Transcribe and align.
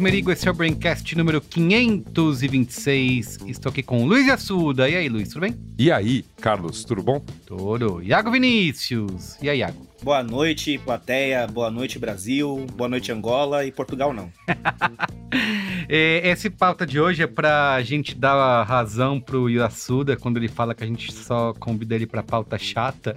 Merigo, 0.00 0.32
esse 0.32 0.48
é 0.48 0.50
o 0.50 0.54
Braincast 0.54 1.14
número 1.16 1.40
526. 1.40 3.38
Estou 3.46 3.70
aqui 3.70 3.82
com 3.82 4.02
o 4.02 4.06
Luiz 4.06 4.28
Assuda. 4.30 4.88
E 4.88 4.96
aí, 4.96 5.08
Luiz, 5.08 5.28
tudo 5.28 5.42
bem? 5.42 5.54
E 5.78 5.92
aí, 5.92 6.24
Carlos, 6.40 6.84
tudo 6.84 7.02
bom? 7.02 7.22
Tudo. 7.46 8.02
Iago 8.02 8.30
Vinícius. 8.30 9.36
E 9.42 9.50
aí, 9.50 9.58
Iago? 9.58 9.86
Boa 10.02 10.22
noite, 10.22 10.78
plateia. 10.78 11.46
Boa 11.46 11.70
noite, 11.70 11.98
Brasil. 11.98 12.66
Boa 12.74 12.88
noite, 12.88 13.12
Angola. 13.12 13.64
E 13.64 13.70
Portugal, 13.70 14.14
não. 14.14 14.32
É, 15.92 16.30
esse 16.30 16.48
pauta 16.48 16.86
de 16.86 17.00
hoje 17.00 17.24
é 17.24 17.26
pra 17.26 17.82
gente 17.82 18.14
dar 18.14 18.62
razão 18.62 19.20
pro 19.20 19.50
Yasuda 19.50 20.16
quando 20.16 20.36
ele 20.36 20.46
fala 20.46 20.72
que 20.72 20.84
a 20.84 20.86
gente 20.86 21.12
só 21.12 21.52
convida 21.54 21.96
ele 21.96 22.06
pra 22.06 22.22
pauta 22.22 22.56
chata. 22.56 23.16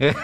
É. 0.00 0.14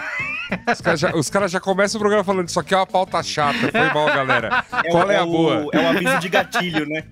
Os 0.71 0.81
caras 0.81 0.99
já, 0.99 1.13
cara 1.31 1.47
já 1.47 1.59
começam 1.59 1.99
o 1.99 2.01
programa 2.01 2.23
falando 2.23 2.47
isso 2.47 2.59
aqui 2.59 2.73
é 2.73 2.77
uma 2.77 2.87
pauta 2.87 3.21
chata. 3.21 3.71
Foi 3.71 3.93
mal, 3.93 4.07
galera. 4.07 4.65
É 4.83 4.89
Qual 4.89 5.07
o, 5.07 5.11
é 5.11 5.17
a 5.17 5.25
boa? 5.25 5.69
É 5.73 5.79
o 5.79 5.87
aviso 5.89 6.19
de 6.19 6.29
gatilho, 6.29 6.87
né? 6.87 7.03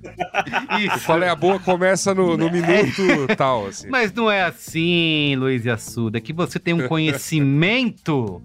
Isso. 0.80 1.06
Qual 1.06 1.22
é 1.22 1.30
a 1.30 1.36
boa 1.36 1.60
começa 1.60 2.16
no, 2.16 2.36
no 2.36 2.50
minuto 2.50 3.28
tal. 3.38 3.68
Assim. 3.68 3.88
Mas 3.90 4.12
não 4.12 4.32
é 4.32 4.42
assim, 4.42 5.36
Luiz 5.36 5.68
Assuda, 5.68 6.18
é 6.18 6.22
que 6.22 6.34
você 6.34 6.58
tem 6.58 6.74
um 6.74 6.88
conhecimento 6.88 8.42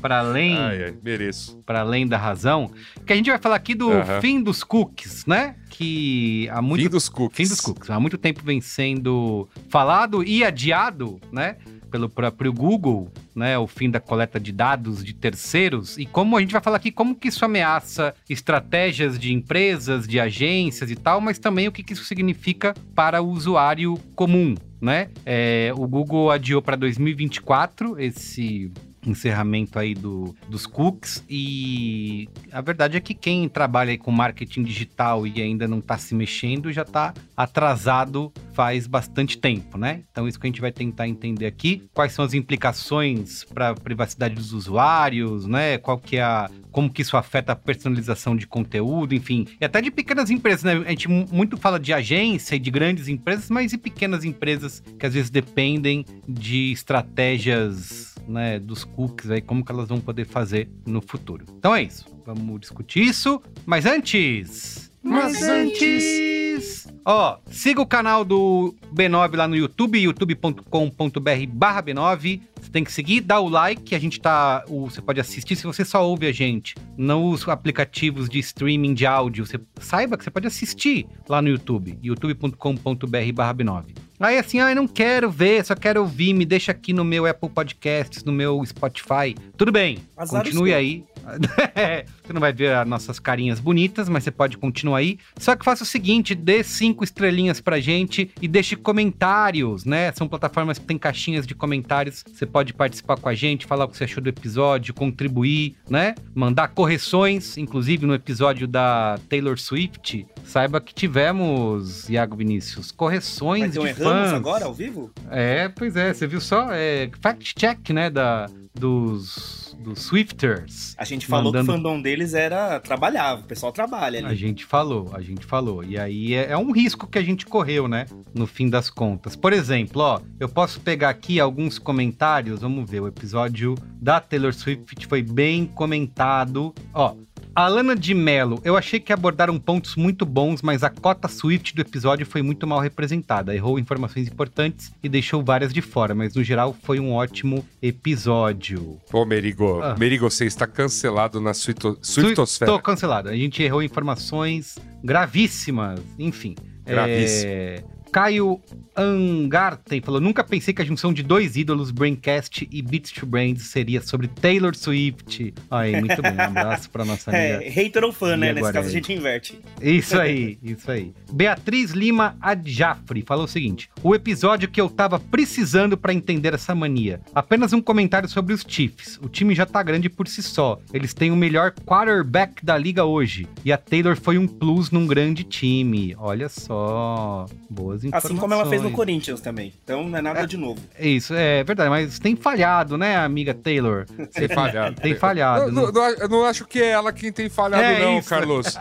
para 0.00 0.20
além, 0.20 0.56
ai, 0.56 0.84
ai, 0.84 0.94
mereço. 1.02 1.60
Para 1.66 1.80
além 1.80 2.06
da 2.06 2.16
razão, 2.16 2.70
que 3.06 3.12
a 3.12 3.16
gente 3.16 3.30
vai 3.30 3.38
falar 3.38 3.56
aqui 3.56 3.74
do 3.74 3.90
fim 4.20 4.42
dos 4.42 4.62
cookies, 4.64 5.26
né? 5.26 5.56
Que 5.70 6.48
há 6.50 6.62
muito 6.62 6.82
fim 6.82 6.88
dos 6.88 7.08
cookies. 7.08 7.36
Fim 7.36 7.54
dos 7.54 7.60
cookies. 7.60 7.90
Há 7.90 8.00
muito 8.00 8.18
tempo 8.18 8.42
vem 8.44 8.60
sendo 8.60 9.48
falado 9.68 10.22
e 10.22 10.44
adiado, 10.44 11.20
né? 11.32 11.56
Pelo 11.90 12.08
próprio 12.08 12.52
Google, 12.52 13.10
né, 13.34 13.56
o 13.56 13.66
fim 13.66 13.90
da 13.90 13.98
coleta 13.98 14.38
de 14.38 14.52
dados 14.52 15.02
de 15.02 15.14
terceiros 15.14 15.96
e 15.96 16.04
como 16.04 16.36
a 16.36 16.40
gente 16.40 16.52
vai 16.52 16.60
falar 16.60 16.76
aqui 16.76 16.90
como 16.90 17.14
que 17.14 17.28
isso 17.28 17.42
ameaça 17.46 18.14
estratégias 18.28 19.18
de 19.18 19.32
empresas, 19.32 20.06
de 20.06 20.20
agências 20.20 20.90
e 20.90 20.96
tal, 20.96 21.18
mas 21.18 21.38
também 21.38 21.66
o 21.66 21.72
que, 21.72 21.82
que 21.82 21.94
isso 21.94 22.04
significa 22.04 22.74
para 22.94 23.22
o 23.22 23.30
usuário 23.30 23.98
comum, 24.14 24.54
né? 24.78 25.08
É, 25.24 25.72
o 25.78 25.88
Google 25.88 26.30
adiou 26.30 26.60
para 26.60 26.76
2024 26.76 27.98
esse 27.98 28.70
encerramento 29.10 29.78
aí 29.78 29.94
do, 29.94 30.34
dos 30.48 30.66
cookies 30.66 31.24
e 31.28 32.28
a 32.52 32.60
verdade 32.60 32.96
é 32.96 33.00
que 33.00 33.14
quem 33.14 33.48
trabalha 33.48 33.96
com 33.98 34.10
marketing 34.10 34.62
digital 34.62 35.26
e 35.26 35.40
ainda 35.40 35.66
não 35.66 35.78
está 35.78 35.98
se 35.98 36.14
mexendo 36.14 36.72
já 36.72 36.82
está 36.82 37.14
atrasado 37.36 38.32
faz 38.52 38.86
bastante 38.86 39.38
tempo, 39.38 39.78
né? 39.78 40.02
Então 40.10 40.26
isso 40.26 40.38
que 40.38 40.46
a 40.46 40.50
gente 40.50 40.60
vai 40.60 40.72
tentar 40.72 41.06
entender 41.06 41.46
aqui, 41.46 41.88
quais 41.94 42.12
são 42.12 42.24
as 42.24 42.34
implicações 42.34 43.44
para 43.44 43.70
a 43.70 43.74
privacidade 43.74 44.34
dos 44.34 44.52
usuários, 44.52 45.46
né? 45.46 45.78
Qual 45.78 45.98
que 45.98 46.16
é 46.16 46.22
a 46.22 46.50
como 46.70 46.90
que 46.90 47.02
isso 47.02 47.16
afeta 47.16 47.52
a 47.52 47.56
personalização 47.56 48.36
de 48.36 48.46
conteúdo, 48.46 49.14
enfim, 49.14 49.46
e 49.60 49.64
até 49.64 49.80
de 49.80 49.90
pequenas 49.90 50.30
empresas, 50.30 50.62
né? 50.62 50.74
A 50.86 50.90
gente 50.90 51.08
muito 51.08 51.56
fala 51.56 51.78
de 51.78 51.92
agência 51.92 52.56
e 52.56 52.58
de 52.58 52.70
grandes 52.70 53.08
empresas, 53.08 53.50
mas 53.50 53.72
e 53.72 53.78
pequenas 53.78 54.24
empresas 54.24 54.82
que 54.98 55.06
às 55.06 55.14
vezes 55.14 55.30
dependem 55.30 56.04
de 56.28 56.72
estratégias 56.72 58.14
né, 58.28 58.58
dos 58.58 58.84
cookies 58.84 59.30
aí, 59.30 59.40
como 59.40 59.64
que 59.64 59.72
elas 59.72 59.88
vão 59.88 60.00
poder 60.00 60.26
fazer 60.26 60.68
no 60.86 61.00
futuro. 61.00 61.44
Então 61.56 61.74
é 61.74 61.82
isso. 61.82 62.06
Vamos 62.24 62.60
discutir 62.60 63.00
isso. 63.00 63.40
Mas 63.64 63.86
antes. 63.86 64.90
Mas 65.02 65.42
antes. 65.42 66.86
Ó, 67.04 67.38
siga 67.50 67.80
o 67.80 67.86
canal 67.86 68.24
do 68.24 68.74
B9 68.94 69.36
lá 69.36 69.48
no 69.48 69.56
YouTube, 69.56 69.98
youtube.com.br 69.98 71.46
barra 71.50 71.82
B9. 71.82 72.42
Você 72.60 72.70
tem 72.70 72.84
que 72.84 72.92
seguir, 72.92 73.22
dá 73.22 73.40
o 73.40 73.48
like, 73.48 73.94
a 73.94 73.98
gente 73.98 74.20
tá. 74.20 74.64
Você 74.68 75.00
pode 75.00 75.20
assistir 75.20 75.56
se 75.56 75.64
você 75.64 75.84
só 75.84 76.06
ouve 76.06 76.26
a 76.26 76.32
gente 76.32 76.74
nos 76.96 77.48
aplicativos 77.48 78.28
de 78.28 78.38
streaming 78.40 78.92
de 78.92 79.06
áudio. 79.06 79.46
Você 79.46 79.58
saiba 79.80 80.18
que 80.18 80.24
você 80.24 80.30
pode 80.30 80.46
assistir 80.46 81.06
lá 81.28 81.40
no 81.40 81.48
YouTube, 81.48 81.98
youtube.com.br 82.02 83.32
barra 83.32 83.54
B9. 83.54 84.07
Aí 84.20 84.36
assim, 84.38 84.60
ah, 84.60 84.70
eu 84.70 84.76
não 84.76 84.88
quero 84.88 85.30
ver, 85.30 85.64
só 85.64 85.74
quero 85.74 86.00
ouvir, 86.00 86.32
me 86.32 86.44
deixa 86.44 86.72
aqui 86.72 86.92
no 86.92 87.04
meu 87.04 87.24
Apple 87.24 87.48
Podcasts, 87.48 88.24
no 88.24 88.32
meu 88.32 88.64
Spotify. 88.66 89.34
Tudo 89.56 89.70
bem, 89.70 89.98
Azar 90.16 90.42
continue 90.42 90.74
aí. 90.74 91.04
você 92.24 92.32
não 92.32 92.40
vai 92.40 92.52
ver 92.52 92.74
as 92.74 92.86
nossas 92.86 93.18
carinhas 93.18 93.60
bonitas, 93.60 94.08
mas 94.08 94.24
você 94.24 94.30
pode 94.30 94.56
continuar 94.56 94.98
aí. 94.98 95.18
Só 95.36 95.54
que 95.56 95.64
faça 95.64 95.82
o 95.82 95.86
seguinte, 95.86 96.34
dê 96.34 96.62
cinco 96.62 97.04
estrelinhas 97.04 97.60
pra 97.60 97.80
gente 97.80 98.30
e 98.40 98.48
deixe 98.48 98.76
comentários, 98.76 99.84
né? 99.84 100.12
São 100.12 100.28
plataformas 100.28 100.78
que 100.78 100.86
tem 100.86 100.98
caixinhas 100.98 101.46
de 101.46 101.54
comentários. 101.54 102.24
Você 102.32 102.46
pode 102.46 102.72
participar 102.72 103.16
com 103.16 103.28
a 103.28 103.34
gente, 103.34 103.66
falar 103.66 103.84
o 103.84 103.88
que 103.88 103.96
você 103.96 104.04
achou 104.04 104.22
do 104.22 104.28
episódio, 104.28 104.94
contribuir, 104.94 105.76
né? 105.88 106.14
Mandar 106.34 106.68
correções, 106.68 107.56
inclusive 107.56 108.06
no 108.06 108.14
episódio 108.14 108.66
da 108.66 109.18
Taylor 109.28 109.58
Swift. 109.58 110.26
Saiba 110.44 110.80
que 110.80 110.94
tivemos, 110.94 112.08
Iago 112.08 112.36
Vinícius, 112.36 112.90
correções 112.90 113.76
mas 113.76 113.84
de 113.84 113.94
fãs. 113.94 114.32
agora, 114.32 114.64
ao 114.64 114.74
vivo? 114.74 115.10
É, 115.30 115.68
pois 115.68 115.96
é, 115.96 116.12
você 116.12 116.26
viu 116.26 116.40
só? 116.40 116.68
É 116.72 117.10
fact-check, 117.20 117.90
né, 117.90 118.10
da, 118.10 118.48
dos 118.74 119.67
dos 119.78 120.02
Swifters. 120.02 120.94
A 120.98 121.04
gente 121.04 121.26
falou 121.26 121.52
mandando... 121.52 121.66
que 121.66 121.70
o 121.70 121.74
fandom 121.76 122.02
deles 122.02 122.34
era 122.34 122.80
trabalhava, 122.80 123.42
o 123.42 123.44
pessoal 123.44 123.72
trabalha 123.72 124.18
ali. 124.18 124.28
A 124.28 124.34
gente 124.34 124.64
falou, 124.64 125.10
a 125.14 125.20
gente 125.20 125.44
falou. 125.44 125.84
E 125.84 125.98
aí 125.98 126.34
é, 126.34 126.50
é, 126.50 126.56
um 126.56 126.72
risco 126.72 127.06
que 127.06 127.18
a 127.18 127.22
gente 127.22 127.46
correu, 127.46 127.86
né? 127.88 128.06
No 128.34 128.46
fim 128.46 128.68
das 128.68 128.90
contas. 128.90 129.36
Por 129.36 129.52
exemplo, 129.52 130.02
ó, 130.02 130.20
eu 130.40 130.48
posso 130.48 130.80
pegar 130.80 131.10
aqui 131.10 131.40
alguns 131.40 131.78
comentários, 131.78 132.60
vamos 132.60 132.88
ver, 132.88 133.00
o 133.00 133.06
episódio 133.06 133.74
da 134.00 134.20
Taylor 134.20 134.52
Swift 134.52 135.06
foi 135.06 135.22
bem 135.22 135.66
comentado. 135.66 136.74
Ó, 136.92 137.14
Alana 137.58 137.96
de 137.96 138.14
Mello, 138.14 138.60
eu 138.62 138.76
achei 138.76 139.00
que 139.00 139.12
abordaram 139.12 139.58
pontos 139.58 139.96
muito 139.96 140.24
bons, 140.24 140.62
mas 140.62 140.84
a 140.84 140.90
cota 140.90 141.26
Swift 141.26 141.74
do 141.74 141.80
episódio 141.80 142.24
foi 142.24 142.40
muito 142.40 142.68
mal 142.68 142.78
representada. 142.78 143.52
Errou 143.52 143.80
informações 143.80 144.28
importantes 144.28 144.92
e 145.02 145.08
deixou 145.08 145.42
várias 145.42 145.74
de 145.74 145.82
fora, 145.82 146.14
mas 146.14 146.36
no 146.36 146.44
geral 146.44 146.72
foi 146.84 147.00
um 147.00 147.12
ótimo 147.12 147.66
episódio. 147.82 149.00
Pô, 149.10 149.24
Merigo, 149.26 149.82
ah. 149.82 149.96
Merigo, 149.98 150.30
você 150.30 150.46
está 150.46 150.68
cancelado 150.68 151.40
na 151.40 151.52
Swifto 151.52 151.98
Swiftosfera. 152.00 152.70
Estou 152.70 152.80
cancelado. 152.80 153.28
A 153.28 153.34
gente 153.34 153.60
errou 153.60 153.82
informações 153.82 154.78
gravíssimas, 155.02 155.98
enfim. 156.16 156.54
Gravíssimo. 156.86 157.50
É... 157.50 157.82
Caio 158.12 158.60
Angarten 158.98 160.00
falou: 160.00 160.20
Nunca 160.20 160.42
pensei 160.42 160.74
que 160.74 160.82
a 160.82 160.84
junção 160.84 161.12
de 161.12 161.22
dois 161.22 161.56
ídolos, 161.56 161.90
Braincast 161.90 162.68
e 162.70 162.82
Beats 162.82 163.12
to 163.12 163.24
Brains, 163.24 163.62
seria 163.62 164.00
sobre 164.02 164.26
Taylor 164.26 164.74
Swift. 164.74 165.54
Aí, 165.70 165.98
muito 166.00 166.20
bem. 166.20 166.32
Um 166.34 166.40
abraço 166.40 166.90
pra 166.90 167.04
nossa 167.04 167.30
é, 167.34 167.54
amiga. 167.54 167.64
É, 167.64 167.70
hater 167.70 168.04
ou 168.04 168.12
fã, 168.12 168.36
né? 168.36 168.52
Nesse 168.52 168.72
caso 168.72 168.88
a 168.88 168.90
gente 168.90 169.12
inverte. 169.12 169.60
Isso 169.80 170.18
aí, 170.18 170.58
isso 170.62 170.90
aí. 170.90 171.12
Beatriz 171.32 171.92
Lima 171.92 172.36
Adjafri 172.40 173.22
falou 173.22 173.44
o 173.44 173.48
seguinte: 173.48 173.88
O 174.02 174.14
episódio 174.14 174.68
que 174.68 174.80
eu 174.80 174.88
tava 174.88 175.18
precisando 175.20 175.96
para 175.96 176.12
entender 176.12 176.54
essa 176.54 176.74
mania. 176.74 177.20
Apenas 177.34 177.72
um 177.72 177.80
comentário 177.80 178.28
sobre 178.28 178.52
os 178.52 178.64
Chiefs. 178.66 179.18
O 179.22 179.28
time 179.28 179.54
já 179.54 179.64
tá 179.64 179.82
grande 179.82 180.08
por 180.08 180.26
si 180.26 180.42
só. 180.42 180.78
Eles 180.92 181.14
têm 181.14 181.30
o 181.30 181.36
melhor 181.36 181.72
quarterback 181.86 182.64
da 182.64 182.76
liga 182.76 183.04
hoje. 183.04 183.46
E 183.64 183.72
a 183.72 183.78
Taylor 183.78 184.16
foi 184.16 184.38
um 184.38 184.46
plus 184.46 184.90
num 184.90 185.06
grande 185.06 185.44
time. 185.44 186.14
Olha 186.18 186.48
só. 186.48 187.46
Boas 187.70 188.04
informações. 188.04 188.32
Assim 188.32 188.40
como 188.40 188.54
ela 188.54 188.66
fez 188.66 188.82
no 188.82 188.87
Corinthians 188.90 189.40
também. 189.40 189.72
Então 189.82 190.08
não 190.08 190.18
é 190.18 190.22
nada 190.22 190.40
é, 190.40 190.46
de 190.46 190.56
novo. 190.56 190.80
É 190.98 191.06
isso, 191.08 191.34
é 191.34 191.62
verdade. 191.64 191.90
Mas 191.90 192.18
tem 192.18 192.36
falhado, 192.36 192.96
né, 192.96 193.16
amiga 193.16 193.54
Taylor? 193.54 194.06
Tem 194.32 194.48
falhado. 194.48 195.00
tem 195.00 195.14
falhado. 195.14 195.72
Não, 195.72 195.92
não, 195.92 196.08
eu 196.10 196.28
não 196.28 196.44
acho 196.44 196.64
que 196.64 196.80
é 196.80 196.90
ela 196.90 197.12
quem 197.12 197.32
tem 197.32 197.48
falhado, 197.48 197.82
é 197.82 198.00
não, 198.00 198.18
isso. 198.18 198.28
Carlos. 198.28 198.76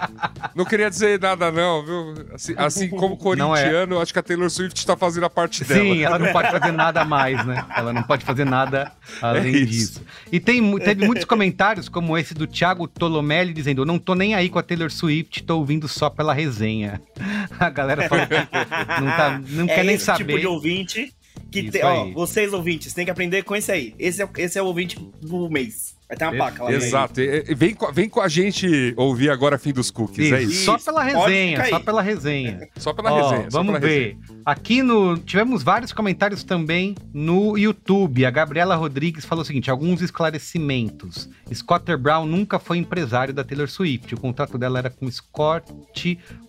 Não 0.56 0.66
queria 0.66 0.90
dizer 0.90 1.20
nada, 1.20 1.52
não, 1.52 1.86
viu? 1.86 2.26
Assim, 2.34 2.54
assim 2.58 2.90
como 2.90 3.16
é. 3.16 3.18
corintiano, 3.18 3.96
eu 3.96 4.02
acho 4.02 4.14
que 4.14 4.20
a 4.20 4.24
Taylor 4.24 4.50
Swift 4.50 4.78
está 4.78 4.96
fazendo 4.96 5.26
a 5.26 5.30
parte 5.30 5.64
dela. 5.64 5.82
Sim, 5.82 6.04
ela 6.04 6.20
não 6.20 6.32
pode 6.32 6.52
fazer 6.52 6.72
nada 6.72 7.06
mais, 7.06 7.46
né? 7.46 7.66
Ela 7.76 7.94
não 7.94 8.04
pode 8.04 8.26
fazer 8.26 8.46
nada 8.46 8.92
além 9.22 9.56
é 9.56 9.66
disso. 9.66 10.02
E 10.32 10.40
tem, 10.40 10.78
teve 10.80 11.06
muitos 11.06 11.26
comentários, 11.26 11.90
como 11.90 12.18
esse 12.18 12.34
do 12.34 12.48
Thiago 12.48 12.88
Tolomelli, 12.88 13.54
dizendo: 13.54 13.86
Não 13.86 14.00
tô 14.00 14.16
nem 14.16 14.36
aí 14.36 14.50
com 14.50 14.60
a 14.60 14.64
Taylor 14.64 14.92
Swift, 14.92 15.44
tô 15.44 15.58
ouvindo 15.58 15.88
só 15.88 16.10
pela 16.10 16.34
resenha. 16.34 17.02
A 17.60 17.70
galera 17.70 18.08
fala 18.08 18.28
que 18.28 18.36
não, 19.02 19.08
tá, 19.08 19.42
não 19.50 19.64
é 19.66 19.68
quer 19.68 19.84
nem 19.84 19.97
esse 19.98 20.06
saber. 20.06 20.26
tipo 20.26 20.40
de 20.40 20.48
ouvinte 20.48 21.14
que 21.52 21.70
tem, 21.70 21.84
ó, 21.84 22.12
vocês 22.12 22.54
ouvintes, 22.54 22.94
tem 22.94 23.06
que 23.06 23.12
aprender 23.12 23.44
com 23.44 23.56
esse 23.56 23.72
aí. 23.72 23.94
Esse 24.00 24.22
é, 24.22 24.30
esse 24.38 24.58
é 24.58 24.62
o 24.62 24.66
ouvinte 24.66 24.98
do 25.22 25.50
mês. 25.50 25.97
Vai 26.08 26.18
ter 26.18 26.24
uma 26.24 26.36
placa 26.36 26.64
lá. 26.64 26.72
Exato. 26.72 27.22
Vem, 27.56 27.76
vem 27.94 28.10
com 28.10 28.22
a 28.22 28.30
gente 28.30 28.94
ouvir 28.96 29.30
agora 29.30 29.58
Fim 29.58 29.74
dos 29.74 29.92
Cookies, 29.92 30.28
isso. 30.28 30.36
é 30.36 30.44
isso? 30.44 30.66
Só 30.66 30.78
pela 30.78 31.04
resenha, 31.04 31.66
só 31.68 31.80
pela 31.80 32.02
resenha. 32.02 32.70
Só 32.78 32.94
pela 32.94 33.12
Ó, 33.12 33.30
resenha. 33.30 33.50
Vamos 33.52 33.74
pela 33.74 33.80
ver. 33.80 34.16
Resenha. 34.22 34.42
Aqui 34.46 34.82
no. 34.82 35.18
Tivemos 35.18 35.64
vários 35.64 35.92
comentários 35.92 36.44
também 36.46 36.96
no 37.14 37.58
YouTube. 37.58 38.26
A 38.26 38.32
Gabriela 38.32 38.76
Rodrigues 38.76 39.26
falou 39.26 39.42
o 39.42 39.46
seguinte: 39.46 39.70
alguns 39.70 40.02
esclarecimentos. 40.02 41.30
Scotter 41.54 41.98
Brown 41.98 42.26
nunca 42.26 42.58
foi 42.58 42.78
empresário 42.78 43.34
da 43.34 43.44
Taylor 43.44 43.68
Swift. 43.68 44.14
O 44.16 44.20
contrato 44.20 44.58
dela 44.58 44.80
era 44.80 44.90
com 44.90 45.12
Scott 45.12 45.74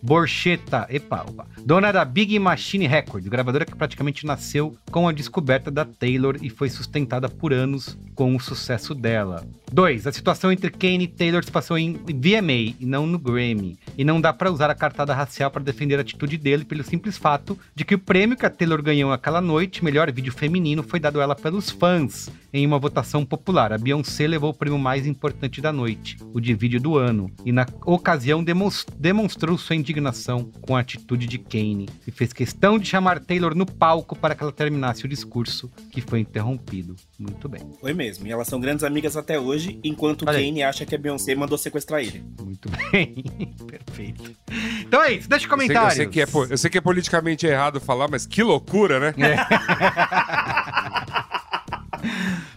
Borchetta. 0.00 0.86
Epa, 0.88 1.24
opa. 1.28 1.46
Dona 1.64 1.92
da 1.92 2.04
Big 2.04 2.38
Machine 2.38 2.86
Records, 2.86 3.28
gravadora 3.28 3.64
que 3.64 3.74
praticamente 3.74 4.24
nasceu 4.24 4.76
com 4.90 5.08
a 5.08 5.12
descoberta 5.12 5.70
da 5.70 5.84
Taylor 5.84 6.36
e 6.40 6.48
foi 6.48 6.68
sustentada 6.68 7.28
por 7.28 7.52
anos 7.52 7.98
com 8.14 8.36
o 8.36 8.40
sucesso 8.40 8.94
dela. 8.94 9.47
2. 9.72 10.06
A 10.06 10.12
situação 10.12 10.50
entre 10.50 10.70
Kane 10.70 11.04
e 11.04 11.08
Taylor 11.08 11.44
se 11.44 11.50
passou 11.50 11.78
em 11.78 11.92
VMA 11.92 12.74
e 12.80 12.86
não 12.86 13.06
no 13.06 13.18
Grammy. 13.18 13.78
E 13.96 14.04
não 14.04 14.20
dá 14.20 14.32
para 14.32 14.50
usar 14.50 14.70
a 14.70 14.74
cartada 14.74 15.14
racial 15.14 15.50
para 15.50 15.62
defender 15.62 15.98
a 15.98 16.00
atitude 16.00 16.38
dele 16.38 16.64
pelo 16.64 16.82
simples 16.82 17.16
fato 17.16 17.58
de 17.74 17.84
que 17.84 17.94
o 17.94 17.98
prêmio 17.98 18.36
que 18.36 18.46
a 18.46 18.50
Taylor 18.50 18.82
ganhou 18.82 19.12
aquela 19.12 19.40
noite, 19.40 19.84
melhor 19.84 20.10
vídeo 20.12 20.32
feminino, 20.32 20.82
foi 20.82 20.98
dado 20.98 21.20
a 21.20 21.22
ela 21.22 21.36
pelos 21.36 21.70
fãs 21.70 22.30
em 22.52 22.66
uma 22.66 22.78
votação 22.78 23.24
popular. 23.24 23.72
A 23.72 23.78
Beyoncé 23.78 24.26
levou 24.26 24.50
o 24.50 24.54
prêmio 24.54 24.78
mais 24.78 25.06
importante 25.06 25.60
da 25.60 25.72
noite, 25.72 26.16
o 26.32 26.40
de 26.40 26.54
vídeo 26.54 26.80
do 26.80 26.96
ano, 26.96 27.30
e 27.44 27.52
na 27.52 27.66
ocasião 27.84 28.42
demonstrou 28.42 29.58
sua 29.58 29.76
indignação 29.76 30.50
com 30.62 30.76
a 30.76 30.80
atitude 30.80 31.26
de 31.26 31.38
Kane 31.38 31.88
e 32.06 32.10
fez 32.10 32.32
questão 32.32 32.78
de 32.78 32.88
chamar 32.88 33.20
Taylor 33.20 33.54
no 33.54 33.66
palco 33.66 34.16
para 34.16 34.34
que 34.34 34.42
ela 34.42 34.52
terminasse 34.52 35.04
o 35.04 35.08
discurso 35.08 35.70
que 35.90 36.00
foi 36.00 36.20
interrompido. 36.20 36.96
Muito 37.18 37.48
bem. 37.48 37.60
Foi 37.80 37.92
mesmo, 37.92 38.26
e 38.26 38.32
elas 38.32 38.48
são 38.48 38.60
grandes 38.60 38.84
amigas 38.84 39.16
até 39.16 39.37
hoje, 39.38 39.78
enquanto 39.82 40.24
Olha 40.26 40.38
Kane 40.38 40.62
acha 40.62 40.84
que 40.84 40.94
a 40.94 40.98
Beyoncé 40.98 41.34
mandou 41.34 41.56
sequestrar 41.58 42.00
ele. 42.00 42.24
Muito 42.40 42.68
bem, 42.70 43.24
perfeito. 43.66 44.36
Então 44.80 45.02
é 45.02 45.12
isso, 45.12 45.28
deixa 45.28 45.48
comentários. 45.48 45.96
Eu 45.96 45.96
sei, 45.96 46.06
eu 46.06 46.12
sei, 46.12 46.12
que, 46.12 46.20
é, 46.20 46.52
eu 46.52 46.58
sei 46.58 46.70
que 46.70 46.78
é 46.78 46.80
politicamente 46.80 47.46
errado 47.46 47.80
falar, 47.80 48.08
mas 48.08 48.26
que 48.26 48.42
loucura, 48.42 48.98
né? 49.00 49.14
É. 49.18 49.36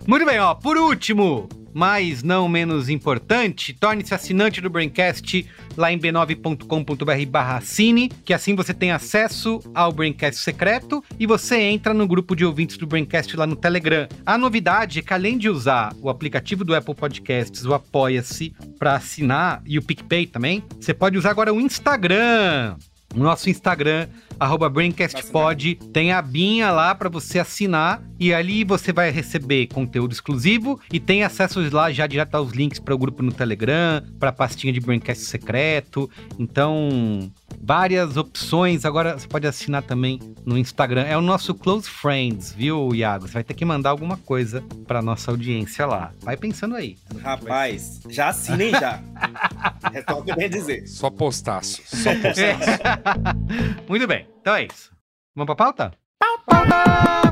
Muito 0.08 0.26
bem, 0.26 0.40
ó. 0.40 0.56
Por 0.56 0.78
último, 0.78 1.48
mas 1.74 2.24
não 2.24 2.48
menos 2.48 2.90
importante, 2.90 3.74
torne-se 3.74 4.14
assinante 4.14 4.62
do 4.62 4.70
Braincast 4.70 5.46
lá 5.78 5.92
em 5.92 6.00
b9.com.br 6.00 7.26
barra 7.30 7.62
cine, 7.62 8.10
que 8.26 8.34
assim 8.34 8.56
você 8.56 8.74
tem 8.74 8.92
acesso 8.92 9.60
ao 9.74 9.92
Braincast 9.92 10.42
secreto 10.42 11.04
e 11.20 11.26
você 11.26 11.60
entra 11.62 11.94
no 11.94 12.08
grupo 12.08 12.36
de 12.36 12.46
ouvintes 12.46 12.78
do 12.78 12.88
Braincast 12.88 13.36
lá 13.36 13.48
no 13.48 13.56
Telegram. 13.56 14.08
A 14.26 14.38
novidade 14.38 15.00
é 15.00 15.02
que 15.02 15.14
além 15.14 15.38
de 15.38 15.50
usar 15.50 15.94
o 16.02 16.10
aplicativo 16.10 16.64
do 16.64 16.76
Apple 16.76 16.96
Podcasts, 16.96 17.66
o 17.66 17.74
Apoia-se, 17.74 18.54
para 18.78 18.96
assinar, 18.96 19.62
e 19.66 19.78
o 19.78 19.82
PicPay 19.82 20.26
também, 20.26 20.64
você 20.80 20.94
pode 20.94 21.18
usar 21.18 21.32
agora 21.32 21.54
o 21.54 21.62
Instagram. 21.62 22.76
O 23.16 23.20
nosso 23.20 23.50
Instagram 23.50 24.08
arroba 24.42 24.68
BraincastPod. 24.70 25.76
Tem 25.94 26.12
a 26.12 26.18
abinha 26.18 26.72
lá 26.72 26.96
para 26.96 27.10
você 27.10 27.38
assinar 27.38 28.02
e 28.20 28.34
ali 28.34 28.64
você 28.64 28.92
vai 28.92 29.12
receber 29.12 29.68
conteúdo 29.68 30.14
exclusivo 30.14 30.80
e 30.92 31.00
tem 31.00 31.24
acesso 31.24 31.60
lá 31.72 31.92
já 31.92 32.08
direto 32.08 32.36
aos 32.36 32.52
links 32.52 32.80
para 32.80 32.96
o 32.96 32.98
grupo 32.98 33.22
no 33.22 33.32
Telegram, 33.32 34.04
para 34.20 34.30
a 34.30 34.34
pastinha 34.34 34.74
de 34.74 34.80
Braincast 34.80 35.26
secreto. 35.26 36.10
Então, 36.40 37.32
várias 37.62 38.18
opções. 38.18 38.84
Agora 38.84 39.18
você 39.18 39.28
pode 39.28 39.46
assinar 39.46 39.84
também 39.84 40.20
no 40.44 40.58
Instagram. 40.58 41.04
É 41.04 41.16
o 41.16 41.22
nosso 41.22 41.54
Close 41.54 41.90
Friends, 41.90 42.52
viu, 42.52 42.96
Iago? 42.96 43.28
Você 43.28 43.34
vai 43.34 43.44
ter 43.44 43.54
que 43.54 43.66
mandar 43.66 43.92
alguma 43.92 44.18
coisa 44.18 44.64
para 44.88 45.02
nossa 45.02 45.30
audiência 45.30 45.86
lá. 45.86 46.12
Vai 46.22 46.36
pensando 46.36 46.76
aí. 46.76 46.98
Rapaz, 47.22 48.00
já 48.10 48.30
assinem 48.30 48.72
já. 48.72 49.00
é 49.94 50.02
só 50.02 50.20
o 50.20 50.24
que 50.24 50.32
eu 50.32 50.40
ia 50.40 50.50
dizer. 50.50 50.88
Só 50.88 51.10
postaço. 51.12 51.82
Só 51.86 52.12
postaço. 52.16 53.01
Muito 53.88 54.08
bem. 54.08 54.28
Então 54.42 54.56
é 54.56 54.64
isso. 54.66 54.92
Vamos 55.36 55.48
pra 55.48 55.56
pauta? 55.56 55.94
Pauta! 56.20 57.31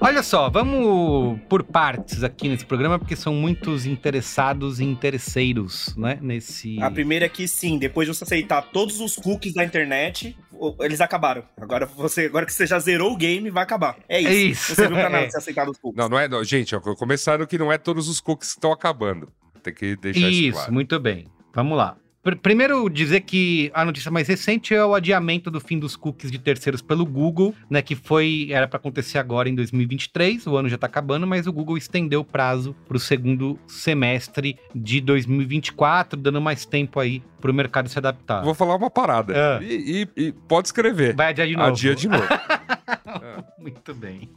Olha 0.00 0.22
só, 0.22 0.48
vamos 0.48 1.40
por 1.48 1.64
partes 1.64 2.22
aqui 2.22 2.48
nesse 2.48 2.64
programa, 2.64 2.98
porque 2.98 3.16
são 3.16 3.34
muitos 3.34 3.84
interessados 3.84 4.78
e 4.78 4.84
interesseiros, 4.84 5.94
né? 5.96 6.18
Nesse. 6.22 6.80
A 6.80 6.90
primeira 6.90 7.26
é 7.26 7.28
que 7.28 7.48
sim, 7.48 7.78
depois 7.78 8.06
de 8.06 8.14
você 8.14 8.22
aceitar 8.22 8.62
todos 8.62 9.00
os 9.00 9.16
cookies 9.16 9.54
da 9.54 9.64
internet, 9.64 10.36
eles 10.80 11.00
acabaram. 11.00 11.42
Agora 11.60 11.84
você, 11.84 12.26
agora 12.26 12.46
que 12.46 12.52
você 12.52 12.64
já 12.64 12.78
zerou 12.78 13.12
o 13.12 13.16
game, 13.16 13.50
vai 13.50 13.64
acabar. 13.64 13.96
É 14.08 14.20
isso. 14.20 14.28
É 14.28 14.34
isso. 14.34 14.74
Você 14.74 14.86
viu 14.86 14.96
o 14.96 15.00
canal 15.00 15.22
é. 15.22 15.30
você 15.30 15.38
aceitar 15.38 15.68
os 15.68 15.76
cookies. 15.78 15.98
Não, 15.98 16.08
não 16.08 16.18
é. 16.18 16.28
Não, 16.28 16.44
gente, 16.44 16.78
começaram 16.96 17.44
que 17.44 17.58
não 17.58 17.72
é 17.72 17.76
todos 17.76 18.08
os 18.08 18.20
cookies 18.20 18.50
que 18.52 18.58
estão 18.58 18.70
acabando. 18.70 19.32
Tem 19.62 19.74
que 19.74 19.96
deixar 19.96 20.28
isso, 20.28 20.30
isso 20.30 20.52
claro. 20.52 20.72
muito 20.72 21.00
bem. 21.00 21.26
Vamos 21.52 21.76
lá. 21.76 21.96
Primeiro, 22.36 22.88
dizer 22.88 23.20
que 23.20 23.70
a 23.74 23.84
notícia 23.84 24.10
mais 24.10 24.28
recente 24.28 24.74
é 24.74 24.84
o 24.84 24.94
adiamento 24.94 25.50
do 25.50 25.60
fim 25.60 25.78
dos 25.78 25.96
cookies 25.96 26.30
de 26.30 26.38
terceiros 26.38 26.82
pelo 26.82 27.04
Google, 27.04 27.54
né? 27.70 27.82
Que 27.82 27.94
foi. 27.94 28.48
Era 28.50 28.66
para 28.66 28.78
acontecer 28.78 29.18
agora 29.18 29.48
em 29.48 29.54
2023, 29.54 30.46
o 30.46 30.56
ano 30.56 30.68
já 30.68 30.78
tá 30.78 30.86
acabando, 30.86 31.26
mas 31.26 31.46
o 31.46 31.52
Google 31.52 31.76
estendeu 31.76 32.20
o 32.20 32.24
prazo 32.24 32.74
para 32.86 32.96
o 32.96 33.00
segundo 33.00 33.58
semestre 33.66 34.58
de 34.74 35.00
2024, 35.00 36.18
dando 36.18 36.40
mais 36.40 36.64
tempo 36.64 37.00
aí 37.00 37.22
para 37.40 37.50
o 37.50 37.54
mercado 37.54 37.88
se 37.88 37.98
adaptar. 37.98 38.42
Vou 38.42 38.54
falar 38.54 38.76
uma 38.76 38.90
parada. 38.90 39.32
É. 39.34 39.62
E, 39.62 40.08
e, 40.16 40.26
e, 40.26 40.32
pode 40.32 40.68
escrever. 40.68 41.14
Vai 41.14 41.28
adiar 41.28 41.46
de 41.46 41.56
novo. 41.56 41.68
Adia 41.68 41.94
de 41.94 42.08
novo. 42.08 42.26
Muito 43.58 43.94
bem. 43.94 44.30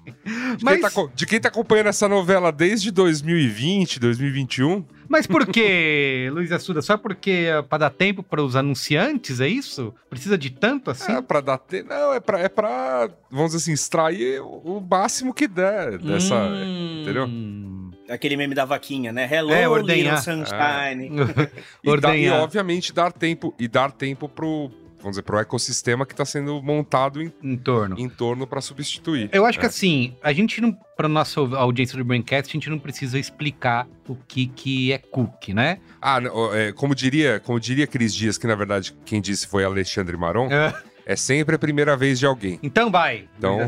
De, 0.57 0.63
Mas... 0.63 0.79
quem 0.79 0.89
tá, 0.89 1.11
de 1.13 1.25
quem 1.25 1.39
tá 1.39 1.49
acompanhando 1.49 1.87
essa 1.87 2.07
novela 2.07 2.51
desde 2.51 2.91
2020, 2.91 3.99
2021. 3.99 4.85
Mas 5.11 5.27
por 5.27 5.45
que, 5.45 6.29
Luiz 6.31 6.53
Assuda? 6.53 6.81
Só 6.81 6.97
porque 6.97 7.49
é 7.49 7.61
pra 7.61 7.77
dar 7.77 7.89
tempo 7.89 8.23
para 8.23 8.41
os 8.41 8.55
anunciantes, 8.55 9.41
é 9.41 9.47
isso? 9.47 9.93
Precisa 10.09 10.37
de 10.37 10.49
tanto 10.49 10.89
assim? 10.89 11.11
É, 11.11 11.21
pra 11.21 11.41
dar 11.41 11.57
tempo. 11.57 11.89
Não, 11.89 12.13
é 12.13 12.21
pra, 12.21 12.39
é 12.39 12.47
pra, 12.47 13.09
vamos 13.29 13.51
dizer 13.51 13.57
assim, 13.57 13.73
extrair 13.73 14.41
o, 14.41 14.79
máximo 14.89 15.33
que 15.33 15.49
der 15.49 15.97
dessa. 15.97 16.35
Hum... 16.35 17.01
Entendeu? 17.01 17.29
Aquele 18.09 18.37
meme 18.37 18.55
da 18.55 18.63
vaquinha, 18.63 19.11
né? 19.11 19.27
Hello, 19.29 19.51
é, 19.51 19.67
ordenhar. 19.67 20.21
Sunshine. 20.21 21.11
É. 21.19 21.51
e, 21.83 21.99
dá, 21.99 22.15
e, 22.15 22.29
obviamente, 22.29 22.93
dar 22.93 23.11
tempo. 23.11 23.53
E 23.59 23.67
dar 23.67 23.91
tempo 23.91 24.29
pro, 24.29 24.71
vamos 25.01 25.13
dizer, 25.13 25.23
para 25.23 25.37
o 25.37 25.39
ecossistema 25.39 26.05
que 26.05 26.13
está 26.13 26.23
sendo 26.23 26.61
montado 26.61 27.21
em, 27.21 27.31
em 27.43 27.57
torno, 27.57 27.99
em 27.99 28.07
torno 28.07 28.47
para 28.47 28.61
substituir. 28.61 29.29
Eu 29.31 29.45
acho 29.45 29.57
é. 29.57 29.61
que 29.61 29.65
assim, 29.65 30.15
a 30.23 30.31
gente 30.31 30.61
não, 30.61 30.71
para 30.95 31.07
nossa 31.07 31.39
audiência 31.39 31.97
do 31.97 32.05
Braincast, 32.05 32.49
a 32.49 32.53
gente 32.53 32.69
não 32.69 32.79
precisa 32.79 33.19
explicar 33.19 33.87
o 34.07 34.15
que, 34.15 34.47
que 34.47 34.93
é 34.93 34.97
cookie, 34.97 35.53
né? 35.53 35.79
Ah, 36.01 36.19
é, 36.53 36.71
como 36.71 36.95
diria, 36.95 37.39
como 37.39 37.59
diria 37.59 37.87
Cris 37.87 38.13
Dias, 38.13 38.37
que 38.37 38.47
na 38.47 38.55
verdade 38.55 38.95
quem 39.05 39.19
disse 39.19 39.47
foi 39.47 39.63
Alexandre 39.63 40.15
Maron. 40.15 40.49
É. 40.51 40.73
é 41.05 41.15
sempre 41.15 41.55
a 41.55 41.59
primeira 41.59 41.97
vez 41.97 42.19
de 42.19 42.25
alguém. 42.25 42.59
Então 42.61 42.91
vai. 42.91 43.27
Então, 43.37 43.59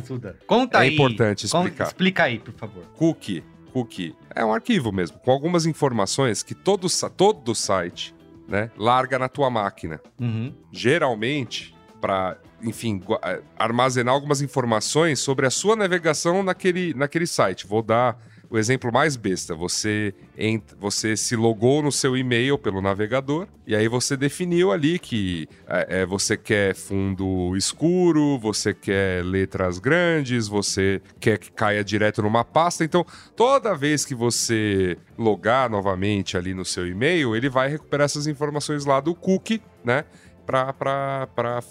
conta 0.46 0.78
é 0.78 0.82
aí. 0.82 0.90
É 0.90 0.94
importante 0.94 1.46
explicar. 1.46 1.88
explica 1.88 2.24
aí, 2.24 2.40
por 2.40 2.54
favor. 2.54 2.84
Cookie, 2.96 3.44
cookie 3.72 4.16
é 4.36 4.46
um 4.46 4.54
arquivo 4.54 4.92
mesmo, 4.92 5.18
com 5.20 5.32
algumas 5.32 5.66
informações 5.66 6.44
que 6.44 6.54
todo, 6.54 6.88
todo 7.16 7.56
site 7.56 8.14
né, 8.48 8.72
larga 8.78 9.18
na 9.18 9.30
tua 9.30 9.50
máquina. 9.50 10.02
Uhum. 10.20 10.54
Geralmente, 10.72 11.76
para, 12.02 12.38
enfim, 12.62 13.02
eh, 13.24 13.42
armazenar 13.58 14.14
algumas 14.14 14.42
informações 14.42 15.20
sobre 15.20 15.46
a 15.46 15.50
sua 15.50 15.76
navegação 15.76 16.44
naquele, 16.44 16.94
naquele 16.94 17.26
site. 17.26 17.66
Vou 17.66 17.82
dar 17.82 18.18
o 18.54 18.58
exemplo 18.60 18.94
mais 18.94 19.16
besta, 19.16 19.56
você, 19.56 20.14
entra, 20.38 20.78
você 20.80 21.18
se 21.18 21.36
logou 21.36 21.82
no 21.82 21.92
seu 21.92 22.16
e-mail 22.16 22.56
pelo 22.56 22.84
navegador 22.84 23.48
e 23.66 23.76
aí 23.76 23.88
você 23.88 24.16
definiu 24.16 24.72
ali 24.72 25.00
que 25.00 25.50
é, 25.66 26.02
é, 26.02 26.06
você 26.06 26.38
quer 26.38 26.76
fundo 26.76 27.58
escuro, 27.58 28.38
você 28.38 28.72
quer 28.72 29.26
letras 29.26 29.80
grandes, 29.80 30.48
você 30.48 31.02
quer 31.20 31.40
que 31.40 31.52
caia 31.52 31.84
direto 31.84 32.22
numa 32.22 32.46
pasta. 32.46 32.84
Então, 32.84 33.04
toda 33.36 33.74
vez 33.74 34.06
que 34.06 34.14
você 34.14 35.00
logar 35.18 35.68
novamente 35.68 36.38
ali 36.38 36.54
no 36.54 36.64
seu 36.64 36.86
e-mail, 36.86 37.36
ele 37.36 37.50
vai 37.50 37.68
recuperar 37.68 38.06
essas 38.06 38.28
informações 38.28 38.86
lá 38.86 39.00
do 39.00 39.16
cookie, 39.16 39.64
né? 39.84 40.06
Para 40.46 41.64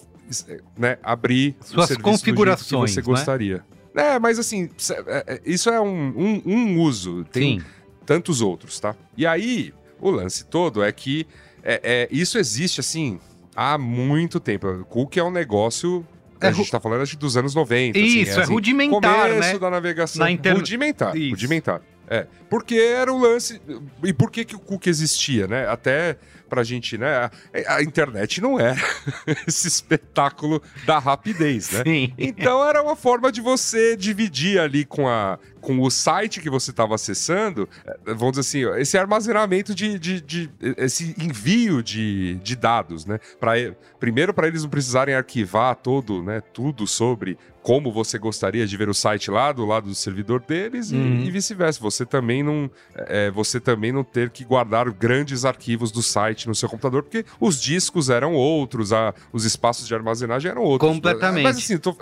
né, 0.76 0.98
abrir 1.00 1.54
suas 1.60 1.96
configurações 1.96 2.90
que 2.90 2.96
você 2.96 3.02
gostaria. 3.02 3.58
Né? 3.58 3.71
É, 3.94 4.18
mas 4.18 4.38
assim, 4.38 4.70
é, 5.06 5.24
é, 5.26 5.40
isso 5.44 5.68
é 5.70 5.80
um, 5.80 6.12
um, 6.16 6.42
um 6.46 6.80
uso. 6.80 7.24
Tem 7.30 7.60
Sim. 7.60 7.66
tantos 8.06 8.40
outros, 8.40 8.80
tá? 8.80 8.94
E 9.16 9.26
aí, 9.26 9.72
o 10.00 10.10
lance 10.10 10.44
todo 10.44 10.82
é 10.82 10.90
que 10.90 11.26
é, 11.62 11.80
é, 11.82 12.08
isso 12.10 12.38
existe, 12.38 12.80
assim, 12.80 13.20
há 13.54 13.78
muito 13.78 14.40
tempo. 14.40 14.66
O 14.68 14.84
cookie 14.84 15.20
é 15.20 15.24
um 15.24 15.30
negócio 15.30 16.06
É, 16.40 16.48
a 16.48 16.52
gente 16.52 16.70
tá 16.70 16.80
falando 16.80 17.02
acho, 17.02 17.16
dos 17.16 17.36
anos 17.36 17.54
90. 17.54 17.98
Assim, 17.98 18.06
Isso, 18.06 18.30
assim, 18.30 18.40
é, 18.40 18.42
assim, 18.42 18.52
rudimentar, 18.52 19.28
começo 19.28 19.52
né? 19.52 19.58
da 19.58 19.70
navegação. 19.70 20.24
Na 20.24 20.30
inter... 20.30 20.54
Rudimentar, 20.54 21.16
Isso. 21.16 21.30
rudimentar. 21.30 21.82
É, 22.12 22.26
porque 22.50 22.74
era 22.74 23.10
o 23.10 23.18
lance. 23.18 23.58
E 24.04 24.12
por 24.12 24.30
que, 24.30 24.44
que 24.44 24.54
o 24.54 24.58
cookie 24.58 24.90
existia, 24.90 25.46
né? 25.46 25.66
Até 25.66 26.18
pra 26.46 26.62
gente, 26.62 26.98
né? 26.98 27.16
A, 27.16 27.30
a 27.76 27.82
internet 27.82 28.38
não 28.38 28.60
era 28.60 28.76
esse 29.48 29.66
espetáculo 29.66 30.62
da 30.84 30.98
rapidez, 30.98 31.70
né? 31.70 31.82
Sim. 31.82 32.12
Então 32.18 32.62
era 32.68 32.82
uma 32.82 32.94
forma 32.94 33.32
de 33.32 33.40
você 33.40 33.96
dividir 33.96 34.60
ali 34.60 34.84
com 34.84 35.08
a 35.08 35.38
com 35.62 35.80
o 35.80 35.90
site 35.90 36.40
que 36.40 36.50
você 36.50 36.72
estava 36.72 36.96
acessando, 36.96 37.68
eh, 37.86 38.14
vamos 38.14 38.36
dizer 38.36 38.66
assim, 38.66 38.80
esse 38.80 38.98
armazenamento 38.98 39.72
de, 39.72 39.96
de, 39.96 40.20
de 40.20 40.50
esse 40.76 41.14
envio 41.16 41.80
de, 41.82 42.34
de 42.42 42.56
dados, 42.56 43.06
né? 43.06 43.20
Pra, 43.38 43.52
primeiro 44.00 44.34
para 44.34 44.48
eles 44.48 44.64
não 44.64 44.68
precisarem 44.68 45.14
arquivar 45.14 45.76
todo, 45.76 46.20
né, 46.20 46.42
tudo 46.52 46.84
sobre 46.84 47.38
como 47.62 47.92
você 47.92 48.18
gostaria 48.18 48.66
de 48.66 48.76
ver 48.76 48.88
o 48.88 48.94
site 48.94 49.30
lá 49.30 49.52
do 49.52 49.64
lado 49.64 49.88
do 49.88 49.94
servidor 49.94 50.40
deles 50.40 50.90
uhum. 50.90 51.22
e, 51.22 51.26
e 51.26 51.30
vice-versa. 51.30 51.80
Você 51.80 52.04
também 52.04 52.42
não 52.42 52.70
é, 52.94 53.30
você 53.30 53.60
também 53.60 53.92
não 53.92 54.02
ter 54.02 54.30
que 54.30 54.44
guardar 54.44 54.90
grandes 54.90 55.44
arquivos 55.44 55.92
do 55.92 56.02
site 56.02 56.48
no 56.48 56.54
seu 56.54 56.68
computador, 56.68 57.02
porque 57.02 57.24
os 57.40 57.60
discos 57.60 58.10
eram 58.10 58.34
outros, 58.34 58.92
a, 58.92 59.14
os 59.32 59.44
espaços 59.44 59.86
de 59.86 59.94
armazenagem 59.94 60.50
eram 60.50 60.62
outros. 60.62 60.90
Completamente. 60.90 61.44
Mas 61.44 61.58
assim, 61.58 61.78
tô, 61.78 61.96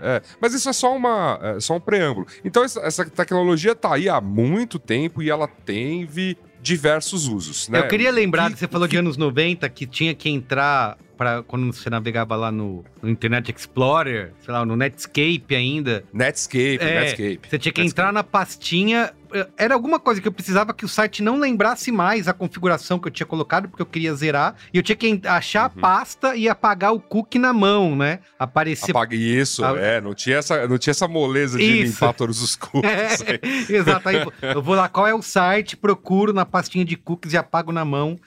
é, 0.00 0.22
mas 0.40 0.54
isso 0.54 0.68
é 0.68 0.72
só, 0.72 0.94
uma, 0.94 1.38
é 1.42 1.60
só 1.60 1.76
um 1.76 1.80
preâmbulo. 1.80 2.26
Então, 2.44 2.64
essa, 2.64 2.80
essa 2.80 3.04
tecnologia 3.04 3.72
está 3.72 3.94
aí 3.94 4.08
há 4.08 4.20
muito 4.20 4.78
tempo 4.78 5.22
e 5.22 5.30
ela 5.30 5.46
teve 5.46 6.36
diversos 6.60 7.28
usos, 7.28 7.68
né? 7.68 7.78
Eu 7.78 7.88
queria 7.88 8.10
lembrar 8.10 8.50
que, 8.50 8.58
você 8.58 8.66
falou 8.66 8.88
que... 8.88 8.92
de 8.92 8.98
anos 8.98 9.16
90 9.16 9.68
que 9.68 9.86
tinha 9.86 10.14
que 10.14 10.28
entrar 10.28 10.98
para 11.16 11.42
quando 11.42 11.72
você 11.72 11.88
navegava 11.88 12.36
lá 12.36 12.52
no, 12.52 12.84
no, 13.02 13.08
Internet 13.08 13.52
Explorer, 13.54 14.32
sei 14.44 14.52
lá, 14.52 14.64
no 14.64 14.76
Netscape 14.76 15.54
ainda. 15.54 16.04
Netscape, 16.12 16.78
é, 16.80 17.00
Netscape. 17.00 17.40
Você 17.48 17.58
tinha 17.58 17.72
que 17.72 17.80
Netscape. 17.80 17.88
entrar 17.88 18.12
na 18.12 18.22
pastinha. 18.22 19.12
Eh, 19.32 19.48
era 19.56 19.74
alguma 19.74 19.98
coisa 19.98 20.20
que 20.20 20.28
eu 20.28 20.32
precisava 20.32 20.72
que 20.74 20.84
o 20.84 20.88
site 20.88 21.22
não 21.22 21.38
lembrasse 21.38 21.90
mais 21.90 22.28
a 22.28 22.32
configuração 22.32 22.98
que 22.98 23.08
eu 23.08 23.10
tinha 23.10 23.26
colocado, 23.26 23.68
porque 23.68 23.82
eu 23.82 23.86
queria 23.86 24.14
zerar. 24.14 24.54
E 24.72 24.76
eu 24.76 24.82
tinha 24.82 24.96
que 24.96 25.20
achar 25.26 25.70
uhum. 25.70 25.78
a 25.78 25.80
pasta 25.80 26.36
e 26.36 26.48
apagar 26.48 26.92
o 26.92 27.00
cookie 27.00 27.38
na 27.38 27.52
mão, 27.52 27.96
né? 27.96 28.20
Aparecer. 28.38 28.90
Apague 28.90 29.16
isso, 29.16 29.64
a... 29.64 29.78
é. 29.78 30.00
Não 30.00 30.14
tinha, 30.14 30.36
essa, 30.36 30.66
não 30.68 30.78
tinha 30.78 30.92
essa 30.92 31.08
moleza 31.08 31.58
de 31.58 31.64
isso. 31.64 31.92
limpar 31.94 32.12
todos 32.12 32.42
os 32.42 32.54
cookies. 32.56 33.22
É, 33.22 33.40
exato. 33.72 34.08
Aí 34.08 34.16
eu 34.42 34.62
vou 34.62 34.74
lá, 34.74 34.88
qual 34.88 35.06
é 35.06 35.14
o 35.14 35.22
site, 35.22 35.76
procuro 35.76 36.32
na 36.32 36.44
pastinha 36.44 36.84
de 36.84 36.96
cookies 36.96 37.32
e 37.32 37.36
apago 37.36 37.72
na 37.72 37.84
mão. 37.84 38.18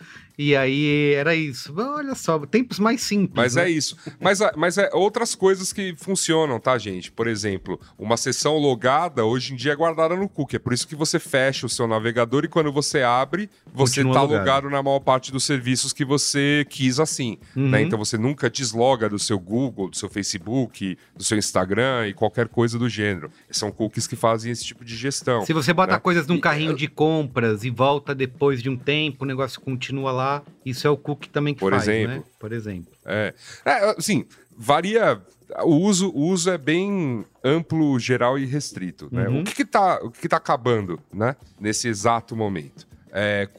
E 0.42 0.56
aí 0.56 1.16
era 1.16 1.36
isso. 1.36 1.74
Olha 1.78 2.16
só, 2.16 2.40
tempos 2.46 2.80
mais 2.80 3.02
simples. 3.02 3.36
Mas 3.36 3.56
né? 3.56 3.66
é 3.66 3.70
isso. 3.70 3.98
Mas, 4.22 4.40
mas 4.56 4.78
é 4.78 4.90
outras 4.94 5.36
coisas 5.36 5.74
que 5.74 5.94
funcionam, 5.98 6.62
tá, 6.62 6.78
gente? 6.78 7.12
Por 7.12 7.28
exemplo, 7.28 7.78
uma 7.98 8.16
sessão 8.16 8.58
logada 8.58 9.26
hoje 9.26 9.52
em 9.52 9.58
dia 9.58 9.74
é 9.74 9.76
guardada 9.76 10.16
no 10.16 10.30
cookie. 10.30 10.56
É 10.56 10.60
por 10.60 10.72
isso 10.72 10.88
que 10.88 10.96
você 10.96 11.20
fecha 11.20 11.66
o 11.66 11.70
seu 11.70 11.86
navegador 11.90 12.46
e 12.46 12.48
quando 12.48 12.72
você 12.72 13.02
abre, 13.02 13.50
você 13.74 14.00
está 14.00 14.22
logado 14.22 14.70
na 14.70 14.82
maior 14.82 15.02
parte 15.02 15.30
dos 15.30 15.44
serviços 15.44 15.92
que 15.92 16.06
você 16.06 16.66
quis 16.70 17.02
assim. 17.02 17.38
Né? 17.54 17.62
Uhum. 17.62 17.70
Né? 17.72 17.82
Então 17.82 18.00
você 18.00 18.18
nunca 18.18 18.50
desloga 18.50 19.10
do 19.10 19.20
seu 19.20 19.38
Google, 19.38 19.90
do 19.90 19.98
seu 19.98 20.08
Facebook, 20.08 20.98
do 21.18 21.24
seu 21.26 21.38
Instagram 21.38 22.08
e 22.08 22.14
qualquer 22.14 22.48
coisa 22.48 22.80
do 22.80 22.88
gênero. 22.88 23.30
São 23.52 23.74
cookies 23.74 24.08
que 24.08 24.16
fazem 24.16 24.54
esse 24.54 24.64
tipo 24.64 24.86
de 24.86 24.96
gestão. 24.96 25.46
Se 25.46 25.52
você 25.52 25.74
bota 25.74 25.96
né? 25.96 26.00
coisas 26.00 26.26
num 26.28 26.40
carrinho 26.40 26.74
de 26.74 26.88
compras 26.88 27.66
e 27.66 27.70
volta 27.70 28.16
depois 28.16 28.64
de 28.64 28.70
um 28.70 28.78
tempo, 28.78 29.26
o 29.26 29.28
negócio 29.28 29.60
continua 29.60 30.14
lá 30.14 30.29
isso 30.66 30.88
é 30.88 30.90
o 30.90 30.98
cookie 30.98 31.30
também 31.30 31.54
que 31.54 31.60
Por 31.60 31.72
faz, 31.72 31.88
exemplo. 31.88 32.16
né? 32.18 32.24
Por 32.40 32.52
exemplo. 32.52 32.92
É, 33.06 33.34
é 33.66 33.96
assim, 33.98 34.26
varia... 34.58 35.22
O 35.64 35.78
uso, 35.78 36.12
o 36.12 36.28
uso 36.28 36.52
é 36.52 36.60
bem 36.60 37.26
amplo, 37.44 37.98
geral 37.98 38.38
e 38.38 38.46
restrito, 38.46 39.10
né? 39.12 39.28
Uhum. 39.28 39.42
O 39.42 39.44
que 39.44 39.56
que 39.56 39.66
tá, 39.66 40.00
o 40.04 40.12
que 40.12 40.22
que 40.22 40.30
tá 40.30 40.38
acabando, 40.38 41.00
né? 41.12 41.36
Nesse 41.60 41.88
exato 41.88 42.36
momento. 42.36 42.88
É, 43.12 43.50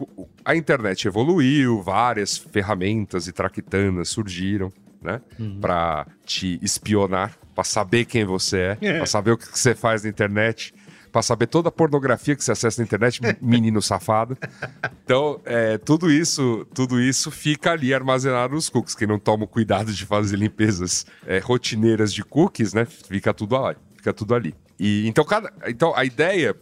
a 0.44 0.54
internet 0.54 1.08
evoluiu, 1.08 1.82
várias 1.82 2.38
ferramentas 2.38 3.26
e 3.26 3.32
traquitanas 3.32 4.08
surgiram, 4.08 4.72
né? 5.02 5.20
Uhum. 5.36 5.58
Para 5.60 6.06
te 6.24 6.60
espionar, 6.62 7.36
para 7.56 7.64
saber 7.64 8.04
quem 8.04 8.24
você 8.24 8.58
é, 8.58 8.78
é. 8.80 8.96
para 8.98 9.06
saber 9.06 9.32
o 9.32 9.36
que 9.36 9.46
você 9.46 9.74
faz 9.74 10.04
na 10.04 10.10
internet 10.10 10.72
para 11.11 11.23
saber 11.23 11.47
toda 11.47 11.69
a 11.69 11.73
pornografia 11.73 12.37
que 12.37 12.45
você 12.45 12.52
acessa 12.52 12.81
na 12.81 12.87
internet, 12.87 13.21
menino 13.40 13.83
safado. 13.83 14.37
Então, 15.05 15.40
é, 15.45 15.79
tudo 15.79 16.11
isso 16.11 16.67
tudo 16.73 17.00
isso 17.00 17.31
fica 17.31 17.73
ali 17.73 17.93
armazenado 17.93 18.55
nos 18.55 18.69
cookies. 18.69 18.95
Quem 18.95 19.09
não 19.09 19.19
toma 19.19 19.45
o 19.45 19.49
cuidado 19.49 19.93
de 19.93 20.07
fazer 20.07 20.37
limpezas 20.37 21.07
é, 21.26 21.38
rotineiras 21.38 22.12
de 22.12 22.23
cookies, 22.25 22.73
né? 22.73 22.85
Fica 22.85 23.35
tudo 23.35 23.57
ali. 23.57 23.79
Fica 23.97 24.12
tudo 24.12 24.35
ali. 24.35 24.55
E, 24.79 25.07
então, 25.07 25.25
cada, 25.25 25.52
então, 25.67 25.95
a 25.95 26.05
ideia 26.05 26.57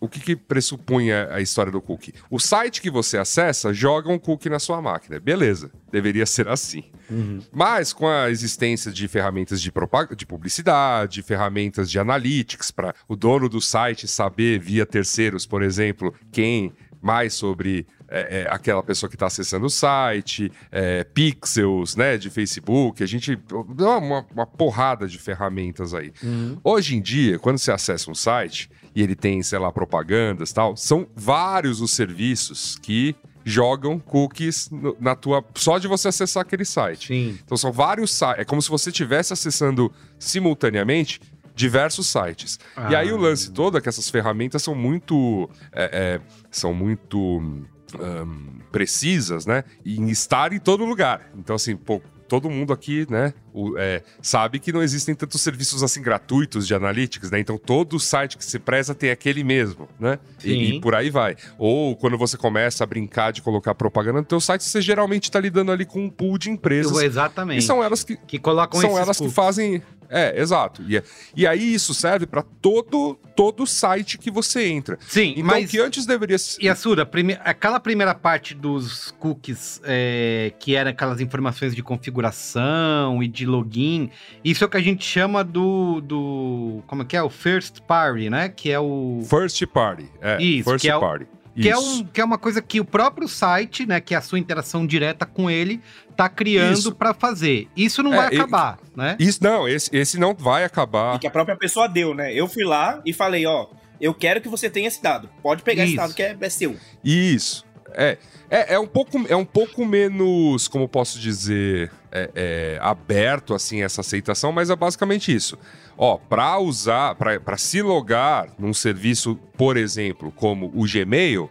o 0.00 0.08
que, 0.08 0.20
que 0.20 0.36
pressupunha 0.36 1.28
a 1.30 1.40
história 1.40 1.70
do 1.70 1.80
cookie? 1.80 2.14
O 2.30 2.38
site 2.38 2.80
que 2.80 2.90
você 2.90 3.18
acessa 3.18 3.72
joga 3.72 4.10
um 4.10 4.18
cookie 4.18 4.48
na 4.48 4.58
sua 4.58 4.80
máquina. 4.80 5.18
Beleza, 5.18 5.70
deveria 5.90 6.26
ser 6.26 6.48
assim. 6.48 6.84
Uhum. 7.10 7.40
Mas 7.52 7.92
com 7.92 8.08
a 8.08 8.30
existência 8.30 8.90
de 8.90 9.06
ferramentas 9.08 9.60
de, 9.60 9.72
de 10.16 10.26
publicidade, 10.26 11.22
ferramentas 11.22 11.90
de 11.90 11.98
analytics, 11.98 12.70
para 12.70 12.94
o 13.08 13.16
dono 13.16 13.48
do 13.48 13.60
site 13.60 14.08
saber 14.08 14.58
via 14.58 14.86
terceiros, 14.86 15.46
por 15.46 15.62
exemplo, 15.62 16.14
quem 16.30 16.72
mais 17.00 17.34
sobre 17.34 17.86
é, 18.12 18.42
é, 18.42 18.46
aquela 18.50 18.82
pessoa 18.82 19.08
que 19.08 19.16
está 19.16 19.26
acessando 19.26 19.66
o 19.66 19.70
site, 19.70 20.52
é, 20.70 21.02
pixels, 21.02 21.96
né, 21.96 22.18
de 22.18 22.28
Facebook, 22.30 23.02
a 23.02 23.06
gente 23.06 23.36
dá 23.74 23.98
uma, 23.98 24.26
uma 24.32 24.46
porrada 24.46 25.08
de 25.08 25.18
ferramentas 25.18 25.94
aí. 25.94 26.12
Uhum. 26.22 26.58
Hoje 26.62 26.96
em 26.96 27.00
dia, 27.00 27.38
quando 27.38 27.58
você 27.58 27.72
acessa 27.72 28.10
um 28.10 28.14
site, 28.14 28.70
e 28.94 29.02
ele 29.02 29.14
tem, 29.14 29.42
sei 29.42 29.58
lá, 29.58 29.72
propagandas 29.72 30.52
tal. 30.52 30.76
São 30.76 31.06
vários 31.16 31.80
os 31.80 31.92
serviços 31.92 32.76
que 32.76 33.16
jogam 33.44 33.98
cookies 33.98 34.70
no, 34.70 34.96
na 35.00 35.16
tua 35.16 35.44
só 35.54 35.78
de 35.78 35.88
você 35.88 36.08
acessar 36.08 36.42
aquele 36.42 36.64
site. 36.64 37.08
Sim. 37.08 37.38
Então 37.44 37.56
são 37.56 37.72
vários 37.72 38.12
sites, 38.12 38.38
é 38.38 38.44
como 38.44 38.62
se 38.62 38.68
você 38.68 38.90
estivesse 38.90 39.32
acessando 39.32 39.92
simultaneamente 40.18 41.20
diversos 41.54 42.06
sites. 42.06 42.58
Ah. 42.76 42.90
E 42.90 42.96
aí 42.96 43.12
o 43.12 43.16
lance 43.16 43.50
todo 43.50 43.76
é 43.76 43.80
que 43.80 43.88
essas 43.88 44.08
ferramentas 44.08 44.62
são 44.62 44.74
muito 44.74 45.50
é, 45.72 45.90
é, 45.92 46.20
são 46.50 46.72
muito 46.72 47.64
um, 47.98 48.58
precisas, 48.70 49.46
né? 49.46 49.64
Em 49.84 50.08
estar 50.10 50.52
em 50.52 50.58
todo 50.58 50.84
lugar. 50.84 51.30
Então 51.36 51.56
assim, 51.56 51.76
pô, 51.76 52.00
todo 52.32 52.48
mundo 52.48 52.72
aqui, 52.72 53.06
né, 53.10 53.34
o, 53.52 53.76
é, 53.76 54.02
sabe 54.22 54.58
que 54.58 54.72
não 54.72 54.82
existem 54.82 55.14
tantos 55.14 55.42
serviços 55.42 55.82
assim 55.82 56.00
gratuitos 56.00 56.66
de 56.66 56.74
analytics, 56.74 57.30
né? 57.30 57.38
Então 57.38 57.58
todo 57.58 58.00
site 58.00 58.38
que 58.38 58.44
se 58.44 58.58
preza 58.58 58.94
tem 58.94 59.10
aquele 59.10 59.44
mesmo, 59.44 59.86
né? 60.00 60.18
E, 60.42 60.76
e, 60.76 60.80
por 60.80 60.94
aí 60.94 61.10
vai. 61.10 61.36
Ou 61.58 61.94
quando 61.94 62.16
você 62.16 62.38
começa 62.38 62.84
a 62.84 62.86
brincar 62.86 63.32
de 63.32 63.42
colocar 63.42 63.74
propaganda 63.74 64.20
no 64.20 64.24
teu 64.24 64.40
site, 64.40 64.64
você 64.64 64.80
geralmente 64.80 65.24
está 65.24 65.38
lidando 65.38 65.72
ali 65.72 65.84
com 65.84 66.06
um 66.06 66.08
pool 66.08 66.38
de 66.38 66.48
empresas. 66.48 66.96
Exatamente. 67.02 67.58
E 67.58 67.62
são 67.62 67.84
elas 67.84 68.02
que, 68.02 68.16
que 68.16 68.38
colocam 68.38 68.80
são 68.80 68.98
elas 68.98 69.18
que 69.18 69.28
fazem 69.28 69.82
é, 70.12 70.40
exato. 70.40 70.82
E, 70.82 71.02
e 71.34 71.46
aí 71.46 71.74
isso 71.74 71.94
serve 71.94 72.26
para 72.26 72.42
todo 72.42 73.18
todo 73.34 73.66
site 73.66 74.18
que 74.18 74.30
você 74.30 74.68
entra. 74.68 74.98
Sim, 75.08 75.32
então, 75.32 75.44
mas... 75.44 75.70
que 75.70 75.80
antes 75.80 76.04
deveria 76.04 76.38
ser... 76.38 76.62
E 76.62 76.68
a 76.68 76.76
Sura, 76.76 77.06
prime... 77.06 77.38
aquela 77.42 77.80
primeira 77.80 78.14
parte 78.14 78.54
dos 78.54 79.10
cookies, 79.18 79.80
é, 79.84 80.52
que 80.58 80.74
eram 80.76 80.90
aquelas 80.90 81.18
informações 81.20 81.74
de 81.74 81.82
configuração 81.82 83.22
e 83.22 83.28
de 83.28 83.46
login, 83.46 84.10
isso 84.44 84.62
é 84.62 84.66
o 84.66 84.70
que 84.70 84.76
a 84.76 84.82
gente 84.82 85.04
chama 85.04 85.42
do... 85.42 86.02
do 86.02 86.82
como 86.86 87.02
é 87.02 87.04
que 87.06 87.16
é? 87.16 87.22
O 87.22 87.30
first 87.30 87.80
party, 87.80 88.28
né? 88.28 88.50
Que 88.50 88.70
é 88.70 88.78
o... 88.78 89.22
First 89.28 89.66
party, 89.66 90.10
é. 90.20 90.42
Isso, 90.42 90.68
first 90.68 90.82
que 90.82 90.90
é 90.90 90.98
party. 90.98 91.24
O... 91.24 91.41
Que 91.54 91.68
é, 91.68 91.76
um, 91.76 92.04
que 92.04 92.20
é 92.20 92.24
uma 92.24 92.38
coisa 92.38 92.62
que 92.62 92.80
o 92.80 92.84
próprio 92.84 93.28
site, 93.28 93.84
né, 93.84 94.00
que 94.00 94.14
é 94.14 94.18
a 94.18 94.22
sua 94.22 94.38
interação 94.38 94.86
direta 94.86 95.26
com 95.26 95.50
ele, 95.50 95.82
tá 96.16 96.28
criando 96.28 96.94
para 96.94 97.12
fazer. 97.12 97.68
Isso 97.76 98.02
não 98.02 98.14
é, 98.14 98.16
vai 98.16 98.26
acabar, 98.28 98.78
e, 98.94 98.98
né? 98.98 99.16
Isso 99.18 99.38
não, 99.42 99.68
esse, 99.68 99.94
esse 99.94 100.18
não 100.18 100.34
vai 100.34 100.64
acabar. 100.64 101.16
E 101.16 101.18
que 101.18 101.26
a 101.26 101.30
própria 101.30 101.56
pessoa 101.56 101.86
deu, 101.86 102.14
né? 102.14 102.32
Eu 102.32 102.48
fui 102.48 102.64
lá 102.64 103.02
e 103.04 103.12
falei, 103.12 103.44
ó, 103.44 103.66
eu 104.00 104.14
quero 104.14 104.40
que 104.40 104.48
você 104.48 104.70
tenha 104.70 104.88
esse 104.88 105.02
dado. 105.02 105.28
Pode 105.42 105.62
pegar 105.62 105.84
Isso. 105.84 105.92
esse 105.92 105.96
dado 105.96 106.14
que 106.14 106.22
é, 106.22 106.36
é 106.40 106.48
seu. 106.48 106.76
Isso. 107.04 107.64
É, 107.94 108.16
é, 108.50 108.74
é, 108.74 108.78
um 108.78 108.86
pouco, 108.86 109.24
é 109.28 109.36
um 109.36 109.44
pouco 109.44 109.84
menos, 109.84 110.66
como 110.66 110.88
posso 110.88 111.18
dizer, 111.18 111.90
é, 112.10 112.30
é, 112.34 112.78
aberto 112.80 113.54
assim 113.54 113.82
essa 113.82 114.00
aceitação, 114.00 114.50
mas 114.52 114.70
é 114.70 114.76
basicamente 114.76 115.34
isso. 115.34 115.58
Ó, 115.96 116.16
para 116.16 116.58
usar, 116.58 117.14
para 117.14 117.56
se 117.56 117.82
logar 117.82 118.48
num 118.58 118.72
serviço, 118.72 119.36
por 119.56 119.76
exemplo, 119.76 120.32
como 120.32 120.72
o 120.74 120.84
Gmail, 120.86 121.50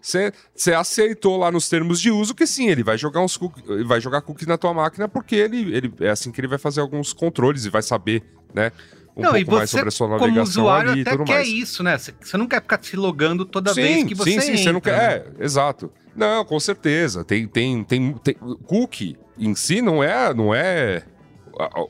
você 0.00 0.32
uhum. 0.66 0.78
aceitou 0.78 1.36
lá 1.36 1.50
nos 1.50 1.68
termos 1.68 2.00
de 2.00 2.10
uso 2.10 2.34
que 2.34 2.46
sim, 2.46 2.68
ele 2.68 2.82
vai 2.82 2.98
jogar 2.98 3.20
uns 3.20 3.36
cookies, 3.36 3.86
vai 3.86 4.00
jogar 4.00 4.22
cookies 4.22 4.46
na 4.46 4.56
tua 4.56 4.72
máquina 4.72 5.08
porque 5.08 5.36
ele, 5.36 5.74
ele 5.74 5.92
é 6.00 6.10
assim 6.10 6.32
que 6.32 6.40
ele 6.40 6.48
vai 6.48 6.58
fazer 6.58 6.80
alguns 6.80 7.12
controles 7.12 7.64
e 7.64 7.70
vai 7.70 7.82
saber, 7.82 8.22
né? 8.52 8.72
Um 9.16 9.22
não, 9.22 9.32
pouco 9.32 9.52
mais 9.52 9.70
sobre 9.70 9.88
a 9.88 9.92
sua 9.92 10.08
navegação 10.08 10.34
como 10.34 10.42
usuário, 10.42 10.90
ali 10.90 11.00
e 11.02 11.04
tudo 11.04 11.24
quer 11.24 11.34
mais. 11.34 11.48
isso, 11.48 11.82
né? 11.84 11.96
Você 11.96 12.36
não 12.36 12.48
quer 12.48 12.60
ficar 12.60 12.80
se 12.82 12.96
logando 12.96 13.44
toda 13.44 13.72
sim, 13.72 13.80
vez 13.80 14.04
que 14.04 14.14
você 14.14 14.32
sim, 14.32 14.40
sim, 14.40 14.50
entra. 14.50 14.62
Você 14.62 14.72
não 14.72 14.80
quer, 14.80 14.96
né? 14.96 15.32
é, 15.38 15.44
exato. 15.44 15.92
Não, 16.16 16.44
com 16.44 16.58
certeza. 16.58 17.24
Tem, 17.24 17.46
tem, 17.46 17.84
tem, 17.84 18.12
tem, 18.14 18.34
cookie 18.66 19.16
em 19.38 19.54
si 19.54 19.80
não 19.80 20.02
é, 20.02 20.34
não 20.34 20.52
é 20.54 21.04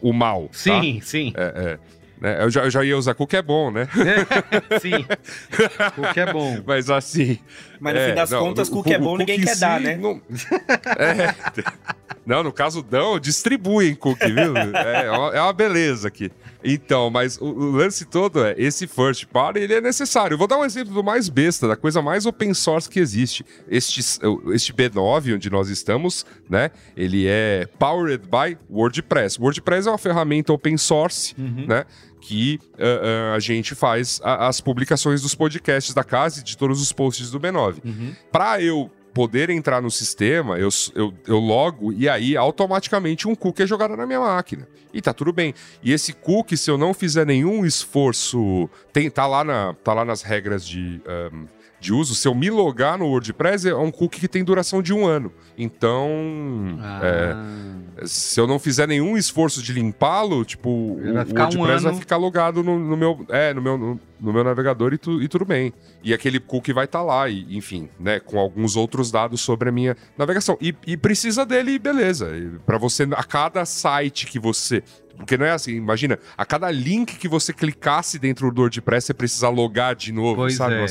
o 0.00 0.12
mal. 0.12 0.42
Tá? 0.42 0.48
Sim, 0.52 1.00
sim. 1.02 1.32
É, 1.36 1.78
é. 1.80 1.94
Né? 2.20 2.42
Eu, 2.42 2.50
já, 2.50 2.64
eu 2.64 2.70
já 2.70 2.84
ia 2.84 2.96
usar 2.96 3.14
cookie 3.14 3.36
é 3.36 3.42
bom, 3.42 3.70
né? 3.70 3.86
sim. 4.80 5.04
Cookie 5.94 6.20
é 6.20 6.32
bom. 6.32 6.62
Mas 6.64 6.88
assim. 6.88 7.38
Mas 7.78 7.94
no 7.94 8.00
é, 8.00 8.08
fim 8.08 8.14
das 8.14 8.30
não, 8.30 8.40
contas, 8.40 8.68
cookie 8.68 8.94
é 8.94 8.98
bom, 8.98 9.18
ninguém 9.18 9.40
quer 9.40 9.56
dar, 9.58 9.80
né? 9.80 9.96
Não... 9.96 10.20
É. 10.98 11.34
Não, 12.26 12.42
no 12.42 12.52
caso 12.52 12.82
dão, 12.82 13.18
distribuem 13.18 13.94
cookie, 13.94 14.32
viu? 14.32 14.54
É, 14.74 15.06
é 15.06 15.40
uma 15.40 15.52
beleza 15.52 16.08
aqui. 16.08 16.30
Então, 16.62 17.10
mas 17.10 17.36
o, 17.38 17.44
o, 17.44 17.70
lance 17.72 18.06
todo 18.06 18.42
é, 18.42 18.54
esse 18.56 18.86
first 18.86 19.26
party, 19.26 19.60
ele 19.60 19.74
é 19.74 19.80
necessário. 19.80 20.34
Eu 20.34 20.38
vou 20.38 20.46
dar 20.46 20.58
um 20.58 20.64
exemplo 20.64 20.94
do 20.94 21.04
mais 21.04 21.28
besta, 21.28 21.68
da 21.68 21.76
coisa 21.76 22.00
mais 22.00 22.24
open 22.24 22.54
source 22.54 22.88
que 22.88 22.98
existe. 22.98 23.44
Este, 23.68 24.00
este 24.00 24.72
B9, 24.72 25.34
onde 25.34 25.50
nós 25.50 25.68
estamos, 25.68 26.24
né, 26.48 26.70
ele 26.96 27.26
é 27.26 27.68
powered 27.78 28.24
by 28.26 28.56
WordPress. 28.70 29.38
WordPress 29.38 29.86
é 29.86 29.90
uma 29.90 29.98
ferramenta 29.98 30.52
open 30.52 30.78
source, 30.78 31.34
uhum. 31.36 31.66
né, 31.66 31.84
que 32.20 32.58
uh, 32.74 33.32
uh, 33.32 33.34
a 33.34 33.38
gente 33.38 33.74
faz 33.74 34.20
a, 34.24 34.48
as 34.48 34.60
publicações 34.60 35.20
dos 35.20 35.34
podcasts 35.34 35.92
da 35.92 36.02
casa 36.02 36.40
e 36.40 36.42
de 36.42 36.56
todos 36.56 36.80
os 36.80 36.90
posts 36.92 37.30
do 37.30 37.38
B9. 37.38 37.84
Uhum. 37.84 38.14
Para 38.32 38.62
eu 38.62 38.90
poder 39.14 39.48
entrar 39.48 39.80
no 39.80 39.90
sistema, 39.90 40.58
eu, 40.58 40.68
eu, 40.94 41.14
eu 41.26 41.38
logo 41.38 41.92
e 41.92 42.08
aí 42.08 42.36
automaticamente 42.36 43.28
um 43.28 43.34
cookie 43.34 43.62
é 43.62 43.66
jogado 43.66 43.96
na 43.96 44.04
minha 44.04 44.20
máquina. 44.20 44.68
E 44.92 45.00
tá 45.00 45.12
tudo 45.12 45.32
bem. 45.32 45.54
E 45.82 45.92
esse 45.92 46.12
cookie, 46.12 46.56
se 46.56 46.70
eu 46.70 46.76
não 46.76 46.92
fizer 46.92 47.24
nenhum 47.24 47.64
esforço, 47.64 48.68
tem, 48.92 49.10
tá, 49.10 49.26
lá 49.26 49.42
na, 49.42 49.74
tá 49.74 49.92
lá 49.92 50.04
nas 50.04 50.22
regras 50.22 50.66
de. 50.66 51.00
Um, 51.32 51.46
de 51.84 51.92
uso, 51.92 52.14
se 52.14 52.26
eu 52.26 52.34
me 52.34 52.48
logar 52.48 52.96
no 52.98 53.06
WordPress, 53.08 53.68
é 53.68 53.74
um 53.74 53.90
cookie 53.90 54.18
que 54.18 54.26
tem 54.26 54.42
duração 54.42 54.80
de 54.80 54.94
um 54.94 55.06
ano. 55.06 55.30
Então, 55.56 56.08
ah. 56.80 57.00
é, 58.00 58.06
se 58.06 58.40
eu 58.40 58.46
não 58.46 58.58
fizer 58.58 58.88
nenhum 58.88 59.18
esforço 59.18 59.62
de 59.62 59.70
limpá-lo, 59.74 60.46
tipo, 60.46 60.70
o 60.70 61.14
WordPress 61.14 61.56
um 61.86 61.90
vai 61.90 61.94
ficar 61.94 62.16
logado 62.16 62.62
no, 62.62 62.78
no, 62.78 62.96
meu, 62.96 63.26
é, 63.28 63.52
no, 63.52 63.60
meu, 63.60 63.76
no, 63.76 64.00
no 64.18 64.32
meu 64.32 64.42
navegador 64.42 64.94
e, 64.94 64.98
tu, 64.98 65.20
e, 65.20 65.28
tudo 65.28 65.44
bem. 65.44 65.74
E 66.02 66.14
aquele 66.14 66.40
cookie 66.40 66.72
vai 66.72 66.86
estar 66.86 67.00
tá 67.00 67.04
lá, 67.04 67.28
e, 67.28 67.54
enfim, 67.54 67.90
né, 68.00 68.18
com 68.18 68.38
alguns 68.38 68.76
outros 68.76 69.10
dados 69.10 69.42
sobre 69.42 69.68
a 69.68 69.72
minha 69.72 69.94
navegação. 70.16 70.56
E, 70.62 70.74
e 70.86 70.96
precisa 70.96 71.44
dele, 71.44 71.78
beleza. 71.78 72.30
Para 72.64 72.78
você, 72.78 73.06
a 73.12 73.22
cada 73.22 73.66
site 73.66 74.26
que 74.26 74.38
você 74.38 74.82
porque 75.16 75.36
não 75.36 75.46
é 75.46 75.50
assim, 75.50 75.72
imagina, 75.72 76.18
a 76.36 76.44
cada 76.44 76.70
link 76.70 77.16
que 77.16 77.28
você 77.28 77.52
clicasse 77.52 78.18
dentro 78.18 78.50
do 78.50 78.60
WordPress, 78.60 79.06
você 79.06 79.14
precisa 79.14 79.48
logar 79.48 79.94
de 79.94 80.12
novo, 80.12 80.36
pois 80.36 80.56
sabe? 80.56 80.74
É. 80.74 80.86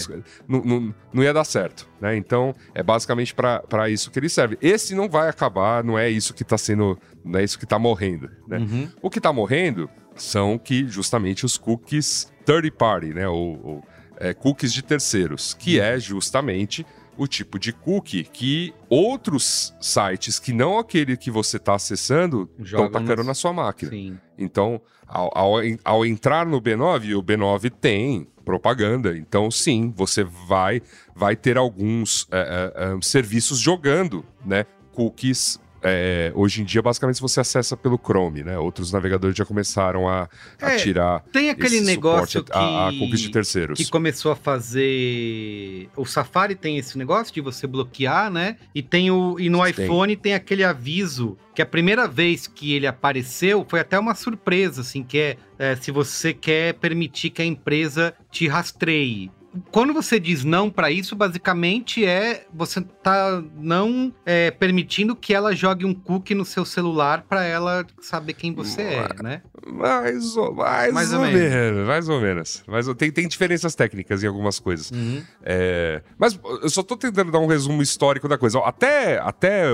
Não, 0.48 0.62
não, 0.64 0.96
não, 1.14 1.24
ia 1.24 1.34
dar 1.34 1.44
certo, 1.44 1.90
né? 2.00 2.16
Então, 2.16 2.54
é 2.74 2.82
basicamente 2.82 3.34
para 3.34 3.90
isso 3.90 4.10
que 4.10 4.20
ele 4.20 4.30
serve. 4.30 4.58
Esse 4.62 4.96
não 4.96 5.10
vai 5.10 5.30
acabar, 5.30 5.84
não 5.84 5.98
é 5.98 6.10
isso 6.10 6.34
que 6.34 6.44
tá 6.44 6.58
sendo, 6.58 6.98
não 7.24 7.40
é 7.40 7.44
isso 7.44 7.60
que 7.60 7.66
tá 7.66 7.78
morrendo, 7.78 8.30
né? 8.48 8.60
Uhum. 8.60 8.90
O 9.02 9.10
que 9.10 9.20
tá 9.20 9.34
morrendo 9.34 9.90
são 10.16 10.58
que, 10.58 10.88
justamente, 10.88 11.46
os 11.46 11.58
cookies 11.58 12.32
third 12.46 12.70
party, 12.72 13.14
né? 13.14 13.28
Ou, 13.28 13.60
ou 13.64 13.84
é, 14.18 14.34
cookies 14.34 14.74
de 14.74 14.82
terceiros, 14.82 15.54
que 15.54 15.80
uhum. 15.80 15.86
é 15.86 16.00
justamente 16.00 16.86
o 17.18 17.28
tipo 17.28 17.60
de 17.60 17.72
cookie 17.72 18.24
que 18.24 18.74
outros 18.90 19.74
sites 19.80 20.40
que 20.40 20.54
não 20.54 20.78
aquele 20.78 21.16
que 21.16 21.30
você 21.30 21.58
está 21.58 21.76
acessando 21.76 22.50
estão 22.60 22.90
tacando 22.90 23.24
na 23.24 23.34
sua 23.34 23.54
máquina. 23.54 23.92
Sim. 23.92 24.18
Então, 24.38 24.82
ao, 25.08 25.32
ao, 25.38 25.54
ao, 25.84 26.06
entrar 26.06 26.46
no 26.46 26.62
B9, 26.62 27.18
o 27.18 27.24
B9 27.24 27.72
tem 27.72 28.28
propaganda. 28.44 29.16
Então, 29.18 29.50
sim, 29.52 29.94
você 29.96 30.24
vai, 30.24 30.82
vai 31.16 31.36
ter 31.36 31.58
alguns 31.58 32.28
é, 32.32 32.72
é, 32.76 32.94
é 32.96 33.02
serviços 33.02 33.60
jogando 33.60 34.26
né, 34.46 34.66
cookies 34.92 35.60
é, 35.84 36.32
hoje 36.34 36.62
em 36.62 36.66
dia, 36.66 36.82
basicamente, 36.82 37.20
você 37.20 37.42
acessa 37.42 37.76
pelo 37.76 37.98
Chrome, 37.98 38.44
né? 38.44 38.58
Outros 38.58 38.92
navegadores 38.92 39.36
já 39.36 39.46
começaram 39.46 40.08
a, 40.08 40.30
é, 40.62 40.66
a 40.66 40.78
tirar. 40.78 41.20
Tem 41.32 41.50
aquele 41.50 41.82
negócio 41.82 42.44
que, 42.44 42.52
a, 42.54 42.88
a 42.88 42.92
de 42.92 43.30
terceiros. 43.30 43.78
Que 43.78 43.90
começou 43.90 44.32
a 44.32 44.36
fazer. 44.36 45.90
O 45.96 46.06
Safari 46.06 46.56
tem 46.56 46.78
esse 46.78 46.98
negócio 46.98 47.34
de 47.34 47.42
você 47.42 47.68
bloquear, 47.68 48.32
né? 48.32 48.58
E 48.74 48.82
tem 48.82 49.12
o. 49.12 49.38
E 49.40 49.50
no 49.50 49.62
tem. 49.64 49.86
iPhone 49.86 50.16
tem 50.16 50.34
aquele 50.34 50.64
aviso 50.64 51.38
que 51.54 51.62
a 51.62 51.66
primeira 51.66 52.08
vez 52.08 52.48
que 52.48 52.74
ele 52.74 52.88
apareceu 52.88 53.66
foi 53.68 53.80
até 53.80 54.00
uma 54.00 54.16
surpresa, 54.16 54.82
assim, 54.82 55.04
que 55.04 55.18
é, 55.18 55.38
é 55.60 55.76
se 55.76 55.92
você 55.92 56.34
quer 56.34 56.74
permitir 56.76 57.30
que 57.30 57.42
a 57.42 57.46
empresa 57.46 58.14
te 58.32 58.48
rastreie 58.48 59.30
quando 59.72 59.94
você 59.94 60.20
diz 60.20 60.44
não 60.44 60.70
para 60.70 60.90
isso, 60.90 61.16
basicamente 61.16 62.06
é 62.06 62.46
você 62.54 62.82
tá 62.82 63.44
não 63.56 64.14
é, 64.26 64.52
permitindo 64.52 65.16
que 65.16 65.34
ela 65.34 65.56
jogue 65.56 65.86
um 65.86 65.94
cookie 65.94 66.34
no 66.34 66.46
seu 66.46 66.66
celular 66.66 67.26
para 67.28 67.44
ela 67.44 67.86
saber 68.02 68.34
quem 68.34 68.54
você 68.54 68.82
é, 68.82 69.08
né? 69.22 69.42
Mais 69.66 70.36
ou, 70.36 70.54
mais, 70.54 70.94
mais 70.94 71.14
ou, 71.14 71.20
ou 71.20 71.26
menos. 71.26 71.42
menos. 71.42 71.88
Mais 71.88 72.10
ou 72.10 72.22
menos. 72.22 72.64
Mas 72.68 72.88
tem, 72.96 73.12
tem 73.12 73.28
diferenças 73.28 73.76
técnicas 73.76 74.24
em 74.24 74.28
algumas 74.28 74.60
coisas. 74.60 74.92
Uhum. 74.92 75.24
É, 75.44 76.02
mas 76.18 76.40
eu 76.62 76.70
só 76.70 76.84
tô 76.84 76.98
tentando 76.98 77.32
dar 77.32 77.40
um 77.40 77.48
resumo 77.48 77.82
histórico 77.82 78.28
da 78.28 78.38
coisa. 78.38 78.60
Até, 78.60 79.20
até 79.20 79.66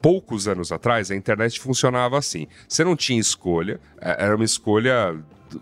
poucos 0.00 0.48
anos 0.48 0.72
atrás, 0.72 1.10
a 1.10 1.16
internet 1.16 1.60
funcionava 1.60 2.18
assim. 2.18 2.46
Você 2.68 2.82
não 2.82 2.96
tinha 2.96 3.20
escolha, 3.20 3.80
é, 4.00 4.24
era 4.24 4.34
uma 4.34 4.44
escolha 4.44 5.16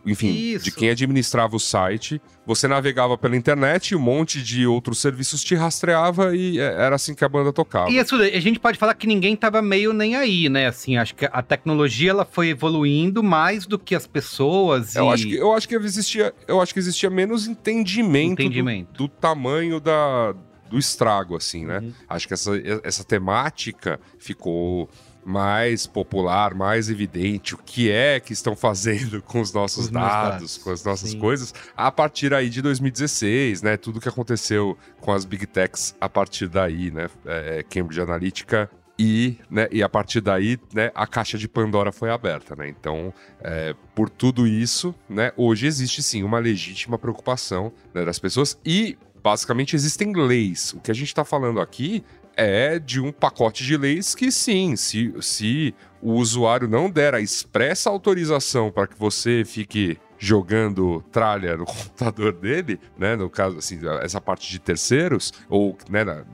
enfim, 0.05 0.31
Isso. 0.31 0.64
de 0.64 0.72
quem 0.72 0.90
administrava 0.90 1.57
o 1.57 1.61
site. 1.61 2.20
Você 2.46 2.66
navegava 2.66 3.18
pela 3.18 3.37
internet 3.37 3.90
e 3.90 3.96
um 3.96 4.01
monte 4.01 4.42
de 4.42 4.66
outros 4.66 4.98
serviços 4.98 5.44
te 5.44 5.55
rastreava 5.55 6.35
e 6.35 6.59
é, 6.59 6.64
era 6.64 6.96
assim 6.96 7.14
que 7.14 7.24
a 7.24 7.29
banda 7.29 7.53
tocava. 7.53 7.90
E 7.90 7.98
isso, 7.98 8.16
a 8.16 8.40
gente 8.40 8.59
pode 8.59 8.79
falar 8.79 8.94
que 8.94 9.07
ninguém 9.07 9.37
tava 9.37 9.61
meio 9.61 9.92
nem 9.92 10.16
aí, 10.16 10.48
né? 10.48 10.66
Assim, 10.66 10.96
acho 10.96 11.14
que 11.14 11.29
a 11.31 11.42
tecnologia 11.42 12.11
ela 12.11 12.24
foi 12.24 12.48
evoluindo 12.48 13.22
mais 13.22 13.66
do 13.66 13.79
que 13.79 13.94
as 13.94 14.07
pessoas. 14.07 14.96
Eu, 14.96 15.11
acho, 15.11 15.27
que, 15.27 15.35
eu 15.35 15.53
acho 15.53 15.68
que 15.68 15.74
existia, 15.74 16.35
eu 16.46 16.61
acho 16.61 16.72
que 16.72 16.81
existia 16.81 17.11
menos 17.11 17.46
entendimento, 17.46 18.40
entendimento. 18.40 18.92
Do, 18.92 19.05
do 19.05 19.09
tamanho 19.09 19.79
da, 19.79 20.35
do 20.68 20.79
estrago, 20.79 21.37
assim, 21.37 21.66
né? 21.66 21.79
Uhum. 21.79 21.92
Acho 22.09 22.29
que 22.29 22.35
essa, 22.35 22.53
essa 22.83 23.05
temática 23.05 24.01
ficou 24.18 24.88
mais 25.28 25.86
popular, 25.86 26.54
mais 26.54 26.88
evidente 26.88 27.54
o 27.54 27.58
que 27.58 27.90
é 27.90 28.18
que 28.18 28.32
estão 28.32 28.56
fazendo 28.56 29.20
com 29.28 29.40
os 29.40 29.52
nossos 29.52 29.84
os 29.84 29.90
dados, 29.90 30.30
dados, 30.30 30.58
com 30.58 30.70
as 30.70 30.82
nossas 30.82 31.10
Sim. 31.10 31.18
coisas, 31.18 31.54
a 31.76 31.92
partir 31.92 32.32
aí 32.32 32.48
de 32.48 32.62
2016, 32.62 33.62
né? 33.62 33.76
Tudo 33.76 34.00
que 34.00 34.08
aconteceu 34.08 34.76
com 35.00 35.12
as 35.12 35.24
big 35.26 35.46
techs 35.46 35.94
a 36.00 36.08
partir 36.08 36.48
daí, 36.48 36.90
né? 36.90 37.08
É, 37.26 37.62
Cambridge 37.68 38.00
Analytica 38.00 38.70
e, 38.98 39.38
né, 39.48 39.68
e 39.70 39.80
a 39.80 39.88
partir 39.88 40.20
daí, 40.20 40.58
né, 40.74 40.90
a 40.92 41.06
caixa 41.06 41.38
de 41.38 41.46
Pandora 41.46 41.92
foi 41.92 42.10
aberta, 42.10 42.56
né? 42.56 42.68
Então, 42.68 43.14
é, 43.40 43.74
por 43.94 44.10
tudo 44.10 44.44
isso, 44.44 44.92
né, 45.08 45.30
hoje 45.36 45.66
existe 45.66 46.02
sim 46.02 46.24
uma 46.24 46.40
legítima 46.40 46.98
preocupação 46.98 47.72
né, 47.94 48.04
das 48.04 48.18
pessoas 48.18 48.58
e 48.66 48.98
basicamente 49.22 49.76
existem 49.76 50.12
leis. 50.12 50.72
O 50.72 50.80
que 50.80 50.90
a 50.90 50.94
gente 50.94 51.08
está 51.08 51.24
falando 51.24 51.60
aqui 51.60 52.02
é 52.38 52.79
de 52.79 53.01
um 53.01 53.11
pacote 53.11 53.64
de 53.64 53.77
leis 53.77 54.14
que 54.14 54.31
sim, 54.31 54.77
se, 54.77 55.12
se 55.20 55.74
o 56.01 56.12
usuário 56.12 56.68
não 56.68 56.88
der 56.88 57.12
a 57.12 57.20
expressa 57.20 57.90
autorização 57.90 58.70
para 58.70 58.87
que 58.87 58.96
você 58.96 59.42
fique 59.44 59.98
jogando 60.16 61.03
tralha 61.11 61.57
no 61.57 61.66
computador 61.66 62.33
dele, 62.33 62.79
né? 62.96 63.16
No 63.16 63.29
caso, 63.29 63.59
assim, 63.59 63.81
essa 64.01 64.20
parte 64.20 64.48
de 64.51 64.59
terceiros, 64.61 65.33
ou, 65.48 65.77
né, 65.90 66.05
na, 66.05 66.24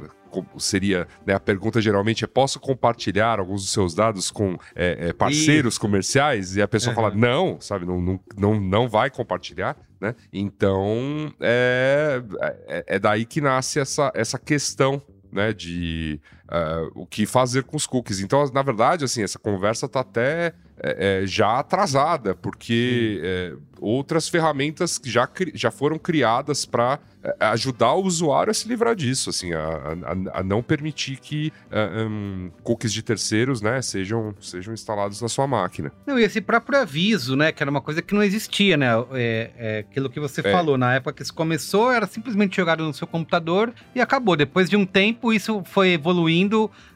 seria 0.58 1.06
né, 1.24 1.32
a 1.32 1.40
pergunta 1.40 1.80
geralmente 1.80 2.24
é 2.24 2.26
posso 2.26 2.58
compartilhar 2.58 3.38
alguns 3.38 3.62
dos 3.62 3.70
seus 3.70 3.94
dados 3.94 4.30
com 4.32 4.58
é, 4.74 5.08
é, 5.08 5.12
parceiros 5.12 5.78
comerciais 5.78 6.56
e 6.56 6.62
a 6.62 6.66
pessoa 6.66 6.90
uhum. 6.90 7.02
fala 7.02 7.14
não 7.14 7.60
sabe 7.60 7.86
não, 7.86 8.00
não, 8.00 8.20
não, 8.36 8.60
não 8.60 8.88
vai 8.88 9.10
compartilhar 9.10 9.76
né 10.00 10.12
então 10.32 11.32
é, 11.38 12.20
é, 12.66 12.84
é 12.96 12.98
daí 12.98 13.24
que 13.24 13.40
nasce 13.40 13.78
essa, 13.78 14.10
essa 14.12 14.36
questão 14.36 15.00
né, 15.34 15.52
de 15.52 16.20
uh, 16.48 16.90
o 16.94 17.06
que 17.06 17.26
fazer 17.26 17.64
com 17.64 17.76
os 17.76 17.86
cookies. 17.86 18.20
Então, 18.20 18.44
na 18.52 18.62
verdade, 18.62 19.04
assim, 19.04 19.22
essa 19.22 19.38
conversa 19.38 19.86
está 19.86 20.00
até 20.00 20.54
é, 20.76 21.22
é, 21.22 21.26
já 21.26 21.60
atrasada, 21.60 22.34
porque 22.34 23.20
é, 23.22 23.52
outras 23.80 24.28
ferramentas 24.28 25.00
já, 25.04 25.28
já 25.54 25.70
foram 25.70 25.98
criadas 25.98 26.66
para 26.66 26.98
é, 27.22 27.36
ajudar 27.46 27.94
o 27.94 28.04
usuário 28.04 28.50
a 28.50 28.54
se 28.54 28.66
livrar 28.66 28.96
disso, 28.96 29.30
assim, 29.30 29.52
a, 29.52 29.60
a, 29.62 30.40
a 30.40 30.42
não 30.42 30.62
permitir 30.62 31.18
que 31.18 31.52
uh, 31.70 32.08
um, 32.08 32.50
cookies 32.64 32.92
de 32.92 33.02
terceiros, 33.02 33.62
né, 33.62 33.80
sejam, 33.82 34.34
sejam 34.40 34.74
instalados 34.74 35.22
na 35.22 35.28
sua 35.28 35.46
máquina. 35.46 35.92
Não, 36.04 36.18
e 36.18 36.24
esse 36.24 36.40
próprio 36.40 36.80
aviso, 36.80 37.36
né, 37.36 37.52
que 37.52 37.62
era 37.62 37.70
uma 37.70 37.80
coisa 37.80 38.02
que 38.02 38.12
não 38.12 38.22
existia, 38.22 38.76
né, 38.76 38.88
é, 39.12 39.50
é 39.56 39.78
aquilo 39.78 40.10
que 40.10 40.18
você 40.18 40.40
é. 40.40 40.50
falou, 40.50 40.76
na 40.76 40.94
época 40.94 41.14
que 41.14 41.22
isso 41.22 41.34
começou, 41.34 41.92
era 41.92 42.06
simplesmente 42.06 42.56
jogado 42.56 42.82
no 42.82 42.92
seu 42.92 43.06
computador 43.06 43.72
e 43.94 44.00
acabou. 44.00 44.34
Depois 44.34 44.68
de 44.68 44.76
um 44.76 44.84
tempo, 44.84 45.32
isso 45.32 45.62
foi 45.64 45.90
evoluindo 45.90 46.33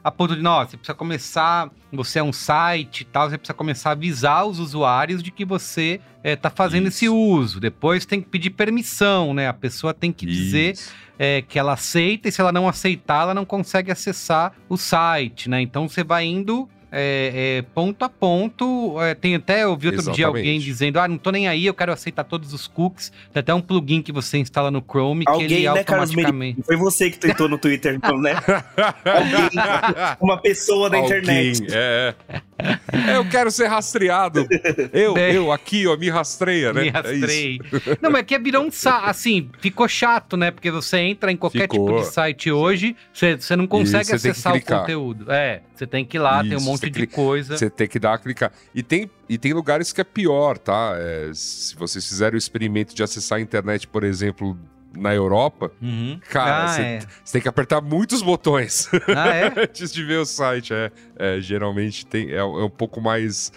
a 0.02 0.10
ponto 0.10 0.34
de, 0.34 0.42
nossa, 0.42 0.70
você 0.70 0.76
precisa 0.76 0.94
começar, 0.94 1.70
você 1.92 2.18
é 2.18 2.22
um 2.22 2.32
site 2.32 3.02
e 3.02 3.04
tal, 3.04 3.28
você 3.28 3.38
precisa 3.38 3.54
começar 3.54 3.90
a 3.90 3.92
avisar 3.92 4.46
os 4.46 4.58
usuários 4.58 5.22
de 5.22 5.30
que 5.30 5.44
você 5.44 6.00
está 6.24 6.48
eh, 6.48 6.52
fazendo 6.54 6.88
Isso. 6.88 6.96
esse 6.98 7.08
uso. 7.08 7.60
Depois 7.60 8.06
tem 8.06 8.20
que 8.20 8.28
pedir 8.28 8.50
permissão, 8.50 9.32
né? 9.34 9.48
A 9.48 9.52
pessoa 9.52 9.94
tem 9.94 10.12
que 10.12 10.26
Isso. 10.26 10.34
dizer 10.34 10.78
é, 11.18 11.42
que 11.42 11.58
ela 11.58 11.72
aceita 11.72 12.28
e 12.28 12.32
se 12.32 12.40
ela 12.40 12.52
não 12.52 12.68
aceitar, 12.68 13.22
ela 13.22 13.34
não 13.34 13.44
consegue 13.44 13.90
acessar 13.90 14.52
o 14.68 14.76
site, 14.76 15.48
né? 15.48 15.60
Então 15.60 15.88
você 15.88 16.04
vai 16.04 16.24
indo 16.24 16.68
é, 16.90 17.58
é, 17.58 17.62
ponto 17.74 18.04
a 18.04 18.08
ponto. 18.08 19.00
É, 19.00 19.14
tem 19.14 19.34
até, 19.34 19.64
eu 19.64 19.76
vi 19.76 19.88
outro 19.88 20.00
Exatamente. 20.00 20.16
dia 20.16 20.26
alguém 20.26 20.58
dizendo: 20.58 20.98
ah, 20.98 21.06
não 21.06 21.18
tô 21.18 21.30
nem 21.30 21.48
aí, 21.48 21.66
eu 21.66 21.74
quero 21.74 21.92
aceitar 21.92 22.24
todos 22.24 22.52
os 22.52 22.66
cookies. 22.66 23.12
Tem 23.32 23.40
até 23.40 23.54
um 23.54 23.60
plugin 23.60 24.02
que 24.02 24.12
você 24.12 24.38
instala 24.38 24.70
no 24.70 24.82
Chrome 24.82 25.24
alguém, 25.26 25.46
que 25.46 25.54
ele 25.54 25.62
né, 25.64 25.78
automaticamente. 25.80 26.62
Foi 26.62 26.76
você 26.76 27.10
que 27.10 27.18
tweetou 27.18 27.48
no 27.48 27.58
Twitter, 27.58 27.94
então, 27.94 28.18
né? 28.18 28.34
alguém, 29.04 30.16
uma 30.20 30.38
pessoa 30.38 30.88
da 30.88 30.98
alguém, 30.98 31.18
internet. 31.18 31.66
É. 31.70 32.14
é. 32.58 32.78
Eu 33.18 33.28
quero 33.28 33.50
ser 33.50 33.66
rastreado. 33.66 34.46
Eu, 34.92 35.16
é. 35.16 35.36
eu 35.36 35.52
aqui, 35.52 35.86
ó, 35.86 35.96
me 35.96 36.08
rastreia, 36.08 36.72
né? 36.72 36.82
Me 36.82 36.88
é 36.88 36.90
rastrei. 36.90 37.60
É 37.72 37.98
não, 38.00 38.10
mas 38.10 38.24
que 38.24 38.38
virou 38.38 38.64
um 38.64 38.70
assim, 39.04 39.50
ficou 39.60 39.88
chato, 39.88 40.36
né? 40.36 40.50
Porque 40.50 40.70
você 40.70 40.98
entra 40.98 41.30
em 41.30 41.36
qualquer 41.36 41.62
ficou. 41.62 41.86
tipo 41.86 42.00
de 42.00 42.12
site 42.12 42.50
hoje, 42.50 42.96
você, 43.12 43.36
você 43.36 43.56
não 43.56 43.66
consegue 43.66 44.12
acessar 44.12 44.56
o 44.56 44.62
conteúdo. 44.62 45.30
É, 45.30 45.62
você 45.74 45.86
tem 45.86 46.04
que 46.04 46.16
ir 46.16 46.20
lá, 46.20 46.40
Isso, 46.40 46.48
tem 46.50 46.58
um 46.58 46.62
monte 46.62 46.90
de 46.90 47.06
coisa. 47.06 47.56
Você 47.56 47.70
tem 47.70 47.88
que 47.88 47.98
dar 47.98 48.14
a 48.14 48.18
clicar. 48.18 48.52
E 48.74 48.82
tem, 48.82 49.10
e 49.28 49.38
tem 49.38 49.52
lugares 49.52 49.92
que 49.92 50.00
é 50.00 50.04
pior, 50.04 50.58
tá? 50.58 50.94
É, 50.96 51.30
se 51.32 51.74
vocês 51.76 52.06
fizerem 52.06 52.34
o 52.34 52.38
experimento 52.38 52.94
de 52.94 53.02
acessar 53.02 53.38
a 53.38 53.40
internet, 53.40 53.86
por 53.86 54.04
exemplo, 54.04 54.56
na 54.96 55.14
Europa, 55.14 55.70
uhum. 55.80 56.18
cara, 56.30 56.68
você 56.68 56.80
ah, 56.80 56.84
é. 56.84 57.00
tem 57.30 57.42
que 57.42 57.48
apertar 57.48 57.80
muitos 57.80 58.22
botões 58.22 58.88
ah, 59.14 59.28
é? 59.28 59.52
antes 59.62 59.92
de 59.92 60.02
ver 60.02 60.18
o 60.18 60.24
site. 60.24 60.72
É, 60.72 60.90
é 61.16 61.40
geralmente 61.40 62.06
tem, 62.06 62.30
é, 62.30 62.36
é, 62.36 62.44
um 62.44 62.70
pouco 62.70 63.00
mais. 63.00 63.52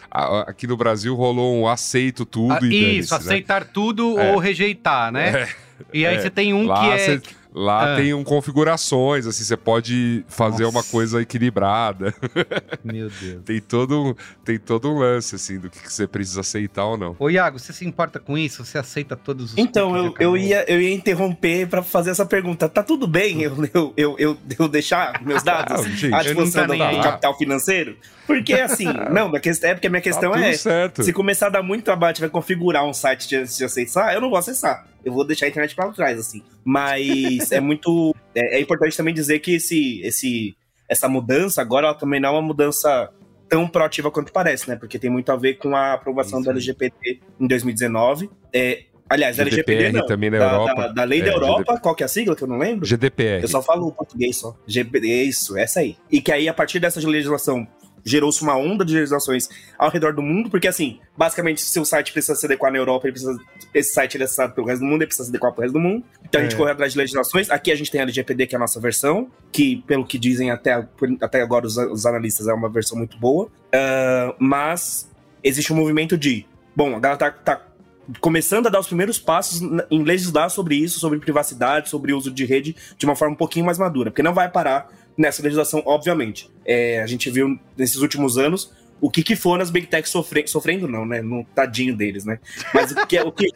aqui 0.46 0.68
no 0.68 0.78
Brasil 0.78 1.16
rolou 1.16 1.56
um 1.56 1.68
aceito 1.68 2.26
tudo 2.26 2.54
ah, 2.54 2.66
Isso, 2.66 3.14
né? 3.14 3.20
aceitar 3.20 3.62
né? 3.62 3.70
tudo 3.74 4.16
ou 4.16 4.38
rejeitar, 4.38 5.12
né? 5.12 5.48
E 5.94 6.06
aí 6.06 6.20
você 6.20 6.30
tem 6.30 6.54
um 6.54 6.72
que 6.74 6.90
é. 6.90 6.98
Cê 6.98 7.22
Lá 7.54 7.94
ah. 7.94 7.98
tem 7.98 8.14
um 8.14 8.24
configurações, 8.24 9.28
assim, 9.28 9.44
você 9.44 9.58
pode 9.58 10.24
fazer 10.28 10.64
Nossa. 10.64 10.78
uma 10.78 10.84
coisa 10.84 11.22
equilibrada. 11.22 12.14
Meu 12.84 13.10
Deus. 13.10 13.44
tem, 13.44 13.60
todo, 13.60 14.16
tem 14.46 14.58
todo 14.58 14.90
um 14.90 15.00
lance, 15.00 15.36
assim, 15.36 15.60
do 15.60 15.70
que 15.70 15.92
você 15.92 16.08
precisa 16.08 16.40
aceitar 16.40 16.86
ou 16.86 16.98
não. 16.98 17.16
Ô, 17.20 17.30
Iago, 17.30 17.60
você 17.60 17.74
se 17.74 17.86
importa 17.86 18.20
com 18.20 18.38
isso? 18.38 18.64
Você 18.64 18.78
aceita 18.78 19.18
todos 19.18 19.52
os 19.52 19.58
Então, 19.58 19.98
eu, 19.98 20.14
eu, 20.18 20.38
ia, 20.38 20.64
eu 20.72 20.82
ia 20.82 20.94
interromper 20.94 21.68
para 21.68 21.84
fazer 21.84 22.12
essa 22.12 22.26
pergunta. 22.26 22.70
Tá 22.70 22.84
tudo 22.84 23.06
bem 23.06 23.42
eu, 23.42 23.70
eu, 23.74 23.94
eu, 23.98 24.16
eu, 24.18 24.38
eu 24.58 24.68
deixar 24.70 25.22
meus 25.22 25.44
dados 25.44 25.82
ah, 26.12 26.18
à 26.18 26.24
disposição 26.24 26.68
do 26.68 26.78
capital 26.78 27.38
financeiro? 27.38 27.98
Porque, 28.26 28.54
assim, 28.54 28.86
não, 29.12 29.36
é 29.36 29.74
porque 29.74 29.88
a 29.88 29.90
minha 29.90 30.02
questão 30.02 30.32
tá 30.32 30.40
é: 30.40 30.54
certo. 30.54 31.04
se 31.04 31.12
começar 31.12 31.48
a 31.48 31.50
dar 31.50 31.64
muito 31.64 31.84
trabalho, 31.84 32.16
vai 32.18 32.30
configurar 32.30 32.86
um 32.86 32.94
site 32.94 33.36
antes 33.36 33.58
de 33.58 33.66
acessar, 33.66 34.14
eu 34.14 34.22
não 34.22 34.30
vou 34.30 34.38
acessar. 34.38 34.86
Eu 35.04 35.14
vou 35.14 35.26
deixar 35.26 35.46
a 35.46 35.50
internet 35.50 35.76
para 35.76 35.92
trás, 35.92 36.20
assim. 36.20 36.44
Mas 36.64 37.52
é 37.52 37.60
muito. 37.60 38.16
É, 38.34 38.56
é, 38.56 38.62
importante 38.62 38.96
também 38.96 39.14
dizer 39.14 39.40
que 39.40 39.56
esse, 39.56 40.00
esse, 40.04 40.56
essa 40.88 41.10
mudança 41.10 41.62
agora 41.62 41.88
ela 41.88 41.94
também 41.94 42.18
não 42.18 42.30
é 42.30 42.32
uma 42.32 42.42
mudança 42.42 43.10
tão 43.50 43.68
proativa 43.68 44.10
quanto 44.10 44.32
parece, 44.32 44.70
né? 44.70 44.78
Porque 44.78 44.98
tem 44.98 45.10
muito 45.10 45.30
a 45.34 45.36
ver 45.36 45.56
com 45.56 45.76
a 45.76 45.92
aprovação 45.92 46.40
Isso. 46.40 46.50
do 46.50 46.52
LGBT 46.52 47.20
em 47.38 47.46
2019. 47.46 48.30
É, 48.54 48.84
Aliás, 49.10 49.36
GDPR 49.36 49.74
LGPD 49.74 49.92
não. 49.92 50.06
também 50.06 50.30
na 50.30 50.38
da, 50.38 50.46
Europa. 50.46 50.82
Da, 50.82 50.88
da 50.88 51.04
lei 51.04 51.20
é, 51.20 51.26
da 51.26 51.32
Europa, 51.34 51.64
GDP... 51.64 51.82
qual 51.82 51.96
que 51.96 52.04
é 52.04 52.06
a 52.06 52.08
sigla 52.08 52.34
que 52.34 52.44
eu 52.44 52.48
não 52.48 52.58
lembro? 52.58 52.86
GDPR. 52.86 53.42
Eu 53.42 53.50
só 53.50 53.62
falo 53.62 53.88
o 53.88 53.92
português 53.92 54.38
só. 54.38 54.56
GDPR, 54.66 55.28
isso, 55.28 55.58
essa 55.58 55.82
aí. 55.82 55.98
E 56.10 56.22
que 56.22 56.32
aí, 56.32 56.48
a 56.48 56.54
partir 56.54 56.80
dessa 56.80 57.06
legislação 57.06 57.68
gerou-se 58.04 58.42
uma 58.42 58.56
onda 58.56 58.84
de 58.84 58.94
legislações 58.94 59.50
ao 59.78 59.90
redor 59.90 60.14
do 60.14 60.22
mundo, 60.22 60.50
porque 60.50 60.68
assim, 60.68 61.00
basicamente, 61.18 61.62
se 61.62 61.80
o 61.80 61.86
site 61.86 62.12
precisa 62.12 62.36
se 62.36 62.46
adequar 62.46 62.72
na 62.72 62.78
Europa, 62.78 63.08
ele 63.08 63.14
precisa, 63.14 63.38
esse 63.74 63.94
site 63.94 64.16
ele 64.16 64.24
é 64.24 64.26
acessado 64.26 64.54
pelo 64.54 64.68
resto 64.68 64.82
do 64.82 64.86
mundo, 64.86 65.02
ele 65.02 65.08
precisa 65.08 65.26
se 65.26 65.32
adequar 65.32 65.52
pro 65.52 65.62
resto 65.62 65.74
do 65.74 65.80
mundo. 65.80 66.04
Então 66.24 66.40
é. 66.40 66.44
a 66.44 66.48
gente 66.48 66.56
é. 66.56 66.58
corre 66.58 66.72
atrás 66.72 66.94
de 66.94 66.98
legislações. 66.98 67.50
Aqui 67.50 67.72
a 67.72 67.76
gente 67.76 67.92
tem 67.92 68.02
a 68.02 68.04
LGPD, 68.04 68.48
que 68.48 68.56
é 68.56 68.58
a 68.58 68.60
nossa 68.60 68.80
versão, 68.80 69.30
que, 69.52 69.78
pelo 69.88 70.06
que 70.06 70.18
dizem 70.18 70.52
até, 70.52 70.88
até 71.22 71.42
agora 71.42 71.66
os, 71.66 71.78
os 71.78 72.06
analistas, 72.06 72.48
é 72.48 72.54
uma 72.54 72.70
versão 72.70 72.98
muito 72.98 73.18
boa. 73.18 73.46
Uh, 73.46 74.36
mas 74.40 75.10
existe 75.44 75.72
um 75.72 75.76
movimento 75.76 76.18
de. 76.18 76.46
Bom, 76.76 76.96
a 76.96 77.00
galera 77.00 77.18
tá, 77.18 77.32
tá 77.32 77.72
começando 78.20 78.68
a 78.68 78.70
dar 78.70 78.80
os 78.80 78.88
primeiros 78.88 79.20
passos 79.20 79.62
em 79.90 80.04
legislar 80.04 80.50
sobre 80.50 80.76
isso, 80.76 81.00
sobre 81.00 81.20
privacidade, 81.20 81.90
sobre 81.90 82.14
uso 82.14 82.32
de 82.32 82.46
rede, 82.46 82.76
de 82.98 83.06
uma 83.06 83.16
forma 83.16 83.34
um 83.34 83.38
pouquinho 83.38 83.66
mais 83.66 83.78
madura, 83.78 84.12
porque 84.12 84.24
não 84.24 84.34
vai 84.34 84.50
parar 84.50 84.90
nessa 85.18 85.42
legislação, 85.42 85.84
obviamente. 85.86 86.50
É, 86.66 87.02
a 87.02 87.08
gente 87.08 87.30
viu 87.30 87.60
nesses 87.78 87.98
últimos 87.98 88.38
anos 88.38 88.72
o 89.02 89.10
que, 89.10 89.24
que 89.24 89.36
foram 89.36 89.64
as 89.64 89.72
Big 89.72 89.88
Techs 89.88 90.12
sofrendo, 90.12 90.48
sofrendo 90.48 90.88
não, 90.88 91.06
né? 91.06 91.24
No 91.24 91.44
tadinho 91.56 91.96
deles, 91.96 92.24
né? 92.24 92.38
Mas 92.72 92.92
o 92.92 93.08
que, 93.08 93.20
o 93.20 93.32
que, 93.32 93.48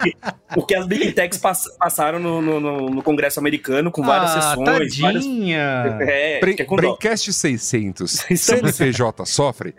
o 0.55 0.65
que 0.65 0.73
as 0.73 0.87
Big 0.87 1.11
Techs 1.13 1.37
pass, 1.37 1.65
passaram 1.77 2.19
no, 2.19 2.41
no, 2.41 2.89
no, 2.89 3.03
Congresso 3.03 3.39
americano 3.39 3.91
com 3.91 4.01
várias 4.01 4.35
ah, 4.35 4.41
sessões. 4.41 4.97
Tadinha! 4.97 5.83
Várias... 5.87 6.09
É, 6.09 6.39
Bre 6.39 6.55
é 6.57 6.65
Braincast 6.65 7.31
600. 7.31 8.11
CNPJ 8.35 9.23
sofre? 9.29 9.75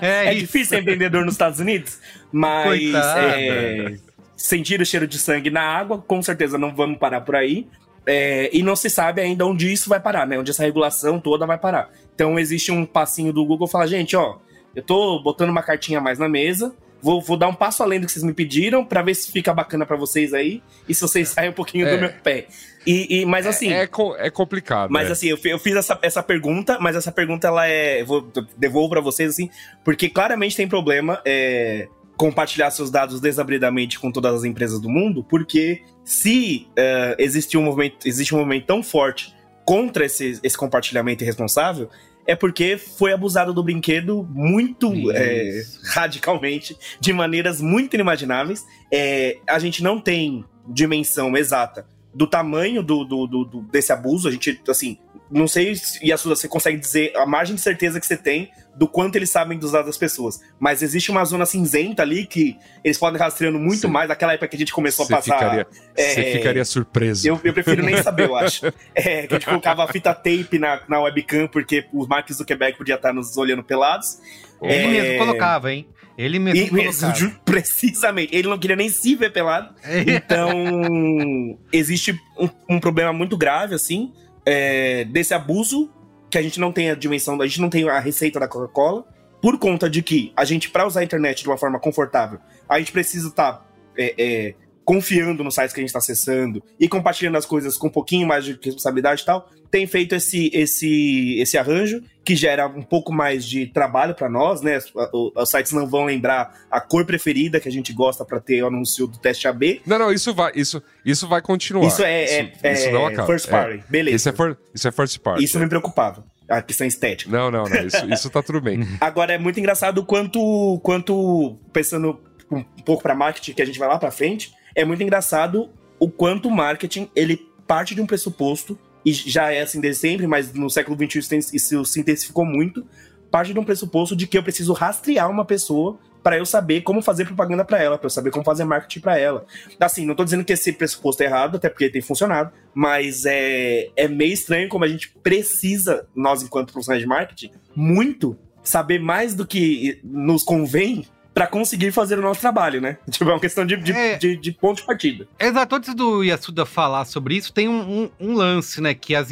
É, 0.00 0.32
é 0.32 0.34
difícil 0.34 0.78
ser 0.78 0.82
vendedor 0.82 1.22
nos 1.22 1.34
Estados 1.34 1.60
Unidos, 1.60 1.98
mas 2.32 2.80
é, 2.94 3.94
sentir 4.38 4.80
o 4.80 4.86
cheiro 4.86 5.06
de 5.06 5.18
sangue 5.18 5.50
na 5.50 5.62
água, 5.62 5.98
com 5.98 6.22
certeza 6.22 6.56
não 6.56 6.74
vamos 6.74 6.98
parar 6.98 7.20
por 7.20 7.36
aí. 7.36 7.68
É, 8.10 8.48
e 8.56 8.62
não 8.62 8.74
se 8.74 8.88
sabe 8.88 9.20
ainda 9.20 9.44
onde 9.44 9.70
isso 9.70 9.86
vai 9.86 10.00
parar, 10.00 10.26
né? 10.26 10.38
Onde 10.38 10.50
essa 10.50 10.62
regulação 10.62 11.20
toda 11.20 11.46
vai 11.46 11.58
parar. 11.58 11.90
Então 12.14 12.38
existe 12.38 12.72
um 12.72 12.86
passinho 12.86 13.34
do 13.34 13.44
Google 13.44 13.68
falar, 13.68 13.86
gente, 13.86 14.16
ó, 14.16 14.38
eu 14.74 14.82
tô 14.82 15.22
botando 15.22 15.50
uma 15.50 15.62
cartinha 15.62 16.00
mais 16.00 16.18
na 16.18 16.26
mesa, 16.26 16.74
vou, 17.02 17.20
vou 17.20 17.36
dar 17.36 17.48
um 17.48 17.54
passo 17.54 17.82
além 17.82 18.00
do 18.00 18.06
que 18.06 18.12
vocês 18.12 18.24
me 18.24 18.32
pediram 18.32 18.82
para 18.82 19.02
ver 19.02 19.14
se 19.14 19.30
fica 19.30 19.52
bacana 19.52 19.84
para 19.84 19.94
vocês 19.96 20.32
aí 20.32 20.62
e 20.88 20.94
se 20.94 21.02
vocês 21.02 21.28
saem 21.28 21.50
um 21.50 21.52
pouquinho 21.52 21.86
é. 21.86 21.94
do 21.94 22.00
meu 22.00 22.10
pé. 22.24 22.46
E, 22.86 23.20
e 23.20 23.26
mas 23.26 23.44
é, 23.44 23.48
assim. 23.50 23.70
É, 23.70 23.82
é, 23.82 23.88
é 24.18 24.30
complicado. 24.30 24.90
Mas 24.90 25.10
é. 25.10 25.12
assim, 25.12 25.26
eu, 25.26 25.38
eu 25.44 25.58
fiz 25.58 25.76
essa, 25.76 25.98
essa 26.00 26.22
pergunta, 26.22 26.78
mas 26.80 26.96
essa 26.96 27.12
pergunta 27.12 27.46
ela 27.46 27.66
é. 27.66 28.02
Vou, 28.04 28.26
devolvo 28.56 28.88
para 28.88 29.02
vocês, 29.02 29.28
assim, 29.28 29.50
porque 29.84 30.08
claramente 30.08 30.56
tem 30.56 30.66
problema. 30.66 31.20
É, 31.26 31.88
compartilhar 32.18 32.70
seus 32.72 32.90
dados 32.90 33.20
desabridamente 33.20 33.98
com 33.98 34.10
todas 34.10 34.34
as 34.34 34.44
empresas 34.44 34.80
do 34.80 34.90
mundo, 34.90 35.22
porque 35.22 35.82
se 36.04 36.66
uh, 36.70 37.14
existe, 37.16 37.56
um 37.56 37.62
movimento, 37.62 38.06
existe 38.06 38.34
um 38.34 38.38
movimento 38.38 38.66
tão 38.66 38.82
forte 38.82 39.32
contra 39.64 40.04
esse, 40.04 40.40
esse 40.42 40.56
compartilhamento 40.56 41.22
irresponsável, 41.22 41.88
é 42.26 42.34
porque 42.34 42.76
foi 42.76 43.12
abusado 43.12 43.54
do 43.54 43.62
brinquedo 43.62 44.28
muito 44.30 44.92
é, 45.12 45.62
radicalmente, 45.94 46.76
de 47.00 47.12
maneiras 47.12 47.60
muito 47.60 47.94
inimagináveis. 47.94 48.66
É, 48.92 49.38
a 49.46 49.58
gente 49.58 49.82
não 49.82 49.98
tem 49.98 50.44
dimensão 50.68 51.34
exata 51.36 51.86
do 52.12 52.26
tamanho 52.26 52.82
do, 52.82 53.04
do, 53.04 53.26
do, 53.26 53.44
do, 53.44 53.62
desse 53.62 53.92
abuso. 53.92 54.28
A 54.28 54.30
gente, 54.30 54.60
assim, 54.68 54.98
não 55.30 55.46
sei 55.46 55.74
se 55.74 56.04
Yasuda, 56.06 56.34
você 56.34 56.48
consegue 56.48 56.78
dizer 56.78 57.14
a 57.16 57.26
margem 57.26 57.54
de 57.54 57.60
certeza 57.60 58.00
que 58.00 58.06
você 58.06 58.16
tem 58.16 58.50
do 58.78 58.86
quanto 58.86 59.16
eles 59.16 59.28
sabem 59.28 59.58
dos 59.58 59.72
dados 59.72 59.88
das 59.88 59.98
pessoas. 59.98 60.40
Mas 60.58 60.82
existe 60.82 61.10
uma 61.10 61.24
zona 61.24 61.44
cinzenta 61.44 62.02
ali 62.02 62.24
que 62.24 62.56
eles 62.84 62.96
podem 62.96 63.18
rastreando 63.18 63.58
muito 63.58 63.82
Sim. 63.82 63.88
mais 63.88 64.08
daquela 64.08 64.34
época 64.34 64.48
que 64.48 64.56
a 64.56 64.58
gente 64.58 64.72
começou 64.72 65.04
a 65.04 65.08
passar. 65.08 65.34
Ficaria, 65.34 65.66
é, 65.96 66.14
você 66.14 66.32
ficaria 66.32 66.64
surpreso. 66.64 67.28
Eu, 67.28 67.40
eu, 67.42 67.52
prefiro 67.52 67.82
nem 67.82 68.00
saber, 68.02 68.26
eu 68.26 68.36
acho. 68.36 68.66
É, 68.94 69.26
que 69.26 69.34
a 69.34 69.38
gente 69.38 69.46
colocava 69.46 69.86
fita 69.88 70.14
tape 70.14 70.58
na, 70.58 70.80
na 70.88 71.00
webcam, 71.00 71.46
porque 71.48 71.86
os 71.92 72.06
Mark 72.06 72.30
Zuckerberg 72.32 72.76
podia 72.76 72.94
estar 72.94 73.12
nos 73.12 73.36
olhando 73.36 73.62
pelados. 73.62 74.18
Ele 74.62 74.74
é... 74.74 75.02
mesmo 75.02 75.18
colocava, 75.18 75.72
hein? 75.72 75.86
Ele 76.16 76.38
mesmo 76.38 76.60
e, 76.60 76.68
colocava. 76.68 77.40
Precisamente. 77.44 78.34
Ele 78.34 78.48
não 78.48 78.58
queria 78.58 78.76
nem 78.76 78.88
se 78.88 79.14
ver 79.14 79.32
pelado. 79.32 79.74
Então, 80.06 81.58
existe 81.72 82.18
um, 82.38 82.48
um 82.68 82.80
problema 82.80 83.12
muito 83.12 83.36
grave, 83.36 83.74
assim 83.74 84.12
é, 84.48 85.04
desse 85.04 85.34
abuso, 85.34 85.90
que 86.30 86.38
a 86.38 86.42
gente 86.42 86.58
não 86.58 86.72
tem 86.72 86.90
a 86.90 86.94
dimensão, 86.94 87.40
a 87.40 87.46
gente 87.46 87.60
não 87.60 87.68
tem 87.68 87.86
a 87.88 88.00
receita 88.00 88.40
da 88.40 88.48
Coca-Cola, 88.48 89.04
por 89.42 89.58
conta 89.58 89.88
de 89.90 90.02
que 90.02 90.32
a 90.34 90.44
gente, 90.44 90.70
para 90.70 90.86
usar 90.86 91.00
a 91.00 91.04
internet 91.04 91.42
de 91.42 91.48
uma 91.48 91.58
forma 91.58 91.78
confortável, 91.78 92.38
a 92.66 92.78
gente 92.78 92.90
precisa 92.90 93.28
estar 93.28 93.52
tá, 93.52 93.66
é, 93.96 94.14
é, 94.18 94.54
confiando 94.88 95.44
nos 95.44 95.54
sites 95.54 95.74
que 95.74 95.80
a 95.80 95.82
gente 95.82 95.90
está 95.90 95.98
acessando 95.98 96.64
e 96.80 96.88
compartilhando 96.88 97.36
as 97.36 97.44
coisas 97.44 97.76
com 97.76 97.88
um 97.88 97.90
pouquinho 97.90 98.26
mais 98.26 98.42
de 98.42 98.58
responsabilidade 98.58 99.20
e 99.20 99.24
tal, 99.26 99.46
tem 99.70 99.86
feito 99.86 100.14
esse, 100.14 100.50
esse, 100.54 101.38
esse 101.38 101.58
arranjo 101.58 102.02
que 102.24 102.34
gera 102.34 102.66
um 102.66 102.80
pouco 102.80 103.12
mais 103.12 103.44
de 103.44 103.66
trabalho 103.66 104.14
para 104.14 104.30
nós, 104.30 104.62
né? 104.62 104.78
Os 105.12 105.50
sites 105.50 105.72
não 105.72 105.86
vão 105.86 106.06
lembrar 106.06 106.58
a 106.70 106.80
cor 106.80 107.04
preferida 107.04 107.60
que 107.60 107.68
a 107.68 107.70
gente 107.70 107.92
gosta 107.92 108.24
para 108.24 108.40
ter 108.40 108.62
o 108.62 108.68
anúncio 108.68 109.06
do 109.06 109.18
teste 109.18 109.46
AB. 109.46 109.82
Não, 109.84 109.98
não, 109.98 110.10
isso 110.10 110.32
vai, 110.32 110.52
isso, 110.54 110.82
isso 111.04 111.28
vai 111.28 111.42
continuar. 111.42 111.86
Isso 111.86 112.02
é, 112.02 112.24
isso, 112.24 112.52
é, 112.62 112.72
isso 112.72 112.90
não 112.90 113.06
acaba. 113.08 113.26
first 113.26 113.46
party, 113.50 113.84
é, 113.86 113.90
beleza. 113.90 114.16
Isso 114.16 114.28
é, 114.30 114.32
for, 114.32 114.58
isso 114.74 114.88
é 114.88 114.90
first 114.90 115.18
party. 115.18 115.44
Isso 115.44 115.60
me 115.60 115.68
preocupava 115.68 116.24
a 116.48 116.62
questão 116.62 116.86
estética. 116.86 117.30
Não, 117.30 117.50
não, 117.50 117.64
não. 117.64 117.86
Isso, 117.86 118.10
isso 118.10 118.30
tá 118.30 118.42
tudo 118.42 118.58
bem. 118.58 118.80
Agora 119.02 119.34
é 119.34 119.38
muito 119.38 119.60
engraçado 119.60 120.02
quanto, 120.02 120.80
quanto 120.82 121.58
pensando 121.74 122.18
um 122.50 122.62
pouco 122.86 123.02
para 123.02 123.14
marketing 123.14 123.52
que 123.52 123.60
a 123.60 123.66
gente 123.66 123.78
vai 123.78 123.86
lá 123.86 123.98
para 123.98 124.10
frente, 124.10 124.56
é 124.78 124.84
muito 124.84 125.02
engraçado 125.02 125.70
o 125.98 126.08
quanto 126.08 126.46
o 126.46 126.52
marketing 126.52 127.10
ele 127.16 127.50
parte 127.66 127.96
de 127.96 128.00
um 128.00 128.06
pressuposto 128.06 128.78
e 129.04 129.12
já 129.12 129.50
é 129.52 129.60
assim 129.60 129.80
desde 129.80 130.02
sempre, 130.02 130.26
mas 130.28 130.52
no 130.52 130.70
século 130.70 130.96
XXI 130.96 131.38
isso 131.52 131.84
se 131.84 131.98
intensificou 131.98 132.44
muito, 132.44 132.86
parte 133.28 133.52
de 133.52 133.58
um 133.58 133.64
pressuposto 133.64 134.14
de 134.14 134.28
que 134.28 134.38
eu 134.38 134.42
preciso 134.42 134.72
rastrear 134.72 135.28
uma 135.28 135.44
pessoa 135.44 135.98
para 136.22 136.38
eu 136.38 136.46
saber 136.46 136.82
como 136.82 137.02
fazer 137.02 137.24
propaganda 137.24 137.64
para 137.64 137.82
ela, 137.82 137.98
para 137.98 138.06
eu 138.06 138.10
saber 138.10 138.30
como 138.30 138.44
fazer 138.44 138.62
marketing 138.64 139.00
para 139.00 139.18
ela. 139.18 139.44
Assim, 139.80 140.06
não 140.06 140.14
tô 140.14 140.22
dizendo 140.22 140.44
que 140.44 140.52
esse 140.52 140.72
pressuposto 140.72 141.24
é 141.24 141.26
errado, 141.26 141.56
até 141.56 141.68
porque 141.68 141.90
tem 141.90 142.00
funcionado, 142.00 142.52
mas 142.72 143.24
é, 143.26 143.90
é 143.96 144.06
meio 144.06 144.32
estranho 144.32 144.68
como 144.68 144.84
a 144.84 144.88
gente 144.88 145.10
precisa, 145.24 146.06
nós 146.14 146.40
enquanto 146.40 146.72
profissionais 146.72 147.02
de 147.02 147.08
marketing, 147.08 147.50
muito 147.74 148.38
saber 148.62 149.00
mais 149.00 149.34
do 149.34 149.44
que 149.44 150.00
nos 150.04 150.44
convém 150.44 151.04
pra 151.38 151.46
conseguir 151.46 151.92
fazer 151.92 152.18
o 152.18 152.22
nosso 152.22 152.40
trabalho, 152.40 152.80
né? 152.80 152.96
Tipo, 153.08 153.30
é 153.30 153.34
uma 153.34 153.38
questão 153.40 153.64
de, 153.64 153.76
de, 153.76 153.92
É. 153.92 154.16
de- 154.16 154.36
de 154.36 154.50
ponto 154.50 154.78
de 154.78 154.82
partida. 154.86 155.28
Exato, 155.38 155.76
antes 155.76 155.94
do 155.94 156.24
Yasuda 156.24 156.66
falar 156.66 157.04
sobre 157.04 157.36
isso, 157.36 157.52
tem 157.52 157.68
um, 157.68 158.02
um- 158.02 158.10
um 158.18 158.34
lance, 158.34 158.80
né? 158.80 158.92
Que 158.92 159.14
as, 159.14 159.28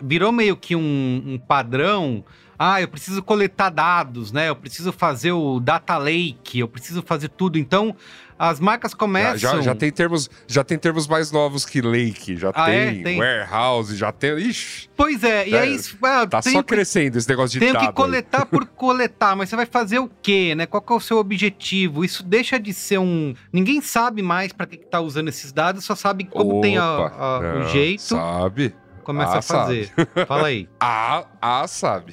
virou 0.00 0.32
meio 0.32 0.56
que 0.56 0.74
um, 0.74 1.22
um 1.24 1.38
padrão. 1.38 2.24
Ah, 2.58 2.80
eu 2.82 2.88
preciso 2.88 3.22
coletar 3.22 3.70
dados, 3.70 4.32
né? 4.32 4.48
Eu 4.48 4.56
preciso 4.56 4.92
fazer 4.92 5.30
o 5.32 5.60
data 5.60 5.96
lake, 5.96 6.58
eu 6.58 6.66
preciso 6.66 7.02
fazer 7.02 7.28
tudo. 7.28 7.56
Então, 7.56 7.94
as 8.36 8.58
marcas 8.58 8.90
Já, 8.92 8.96
começam. 8.98 9.38
já, 9.38 9.60
já 9.60 9.74
tem 9.76 9.92
termos, 9.92 10.28
já 10.46 10.64
tem 10.64 10.76
termos 10.78 11.06
mais 11.06 11.30
novos 11.30 11.64
que 11.64 11.80
lake, 11.80 12.36
já 12.36 12.50
Ah, 12.54 12.68
é? 12.70 12.86
tem, 12.92 13.02
Tem. 13.04 13.18
warehouse, 13.18 13.94
já 13.96 14.10
tem. 14.10 14.36
Ixi, 14.38 14.88
Pois 14.96 15.22
é, 15.22 15.48
e 15.48 15.54
É, 15.54 15.60
aí 15.60 15.80
ah, 16.02 16.26
tá 16.26 16.42
só 16.42 16.60
que- 16.62 16.68
crescendo 16.74 17.16
esse 17.16 17.28
negócio 17.28 17.52
de 17.52 17.60
Tenho 17.60 17.72
dado. 17.74 17.82
que 17.82 17.86
aí. 17.88 17.92
coletar 17.94 18.44
por 18.46 18.66
coletar, 18.74 19.36
mas 19.36 19.48
você 19.48 19.54
vai 19.56 19.66
fazer 19.66 20.00
o 20.00 20.10
quê, 20.20 20.54
né? 20.56 20.66
Qual 20.66 20.80
que 20.82 20.92
é 20.92 20.96
o 20.96 21.00
seu 21.00 21.18
objetivo? 21.18 22.04
Isso 22.04 22.24
deixa 22.24 22.58
de 22.58 22.74
ser 22.74 22.98
um. 22.98 23.34
Ninguém 23.52 23.80
sabe 23.80 24.20
mais 24.22 24.52
pra 24.52 24.66
que, 24.66 24.76
que 24.78 24.86
tá 24.86 25.00
usando 25.00 25.28
esses 25.28 25.52
dados, 25.52 25.84
só 25.84 25.94
sabe 25.94 26.24
como 26.24 26.60
tem 26.60 26.76
a- 26.76 26.98
Opa, 26.98 27.16
a- 27.16 27.38
o 27.38 27.58
não, 27.60 27.68
jeito, 27.68 28.02
Sabe? 28.02 28.74
Começa 29.08 29.36
Ah, 29.36 29.38
a 29.38 29.42
fazer. 29.42 29.90
Fala 30.28 30.48
aí. 30.48 30.68
Ah, 30.78 31.24
ah, 31.40 31.66
sabe. 31.66 32.12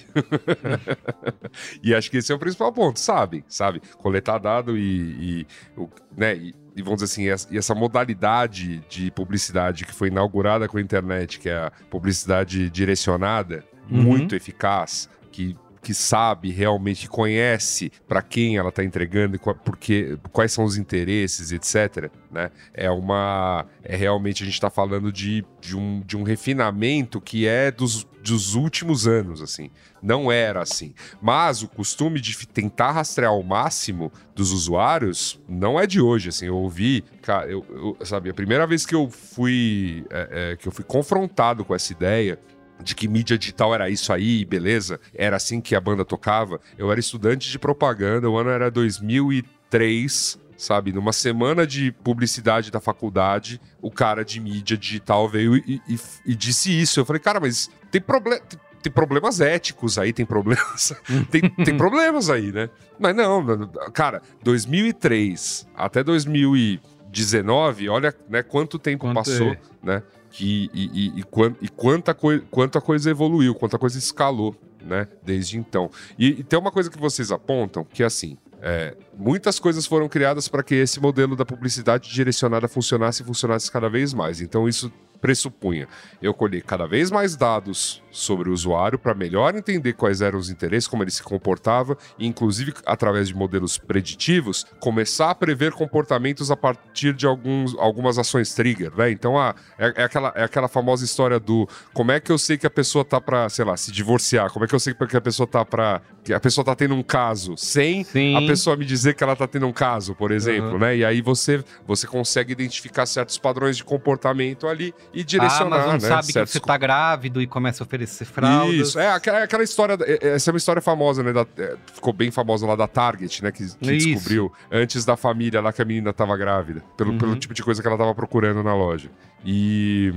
e 1.84 1.94
acho 1.94 2.10
que 2.10 2.18
esse 2.18 2.32
é 2.32 2.36
o 2.36 2.40
principal 2.40 2.72
ponto, 2.72 3.00
sabe? 3.00 3.44
Sabe? 3.50 3.82
Coletar 3.98 4.38
dado 4.38 4.78
e, 4.78 5.42
e, 5.42 5.48
o- 5.78 5.90
né, 6.16 6.36
e, 6.38 6.56
e 6.74 6.82
vamos 6.82 7.02
dizer 7.02 7.12
assim, 7.14 7.28
essa, 7.30 7.54
e 7.54 7.58
essa 7.58 7.76
modalidade 7.76 8.80
de 8.90 9.12
publicidade 9.12 9.86
que 9.86 9.92
foi 9.94 10.08
inaugurada 10.08 10.68
com 10.70 10.78
a 10.78 10.82
internet, 10.82 11.38
que 11.40 11.50
é 11.50 11.58
a 11.58 11.72
publicidade 11.90 12.70
direcionada, 12.70 13.64
Uhum. 13.92 14.02
muito 14.02 14.34
eficaz, 14.34 15.08
que 15.32 15.56
que 15.86 15.94
sabe 15.94 16.50
realmente, 16.50 17.08
conhece 17.08 17.92
para 18.08 18.20
quem 18.24 18.58
ela 18.58 18.70
está 18.70 18.84
entregando 18.84 19.40
porque, 19.64 20.18
quais 20.32 20.52
são 20.52 20.66
os 20.66 20.78
interesses, 20.78 21.52
etc. 21.52 22.10
Né? 22.32 22.50
É 22.74 22.90
uma. 22.90 23.68
É 23.84 23.96
realmente 23.96 24.42
a 24.42 24.46
gente 24.48 24.56
está 24.56 24.72
falando 24.72 25.12
de, 25.12 25.46
de, 25.62 25.78
um, 25.78 26.02
de 26.04 26.18
um 26.18 26.24
refinamento 26.24 27.22
que 27.22 27.48
é 27.48 27.70
dos, 27.70 28.04
dos 28.24 28.56
últimos 28.56 29.06
anos, 29.06 29.44
assim. 29.44 29.70
Não 30.02 30.32
era 30.32 30.64
assim. 30.64 30.96
Mas 31.22 31.62
o 31.62 31.68
costume 31.68 32.20
de 32.20 32.36
tentar 32.48 32.92
rastrear 32.92 33.30
ao 33.30 33.44
máximo 33.44 34.12
dos 34.34 34.52
usuários 34.52 35.40
não 35.48 35.80
é 35.80 35.86
de 35.86 36.02
hoje, 36.02 36.30
assim. 36.30 36.48
Eu 36.48 36.56
ouvi, 36.58 37.04
cara, 37.22 37.46
eu, 37.48 37.64
eu- 37.70 37.98
a 38.18 38.34
primeira 38.34 38.66
vez 38.66 38.88
que 38.88 38.96
eu 38.96 39.08
fui 39.08 40.04
é, 40.10 40.54
é, 40.54 40.56
que 40.56 40.68
eu 40.68 40.72
fui 40.72 40.84
confrontado 40.84 41.64
com 41.64 41.76
essa 41.76 41.94
ideia 41.94 42.40
de 42.84 42.94
que 42.96 43.08
mídia 43.08 43.38
digital 43.38 43.74
era 43.74 43.90
isso 43.90 44.12
aí, 44.14 44.44
beleza? 44.46 45.00
Era 45.14 45.36
assim 45.38 45.60
que 45.62 45.76
a 45.76 45.82
banda 45.82 46.04
tocava. 46.06 46.60
Eu 46.78 46.92
era 46.92 47.00
estudante 47.00 47.50
de 47.50 47.58
propaganda, 47.60 48.30
o 48.30 48.38
ano 48.38 48.50
era 48.50 48.70
2003, 48.70 50.40
sabe? 50.58 50.92
Numa 50.94 51.14
semana 51.14 51.66
de 51.66 51.92
publicidade 51.92 52.72
da 52.72 52.80
faculdade, 52.80 53.60
o 53.82 53.90
cara 53.92 54.24
de 54.24 54.40
mídia 54.40 54.78
digital 54.78 55.28
veio 55.28 55.56
e, 55.58 55.82
e- 55.88 56.00
e 56.26 56.36
disse 56.36 56.72
isso. 56.80 57.00
Eu 57.00 57.06
falei, 57.06 57.20
cara, 57.22 57.40
mas 57.40 57.70
tem 57.92 58.02
problema. 58.02 58.42
Tem 58.82 58.92
problemas 58.92 59.42
éticos 59.42 59.98
aí, 59.98 60.14
tem 60.14 60.28
problemas. 60.28 60.94
tem, 61.32 61.42
tem 61.50 61.74
problemas 61.78 62.30
aí, 62.30 62.52
né? 62.52 62.70
Mas 63.00 63.16
não, 63.16 63.68
cara, 63.92 64.22
2003 64.44 65.68
até 65.76 66.04
2019, 66.04 67.90
olha 67.90 68.14
né, 68.30 68.44
quanto 68.44 68.78
tempo 68.78 69.06
Quanto 69.06 69.16
passou, 69.16 69.54
é? 69.54 69.60
né? 69.82 70.04
Que, 70.38 70.70
e, 70.74 70.86
e, 70.94 71.08
e, 71.18 71.24
e 71.62 71.70
quanta, 71.70 72.14
coi 72.14 72.40
quanta 72.52 72.82
coisa 72.82 73.10
evoluiu, 73.10 73.56
quanta 73.56 73.78
coisa 73.78 73.98
escalou, 73.98 74.54
né? 74.84 75.08
Desde 75.24 75.58
então. 75.58 75.90
E, 76.20 76.28
e 76.28 76.44
tem 76.44 76.60
uma 76.60 76.72
coisa 76.72 76.90
que 76.90 77.00
vocês 77.00 77.32
apontam, 77.32 77.86
que 77.86 78.04
é 78.04 78.06
assim. 78.06 78.38
é, 78.62 78.98
muitas 79.18 79.60
coisas 79.60 79.86
foram 79.86 80.10
criadas 80.10 80.48
para 80.48 80.64
que 80.64 80.76
esse 80.76 81.00
modelo 81.00 81.36
da 81.36 81.46
publicidade 81.46 82.10
direcionada 82.12 82.68
funcionasse 82.68 83.22
e 83.22 83.26
funcionasse 83.26 83.72
cada 83.72 83.88
vez 83.88 84.14
mais. 84.14 84.42
Então, 84.42 84.68
isso 84.68 84.92
pressupunha 85.26 85.88
eu 86.22 86.34
colher 86.34 86.62
cada 86.62 86.86
vez 86.86 87.10
mais 87.10 87.36
dados 87.36 88.02
sobre 88.12 88.50
o 88.50 88.54
usuário 88.54 88.98
para 88.98 89.14
melhor 89.14 89.56
entender 89.56 89.94
quais 89.94 90.22
eram 90.22 90.40
os 90.40 90.50
interesses, 90.50 90.88
como 90.88 91.04
ele 91.04 91.12
se 91.12 91.22
comportava, 91.22 91.98
e 92.18 92.26
inclusive 92.26 92.74
através 92.86 93.28
de 93.28 93.36
modelos 93.36 93.78
preditivos, 93.78 94.66
começar 94.80 95.32
a 95.32 95.36
prever 95.36 95.74
comportamentos 95.74 96.50
a 96.50 96.56
partir 96.56 97.14
de 97.14 97.26
alguns, 97.26 97.76
algumas 97.78 98.18
ações 98.18 98.54
trigger, 98.54 98.94
né? 98.96 99.12
Então 99.12 99.38
ah, 99.38 99.54
é, 99.78 99.94
é 99.98 100.04
aquela, 100.04 100.32
é 100.36 100.44
aquela 100.44 100.68
famosa 100.68 101.04
história 101.04 101.40
do 101.40 101.68
como 101.94 102.12
é 102.12 102.20
que 102.20 102.32
eu 102.32 102.38
sei 102.38 102.58
que 102.58 102.66
a 102.68 102.70
pessoa 102.70 103.04
tá 103.04 103.20
para, 103.20 103.50
sei 103.50 103.66
lá, 103.66 103.76
se 103.76 103.92
divorciar, 103.92 104.50
como 104.52 104.64
é 104.64 104.68
que 104.68 104.76
eu 104.76 104.80
sei 104.80 104.94
que 104.94 105.18
a 105.18 105.22
pessoa 105.22 105.46
tá 105.48 105.66
para 105.66 106.02
que 106.24 106.34
a 106.34 106.40
pessoa 106.40 106.64
tá 106.64 106.76
tendo 106.76 106.96
um 106.96 107.04
caso 107.04 107.56
sem 107.58 108.04
Sim. 108.04 108.36
a 108.36 108.42
pessoa 108.48 108.76
me 108.76 108.86
dizer 108.86 109.14
que 109.14 109.24
ela 109.24 109.36
tá 109.36 109.48
tendo 109.48 109.68
um 109.68 109.74
caso, 109.74 110.16
por 110.16 110.32
exemplo, 110.32 110.72
Uhum. 110.74 110.80
né? 110.80 110.98
E 110.98 111.06
aí 111.06 111.22
você, 111.22 111.64
você 111.86 112.08
consegue 112.08 112.52
identificar 112.54 113.06
certos 113.06 113.38
padrões 113.38 113.78
de 113.78 113.84
comportamento 113.84 114.68
ali 114.68 114.94
e 115.16 115.22
A 115.22 115.24
direcionar, 115.24 115.78
Amazon 115.78 115.94
né? 115.94 116.00
sabe 116.02 116.28
que 116.34 116.46
você 116.46 116.60
tá 116.60 116.78
grávido 116.78 117.42
e 117.42 117.48
começa 117.48 117.82
a 117.82 117.86
oferecer 117.86 118.26
fraldas. 118.26 118.76
isso, 118.76 119.00
é 119.00 119.08
aquela, 119.10 119.44
aquela 119.44 119.64
história. 119.64 119.98
é, 120.02 120.34
Essa 120.36 120.50
é 120.50 120.54
uma 120.54 120.58
história 120.58 120.82
famosa, 120.82 121.24
né? 121.24 121.32
da- 121.34 121.48
é, 121.58 121.76
ficou 121.94 122.12
bem 122.14 122.30
famosa 122.32 122.68
lá 122.68 122.76
da 122.76 122.88
Target, 122.88 123.42
né? 123.44 123.52
Que, 123.52 123.66
que 123.78 123.98
descobriu 123.98 124.52
antes 124.72 125.06
da 125.06 125.16
família 125.16 125.62
lá 125.62 125.72
que 125.72 125.82
a 125.82 125.86
menina 125.86 126.12
tava 126.14 126.36
grávida. 126.36 126.82
Pelo, 126.98 127.12
Uhum. 127.14 127.18
pelo 127.18 127.36
tipo 127.38 127.54
de 127.54 127.64
coisa 127.64 127.82
que 127.82 127.88
ela 127.88 127.98
tava 127.98 128.14
procurando 128.14 128.62
na 128.62 128.76
loja. 128.76 129.10
E, 129.44 130.14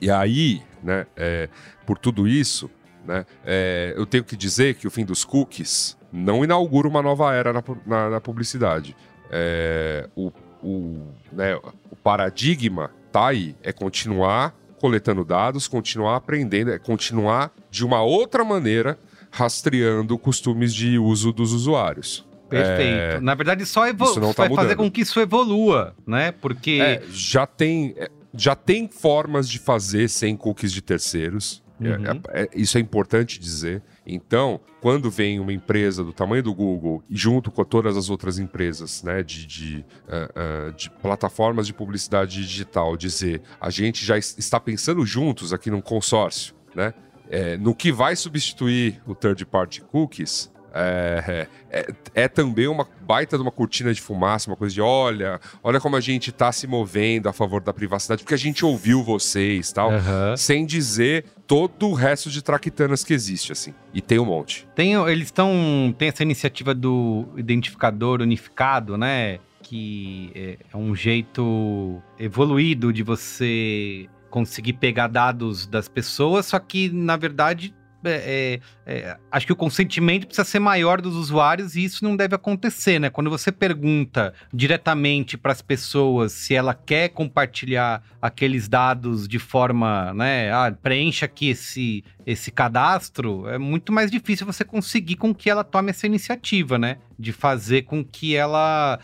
e 0.00 0.10
aí, 0.10 0.62
né? 0.82 1.06
é, 1.16 1.48
por 1.86 1.96
tudo 1.98 2.28
isso, 2.28 2.70
né? 3.06 3.24
é, 3.46 3.94
eu 3.96 4.04
tenho 4.04 4.22
que 4.24 4.36
dizer 4.36 4.74
que 4.74 4.86
o 4.86 4.90
fim 4.90 5.04
dos 5.04 5.24
cookies 5.24 5.96
não 6.12 6.44
inaugura 6.44 6.86
uma 6.86 7.00
nova 7.02 7.34
era 7.34 7.52
na, 7.52 7.62
na- 7.86 8.10
na 8.10 8.20
publicidade. 8.20 8.94
É, 9.30 10.08
o, 10.16 10.32
o, 10.62 11.06
né, 11.32 11.54
o 11.90 11.96
paradigma 11.96 12.90
tá 13.12 13.28
aí. 13.28 13.54
É 13.62 13.72
continuar 13.72 14.54
coletando 14.80 15.24
dados, 15.24 15.66
continuar 15.66 16.16
aprendendo, 16.16 16.70
é 16.70 16.78
continuar 16.78 17.52
de 17.70 17.84
uma 17.84 18.00
outra 18.02 18.44
maneira 18.44 18.98
rastreando 19.30 20.16
costumes 20.18 20.72
de 20.74 20.98
uso 20.98 21.32
dos 21.32 21.52
usuários. 21.52 22.26
Perfeito. 22.48 23.20
Na 23.22 23.34
verdade, 23.34 23.66
só 23.66 23.86
É. 23.86 23.90
isso 23.90 24.20
não 24.20 24.32
tá 24.32 24.44
vai 24.44 24.48
fazer 24.56 24.68
mudando. 24.70 24.76
com 24.78 24.90
que 24.90 25.02
isso 25.02 25.20
evolua, 25.20 25.94
né? 26.06 26.32
Porque. 26.32 26.78
É, 26.82 27.02
já 27.10 27.46
tem 27.46 27.94
é, 27.96 28.08
já 28.34 28.54
tem 28.54 28.88
formas 28.88 29.48
de 29.48 29.58
fazer 29.58 30.08
sem 30.08 30.36
cookies 30.36 30.72
de 30.72 30.80
terceiros. 30.80 31.62
É, 31.80 31.88
Uhum. 31.90 32.20
é- 32.32 32.42
é- 32.42 32.48
isso 32.54 32.76
é 32.78 32.80
importante 32.80 33.38
dizer. 33.38 33.82
Então, 34.08 34.58
quando 34.80 35.10
vem 35.10 35.38
uma 35.38 35.52
empresa 35.52 36.02
do 36.02 36.12
tamanho 36.12 36.42
do 36.42 36.54
Google 36.54 37.02
e 37.10 37.16
junto 37.16 37.50
com 37.50 37.62
todas 37.64 37.96
as 37.96 38.08
outras 38.08 38.38
empresas 38.38 39.02
né, 39.02 39.22
de, 39.22 39.46
de, 39.46 39.84
ah, 40.08 40.30
ah, 40.34 40.70
de 40.74 40.90
plataformas 40.90 41.66
de 41.66 41.74
publicidade 41.74 42.40
digital 42.40 42.96
dizer 42.96 43.42
a 43.60 43.68
gente 43.70 44.04
já 44.04 44.16
es- 44.16 44.34
está 44.38 44.58
pensando 44.58 45.04
juntos 45.04 45.52
aqui 45.52 45.70
num 45.70 45.80
consórcio, 45.82 46.54
né? 46.74 46.94
é, 47.30 47.56
no 47.58 47.74
que 47.74 47.92
vai 47.92 48.16
substituir 48.16 49.00
o 49.06 49.14
third 49.14 49.44
party 49.44 49.82
cookies, 49.82 50.50
é, 50.72 51.46
é, 51.70 51.86
é 52.14 52.28
também 52.28 52.66
uma 52.68 52.86
baita 53.02 53.36
de 53.36 53.42
uma 53.42 53.50
cortina 53.50 53.92
de 53.92 54.00
fumaça, 54.00 54.48
uma 54.50 54.56
coisa 54.56 54.74
de 54.74 54.80
olha, 54.80 55.40
olha 55.62 55.80
como 55.80 55.96
a 55.96 56.00
gente 56.00 56.30
está 56.30 56.52
se 56.52 56.66
movendo 56.66 57.28
a 57.28 57.32
favor 57.32 57.62
da 57.62 57.72
privacidade, 57.72 58.22
porque 58.22 58.34
a 58.34 58.38
gente 58.38 58.64
ouviu 58.64 59.02
vocês 59.02 59.72
tal, 59.72 59.90
Aham. 59.90 60.36
sem 60.36 60.64
dizer 60.64 61.24
todo 61.48 61.88
o 61.88 61.94
resto 61.94 62.30
de 62.30 62.42
traquitanas 62.42 63.02
que 63.02 63.14
existe, 63.14 63.50
assim. 63.50 63.74
E 63.92 64.02
tem 64.02 64.18
um 64.18 64.26
monte. 64.26 64.68
Tem, 64.74 64.92
eles 65.10 65.28
estão. 65.28 65.92
Tem 65.96 66.08
essa 66.08 66.22
iniciativa 66.22 66.74
do 66.74 67.26
identificador 67.36 68.20
unificado, 68.20 68.98
né? 68.98 69.40
Que 69.62 70.30
é, 70.34 70.58
é 70.72 70.76
um 70.76 70.94
jeito 70.94 72.00
evoluído 72.18 72.92
de 72.92 73.02
você 73.02 74.06
conseguir 74.28 74.74
pegar 74.74 75.08
dados 75.08 75.66
das 75.66 75.88
pessoas, 75.88 76.46
só 76.46 76.58
que, 76.58 76.90
na 76.90 77.16
verdade. 77.16 77.74
É- 78.04 78.60
é- 78.86 78.98
é, 79.00 79.16
acho 79.30 79.46
que 79.46 79.52
o 79.52 79.56
consentimento 79.56 80.26
precisa 80.26 80.44
ser 80.44 80.58
maior 80.58 81.00
dos 81.00 81.14
usuários 81.14 81.76
e 81.76 81.84
isso 81.84 82.04
não 82.04 82.16
deve 82.16 82.34
acontecer, 82.34 82.98
né? 82.98 83.10
Quando 83.10 83.30
você 83.30 83.50
pergunta 83.52 84.32
diretamente 84.52 85.36
para 85.36 85.52
as 85.52 85.60
pessoas 85.62 86.32
se 86.32 86.54
ela 86.54 86.74
quer 86.74 87.08
compartilhar 87.10 88.02
aqueles 88.20 88.68
dados 88.68 89.26
de 89.26 89.38
forma, 89.38 90.12
né? 90.14 90.52
Ah, 90.52 90.70
preencha 90.70 91.26
aqui 91.26 91.50
esse, 91.50 92.04
esse 92.28 92.50
cadastro, 92.50 93.48
é 93.48 93.56
muito 93.56 93.90
mais 93.90 94.10
difícil 94.10 94.44
você 94.44 94.62
conseguir 94.62 95.16
com 95.16 95.34
que 95.34 95.48
ela 95.48 95.64
tome 95.64 95.88
essa 95.88 96.06
iniciativa, 96.06 96.76
né? 96.76 96.98
De 97.18 97.32
fazer 97.32 97.82
com 97.82 98.04
que 98.04 98.36
ela. 98.36 98.98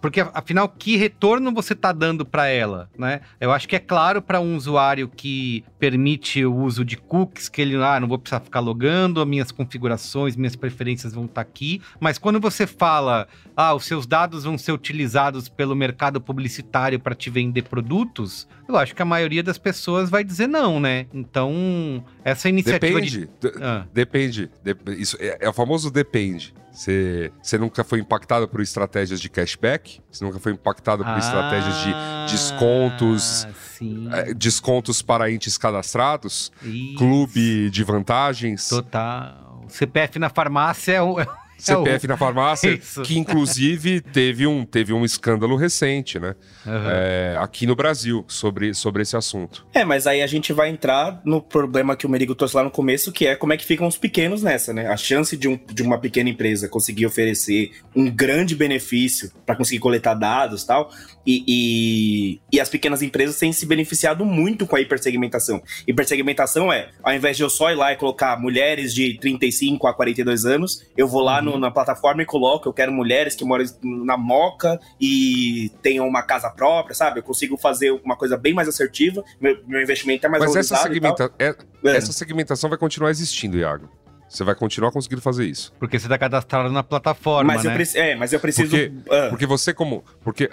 Porque, 0.00 0.20
afinal, 0.32 0.68
que 0.68 0.96
retorno 0.96 1.52
você 1.52 1.72
está 1.72 1.90
dando 1.90 2.24
para 2.24 2.46
ela, 2.46 2.88
né? 2.96 3.20
Eu 3.40 3.50
acho 3.50 3.68
que 3.68 3.74
é 3.74 3.80
claro 3.80 4.22
para 4.22 4.40
um 4.40 4.56
usuário 4.56 5.08
que 5.08 5.64
permite 5.76 6.44
o 6.44 6.54
uso 6.54 6.84
de 6.84 6.96
cookies, 6.96 7.48
que 7.48 7.60
ele, 7.60 7.74
ah, 7.82 7.98
não 7.98 8.06
vou 8.06 8.16
precisar 8.16 8.38
ficar 8.38 8.60
logando, 8.60 9.26
minhas 9.26 9.50
configurações, 9.50 10.36
minhas 10.36 10.54
preferências 10.54 11.12
vão 11.12 11.24
estar 11.24 11.40
aqui. 11.40 11.82
Mas 11.98 12.16
quando 12.16 12.38
você 12.38 12.64
fala, 12.64 13.26
ah, 13.56 13.74
os 13.74 13.86
seus 13.86 14.06
dados 14.06 14.44
vão 14.44 14.56
ser 14.56 14.70
utilizados 14.70 15.48
pelo 15.48 15.74
mercado 15.74 16.20
publicitário 16.20 17.00
para 17.00 17.16
te 17.16 17.28
vender 17.28 17.62
produtos, 17.62 18.46
eu 18.68 18.76
acho 18.76 18.94
que 18.94 19.02
a 19.02 19.04
maioria 19.04 19.42
das 19.42 19.56
pessoas 19.58 20.10
vai 20.10 20.22
dizer 20.22 20.46
não, 20.46 20.78
né? 20.78 21.06
Então, 21.12 22.04
essa 22.24 22.48
iniciativa 22.48 23.00
Depende. 23.00 23.26
de. 23.40 23.52
Ah. 23.62 23.86
Depende. 23.92 24.50
Dep- 24.62 24.88
Isso 24.90 25.16
é, 25.18 25.38
é 25.40 25.48
o 25.48 25.52
famoso 25.52 25.90
depende. 25.90 26.54
Você 26.72 27.32
você 27.42 27.58
nunca 27.58 27.82
foi 27.82 27.98
impactado 27.98 28.46
por 28.46 28.60
estratégias 28.60 29.20
de 29.20 29.28
cashback? 29.28 30.00
Você 30.12 30.24
nunca 30.24 30.38
foi 30.38 30.52
impactado 30.52 31.04
por 31.04 31.18
estratégias 31.18 31.74
de 31.82 31.92
descontos, 32.30 33.46
Ah, 33.46 33.52
Sim. 33.76 34.08
eh, 34.12 34.34
descontos 34.34 35.02
para 35.02 35.28
entes 35.30 35.58
cadastrados? 35.58 36.52
Isso. 36.62 36.94
Clube 36.96 37.70
de 37.70 37.82
vantagens? 37.82 38.68
Total. 38.68 39.64
CPF 39.68 40.18
na 40.20 40.28
farmácia 40.28 40.92
é 40.92 41.02
um. 41.02 41.16
É 41.58 41.62
CPF 41.62 42.06
na 42.06 42.16
farmácia, 42.16 42.70
Isso. 42.74 43.02
que 43.02 43.18
inclusive 43.18 44.00
teve 44.00 44.46
um, 44.46 44.64
teve 44.64 44.92
um 44.92 45.04
escândalo 45.04 45.56
recente, 45.56 46.18
né? 46.18 46.34
Aham. 46.66 46.90
É, 46.90 47.36
aqui 47.38 47.66
no 47.66 47.74
Brasil, 47.74 48.24
sobre, 48.28 48.72
sobre 48.74 49.02
esse 49.02 49.16
assunto. 49.16 49.66
É, 49.74 49.84
mas 49.84 50.06
aí 50.06 50.22
a 50.22 50.26
gente 50.26 50.52
vai 50.52 50.68
entrar 50.68 51.20
no 51.24 51.42
problema 51.42 51.96
que 51.96 52.06
o 52.06 52.08
Merigo 52.08 52.34
trouxe 52.34 52.56
lá 52.56 52.62
no 52.62 52.70
começo, 52.70 53.12
que 53.12 53.26
é 53.26 53.34
como 53.34 53.52
é 53.52 53.56
que 53.56 53.64
ficam 53.64 53.86
os 53.86 53.98
pequenos 53.98 54.42
nessa, 54.42 54.72
né? 54.72 54.86
A 54.88 54.96
chance 54.96 55.36
de, 55.36 55.48
um, 55.48 55.58
de 55.72 55.82
uma 55.82 55.98
pequena 55.98 56.30
empresa 56.30 56.68
conseguir 56.68 57.06
oferecer 57.06 57.72
um 57.94 58.10
grande 58.10 58.54
benefício 58.54 59.30
para 59.44 59.56
conseguir 59.56 59.80
coletar 59.80 60.14
dados 60.14 60.64
tal, 60.64 60.90
e, 61.26 61.44
e, 61.46 62.40
e 62.50 62.60
as 62.60 62.68
pequenas 62.68 63.02
empresas 63.02 63.38
têm 63.38 63.52
se 63.52 63.66
beneficiado 63.66 64.24
muito 64.24 64.66
com 64.66 64.76
a 64.76 64.80
hipersegmentação. 64.80 65.62
Hipersegmentação 65.86 66.72
é, 66.72 66.88
ao 67.02 67.12
invés 67.12 67.36
de 67.36 67.42
eu 67.42 67.50
só 67.50 67.70
ir 67.70 67.74
lá 67.74 67.92
e 67.92 67.96
colocar 67.96 68.40
mulheres 68.40 68.94
de 68.94 69.18
35 69.18 69.86
a 69.86 69.94
42 69.94 70.44
anos, 70.46 70.86
eu 70.96 71.06
vou 71.06 71.22
lá 71.22 71.42
no- 71.52 71.58
na 71.58 71.70
plataforma 71.70 72.22
e 72.22 72.26
coloco, 72.26 72.68
eu 72.68 72.72
quero 72.72 72.92
mulheres 72.92 73.34
que 73.34 73.44
moram 73.44 73.64
na 73.82 74.16
Moca 74.16 74.78
e 75.00 75.70
tenham 75.82 76.06
uma 76.06 76.22
casa 76.22 76.50
própria, 76.50 76.94
sabe? 76.94 77.20
Eu 77.20 77.22
consigo 77.22 77.56
fazer 77.56 77.90
uma 78.04 78.16
coisa 78.16 78.36
bem 78.36 78.52
mais 78.54 78.68
assertiva, 78.68 79.24
meu, 79.40 79.58
meu 79.66 79.80
investimento 79.82 80.26
é 80.26 80.28
mais 80.28 80.42
Mas 80.44 80.56
essa, 80.56 80.74
e 80.74 80.78
segmenta, 80.78 81.32
é- 81.38 81.54
É. 81.84 81.96
essa 81.96 82.12
segmentação 82.12 82.68
vai 82.68 82.78
continuar 82.78 83.10
existindo, 83.10 83.58
Iago. 83.58 83.88
Você 84.28 84.44
vai 84.44 84.54
continuar 84.54 84.92
conseguindo 84.92 85.22
fazer 85.22 85.46
isso. 85.46 85.72
Porque 85.78 85.98
você 85.98 86.06
tá 86.06 86.18
cadastrado 86.18 86.68
na 86.70 86.82
plataforma, 86.82 87.54
Mas 87.54 87.64
eu, 87.64 87.70
né? 87.70 87.76
preci- 87.76 87.98
é, 87.98 88.14
mas 88.14 88.30
eu 88.32 88.38
preciso. 88.38 88.68
Porque- 88.70 88.92
ah, 89.10 89.26
Porque 89.30 89.46
você 89.46 89.72
como... 89.72 90.04
Porque, 90.22 90.50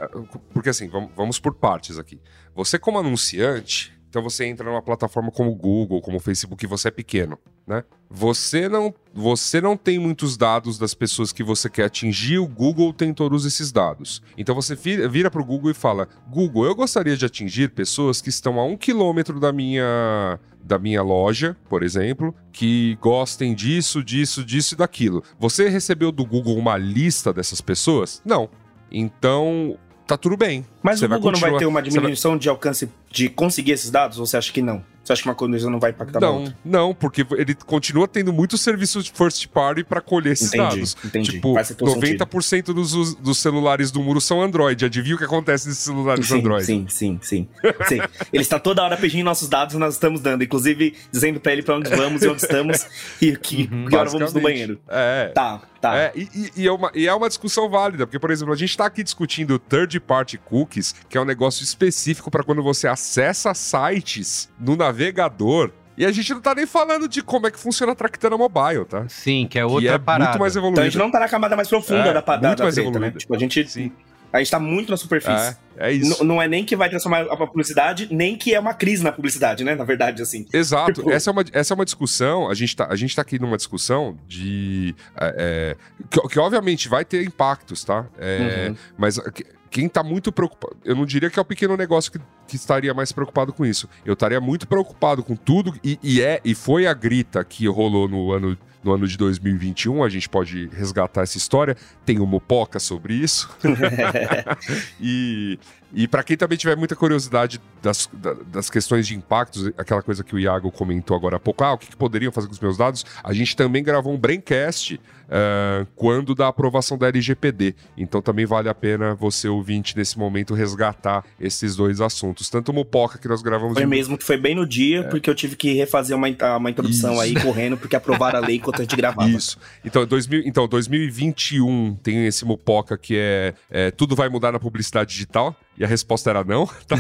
porque 0.54 0.70
assim, 0.70 0.88
vamos, 0.88 1.10
vamos 1.14 1.40
por 1.40 1.54
partes 1.54 2.00
aqui. 2.00 2.22
Você 2.56 2.80
como 2.80 3.00
anunciante, 3.00 3.94
então 4.16 4.24
você 4.24 4.46
entra 4.46 4.66
numa 4.66 4.82
plataforma 4.82 5.30
como 5.30 5.52
o 5.52 5.56
Google, 5.56 6.00
como 6.00 6.16
o 6.16 6.22
Facebook, 6.22 6.64
e 6.64 6.68
você 6.70 6.88
é 6.88 6.92
pequeno, 6.92 7.38
né? 7.68 7.84
Você 8.10 8.70
não, 8.70 8.96
você 9.14 9.60
não 9.60 9.76
tem 9.76 10.00
muitos 10.00 10.38
dados 10.38 10.78
das 10.78 10.94
pessoas 10.94 11.34
que 11.34 11.44
você 11.44 11.70
quer 11.70 11.84
atingir, 11.84 12.38
o 12.38 12.48
Google 12.48 12.94
tem 12.94 13.14
todos 13.14 13.46
esses 13.46 13.74
dados. 13.74 14.24
Então 14.38 14.56
você 14.56 14.74
vira, 14.74 15.30
para 15.30 15.42
o 15.42 15.46
Google 15.46 15.70
e 15.70 15.74
fala: 15.74 16.08
Google, 16.30 16.64
eu 16.64 16.74
gostaria 16.74 17.18
de 17.18 17.26
atingir 17.26 17.72
pessoas 17.72 18.22
que 18.22 18.30
estão 18.30 18.58
a 18.58 18.64
um 18.64 18.78
quilômetro 18.78 19.38
da 19.38 19.52
minha, 19.52 20.40
da 20.64 20.80
minha 20.80 21.02
loja, 21.02 21.58
por 21.68 21.84
exemplo, 21.84 22.34
que 22.54 22.98
gostem 23.02 23.54
disso, 23.54 24.02
disso, 24.02 24.46
disso 24.46 24.76
e 24.76 24.78
daquilo. 24.78 25.22
Você 25.38 25.68
recebeu 25.68 26.10
do 26.10 26.26
Google 26.26 26.56
uma 26.56 26.78
lista 26.78 27.34
dessas 27.34 27.60
pessoas? 27.60 28.22
Não. 28.24 28.50
Então, 28.90 29.78
tá 30.08 30.18
tudo 30.18 30.38
bem. 30.38 30.66
mas 30.84 31.00
Você 31.00 31.06
o 31.06 31.10
Google 31.10 31.32
não 31.32 31.40
vai 31.40 31.58
ter 31.58 31.66
uma 31.66 31.80
você 31.80 31.84
vai- 31.84 31.90
diminuição 31.90 32.38
de 32.38 32.48
alcance 32.50 32.90
de 33.12 33.30
conseguir 33.30 33.72
esses 33.72 33.90
dados? 33.90 34.20
Ou 34.20 34.26
você 34.26 34.38
acha 34.38 34.52
que 34.52 34.62
não? 34.62 34.84
Você 35.04 35.14
acha 35.14 35.22
que 35.22 35.30
uma 35.30 35.36
condição 35.36 35.70
não 35.70 35.80
vai 35.80 35.92
impactar 35.92 36.20
Não, 36.20 36.40
outra? 36.40 36.58
não, 36.66 36.92
porque 36.92 37.24
ele 37.38 37.54
continua 37.54 38.08
tendo 38.08 38.34
muitos 38.34 38.60
serviços 38.62 39.06
de 39.06 39.12
first 39.12 39.48
party 39.50 39.84
para 39.84 40.02
colher 40.02 40.34
esses 40.34 40.48
Entendi, 40.52 40.64
dados. 40.78 40.98
entendi. 41.06 41.32
Tipo, 41.34 41.54
Faz 41.54 41.68
todo 41.76 41.92
90% 41.94 42.74
dos, 42.74 42.96
us- 42.96 43.14
dos 43.14 43.38
celulares 43.38 43.92
do 43.92 44.02
muro 44.02 44.20
são 44.20 44.42
Android. 44.42 44.84
Adivinha 44.84 45.14
o 45.14 45.18
que 45.20 45.24
acontece 45.24 45.68
nesses 45.68 45.84
celulares 45.84 46.26
Sim, 46.28 46.40
Android? 46.40 46.66
sim, 46.66 46.88
sim, 46.90 47.20
sim, 47.22 47.48
sim. 47.88 48.00
Ele 48.34 48.42
está 48.42 48.58
toda 48.58 48.82
hora 48.84 48.98
pedindo 48.98 49.24
nossos 49.24 49.48
dados 49.48 49.76
e 49.76 49.78
nós 49.78 49.94
estamos 49.94 50.22
dando. 50.22 50.44
Inclusive, 50.44 50.96
dizendo 51.12 51.40
pra 51.40 51.54
ele 51.54 51.62
pra 51.62 51.76
onde 51.78 51.88
vamos 51.92 52.24
e 52.24 52.28
onde 52.28 52.42
estamos 52.42 52.88
e 53.22 53.38
que, 53.38 53.70
Uhum. 53.72 53.86
que 53.86 53.96
hora 53.96 54.10
vamos 54.10 54.34
no 54.34 54.42
banheiro. 54.42 54.80
É. 54.90 55.28
Tá, 55.36 55.62
tá. 55.90 55.98
É, 55.98 56.12
e, 56.16 56.30
e- 56.34 56.52
e 56.64 56.68
é 56.68 56.72
uma, 56.72 56.92
e 56.94 57.08
é 57.08 57.14
uma 57.14 57.28
discussão 57.28 57.70
válida, 57.70 58.06
porque, 58.06 58.20
por 58.20 58.32
exemplo, 58.32 58.54
a 58.54 58.58
gente 58.58 58.70
está 58.70 58.86
aqui 58.86 59.04
discutindo 59.04 59.58
third 59.60 60.00
party 60.00 60.38
cookies, 60.38 60.94
que 61.10 61.18
é 61.18 61.22
um 61.22 61.26
negócio 61.26 61.64
específico 61.64 62.30
para 62.32 62.44
quando 62.44 62.62
você 62.64 62.88
acessa 62.88 63.54
sites 63.54 64.50
no 64.60 64.76
navegador. 64.76 65.72
E 65.98 66.06
a 66.06 66.12
gente 66.12 66.34
não 66.34 66.42
tá 66.42 66.54
nem 66.54 66.66
falando 66.66 67.08
de 67.08 67.22
como 67.24 67.48
é 67.48 67.52
que 67.52 67.58
funciona 67.58 67.94
a 67.94 67.96
Tractana 67.96 68.38
Mobile, 68.38 68.84
tá? 68.84 69.06
Sim, 69.08 69.48
que 69.50 69.58
é 69.58 69.62
Que 69.62 69.68
outra 69.72 69.92
é 69.94 69.98
parada. 69.98 70.32
muito 70.32 70.40
mais 70.42 70.56
Então 70.58 70.70
a 70.84 70.84
gente 70.84 70.98
não 70.98 71.10
tá 71.10 71.20
na 71.22 71.30
camada 71.30 71.56
mais 71.56 71.70
profunda 71.70 72.10
É, 72.10 72.14
da, 72.14 72.20
da, 72.20 72.34
muito 72.50 72.58
da 72.58 72.64
mais 72.66 72.76
treta, 72.76 72.90
né? 72.90 72.96
evoluída. 72.98 73.18
Tipo, 73.20 73.34
a 73.36 73.40
gente, 73.40 73.70
Sim. 73.70 73.94
A 74.36 74.40
gente 74.40 74.52
tá 74.52 74.60
muito 74.60 74.90
na 74.92 74.98
superfície. 74.98 75.56
É, 75.78 75.90
é 75.90 75.92
isso. 75.92 76.22
N- 76.24 76.28
Não 76.28 76.42
é 76.42 76.48
nem 76.48 76.64
que 76.66 76.76
vai 76.76 76.90
transformar 76.90 77.22
a 77.22 77.38
publicidade, 77.48 78.08
nem 78.12 78.36
que 78.38 78.54
é 78.54 78.60
uma 78.60 78.74
crise 78.74 79.04
na 79.04 79.12
publicidade, 79.12 79.64
né? 79.64 79.76
Na 79.76 79.84
verdade, 79.84 80.22
assim. 80.22 80.46
Exato. 80.54 80.94
Tipo- 80.94 81.12
Essa 81.12 81.30
é, 81.30 81.34
uma, 81.34 81.46
essa 81.54 81.74
é 81.74 81.76
uma 81.76 81.86
discussão. 81.86 82.50
A 82.50 82.54
gente, 82.54 82.76
tá, 82.76 82.88
a 82.90 82.96
gente 82.96 83.16
tá 83.16 83.22
aqui 83.22 83.40
numa 83.40 83.58
discussão 83.58 84.18
de. 84.28 84.96
é, 85.20 85.36
é, 85.38 85.76
que, 86.10 86.22
que 86.30 86.40
obviamente 86.40 86.88
vai 86.90 87.04
ter 87.06 87.24
impactos, 87.26 87.84
tá? 87.84 88.06
É, 88.18 88.68
Uhum. 88.70 88.76
Mas 88.98 89.20
que- 89.34 89.46
quem 89.72 89.90
tá 89.90 90.02
muito 90.02 90.32
preocupado. 90.32 90.78
Eu 90.86 90.96
não 90.96 91.06
diria 91.06 91.30
que 91.30 91.38
é 91.38 91.42
o 91.42 91.46
pequeno 91.46 91.76
negócio 91.76 92.10
que, 92.10 92.18
que 92.48 92.56
estaria 92.56 92.94
mais 92.94 93.12
preocupado 93.12 93.52
com 93.52 93.66
isso. 93.66 93.90
Eu 94.06 94.14
estaria 94.14 94.40
muito 94.40 94.66
preocupado 94.68 95.22
com 95.22 95.36
tudo. 95.36 95.74
E, 95.84 96.00
e 96.02 96.22
é, 96.22 96.40
e 96.46 96.56
foi 96.56 96.88
a 96.88 96.94
grita 96.94 97.44
que 97.44 97.68
rolou 97.68 98.08
no 98.08 98.32
ano. 98.32 98.58
No 98.86 98.94
ano 98.94 99.08
de 99.08 99.18
2021, 99.18 100.04
a 100.04 100.10
gente 100.10 100.30
pode 100.30 100.68
resgatar 100.68 101.24
essa 101.24 101.40
história. 101.40 101.76
Tem 102.06 102.20
uma 102.20 102.36
Mopoca 102.36 102.80
sobre 102.80 103.16
isso. 103.16 103.50
E, 105.02 105.58
e 105.96 106.08
para 106.08 106.22
quem 106.24 106.36
também 106.38 106.58
tiver 106.58 106.76
muita 106.76 106.96
curiosidade 106.96 107.60
das, 107.82 108.08
da- 108.14 108.36
das 108.48 108.70
questões 108.70 109.08
de 109.08 109.16
impactos, 109.16 109.68
aquela 109.78 110.02
coisa 110.04 110.24
que 110.24 110.36
o 110.36 110.40
Iago 110.40 110.70
comentou 110.72 111.16
agora 111.16 111.38
há 111.38 111.40
pouco, 111.40 111.64
ah, 111.64 111.74
o 111.74 111.78
que, 111.78 111.88
que 111.88 111.96
poderiam 111.96 112.32
fazer 112.32 112.48
com 112.48 112.54
os 112.54 112.60
meus 112.60 112.78
dados? 112.78 113.06
A 113.24 113.32
gente 113.34 113.56
também 113.56 113.82
gravou 113.84 114.14
um 114.14 114.18
Braincast 114.18 115.00
ah, 115.30 115.86
quando 115.96 116.36
da 116.36 116.48
aprovação 116.50 116.98
da 116.98 117.08
LGPD. 117.08 117.74
Então 117.98 118.22
também 118.22 118.46
vale 118.46 118.68
a 118.70 118.76
pena 118.76 119.16
você, 119.16 119.48
ouvinte, 119.48 119.96
nesse 119.98 120.20
momento, 120.20 120.54
resgatar 120.54 121.24
esses 121.40 121.76
dois 121.76 122.02
assuntos. 122.02 122.50
Tanto 122.50 122.70
o 122.72 122.74
Mopoca 122.76 123.18
que 123.18 123.28
nós 123.28 123.42
gravamos 123.42 123.74
Foi 123.76 123.84
em- 123.84 123.88
mesmo 123.88 124.18
que 124.18 124.24
foi 124.26 124.38
bem 124.38 124.54
no 124.54 124.68
dia, 124.68 125.04
porque 125.06 125.30
eu 125.30 125.36
tive 125.36 125.56
que 125.56 125.74
refazer 125.74 126.16
uma, 126.18 126.28
uma 126.58 126.70
introdução 126.70 127.14
Isso. 127.14 127.22
aí 127.22 127.34
correndo, 127.42 127.78
porque 127.78 127.96
aprovaram 127.96 128.40
a 128.40 128.46
lei 128.46 128.58
enquanto 128.58 128.80
a 128.80 128.84
gente 128.84 128.96
gravava. 128.98 129.30
Isso. 129.30 129.58
Então, 129.84 130.06
2000, 130.06 130.42
então, 130.46 130.68
2021 130.68 131.96
tem 132.04 132.26
esse 132.28 132.44
Mupoca 132.46 132.98
que 132.98 133.16
é, 133.18 133.54
é, 133.70 133.92
tudo 133.92 134.16
vai 134.16 134.30
mudar 134.30 134.52
na 134.52 134.60
publicidade 134.60 135.12
digital. 135.12 135.56
E 135.78 135.84
a 135.84 135.88
resposta 135.88 136.30
era 136.30 136.44
não. 136.44 136.66
tá? 136.88 136.96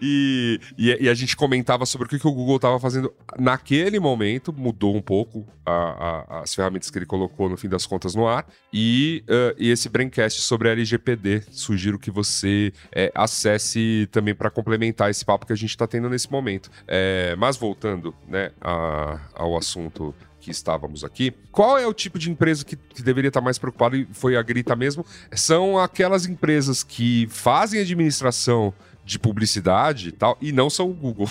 e, 0.00 0.60
e, 0.78 1.04
e 1.04 1.08
a 1.08 1.14
gente 1.14 1.36
comentava 1.36 1.84
sobre 1.86 2.06
o 2.06 2.10
que, 2.10 2.18
que 2.18 2.26
o 2.26 2.32
Google 2.32 2.56
estava 2.56 2.78
fazendo 2.80 3.12
naquele 3.38 3.98
momento, 4.00 4.52
mudou 4.52 4.94
um 4.96 5.02
pouco 5.02 5.46
a- 5.64 6.24
a- 6.28 6.40
as 6.40 6.54
ferramentas 6.54 6.90
que 6.90 6.98
ele 6.98 7.06
colocou 7.06 7.48
no 7.48 7.56
fim 7.56 7.68
das 7.68 7.86
contas 7.86 8.14
no 8.14 8.26
ar. 8.26 8.46
E, 8.72 9.22
eh, 9.28 9.54
e 9.58 9.70
esse 9.70 9.88
Braincast 9.88 10.40
sobre 10.40 10.68
a 10.68 10.72
LGPD, 10.72 11.42
sugiro 11.50 11.98
que 11.98 12.10
você 12.10 12.72
eh, 12.92 13.10
acesse 13.14 14.08
também 14.10 14.34
para 14.34 14.50
complementar 14.50 15.10
esse 15.10 15.24
papo 15.24 15.46
que 15.46 15.52
a 15.52 15.56
gente 15.56 15.70
está 15.70 15.86
tendo 15.86 16.08
nesse 16.08 16.30
momento. 16.30 16.70
Eh, 16.88 17.34
mas 17.38 17.56
voltando 17.56 18.14
né, 18.28 18.50
a- 18.60 19.20
ao 19.34 19.56
assunto 19.56 20.14
que 20.44 20.50
estávamos 20.50 21.02
aqui. 21.02 21.32
Qual 21.50 21.78
é 21.78 21.86
o 21.86 21.94
tipo 21.94 22.18
de 22.18 22.30
empresa 22.30 22.62
que, 22.64 22.76
que 22.76 23.02
deveria 23.02 23.28
estar 23.28 23.40
mais 23.40 23.58
preocupada 23.58 23.96
e 23.96 24.06
foi 24.12 24.36
a 24.36 24.42
Grita 24.42 24.76
mesmo? 24.76 25.04
São 25.32 25.78
aquelas 25.78 26.26
empresas 26.26 26.82
que 26.82 27.26
fazem 27.30 27.80
administração 27.80 28.74
de 29.04 29.18
publicidade 29.18 30.10
e 30.10 30.12
tal, 30.12 30.36
e 30.40 30.52
não 30.52 30.68
são 30.68 30.90
o 30.90 30.94
Google. 30.94 31.28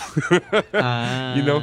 Ah, 0.74 1.36
E 1.38 1.42
não- 1.44 1.62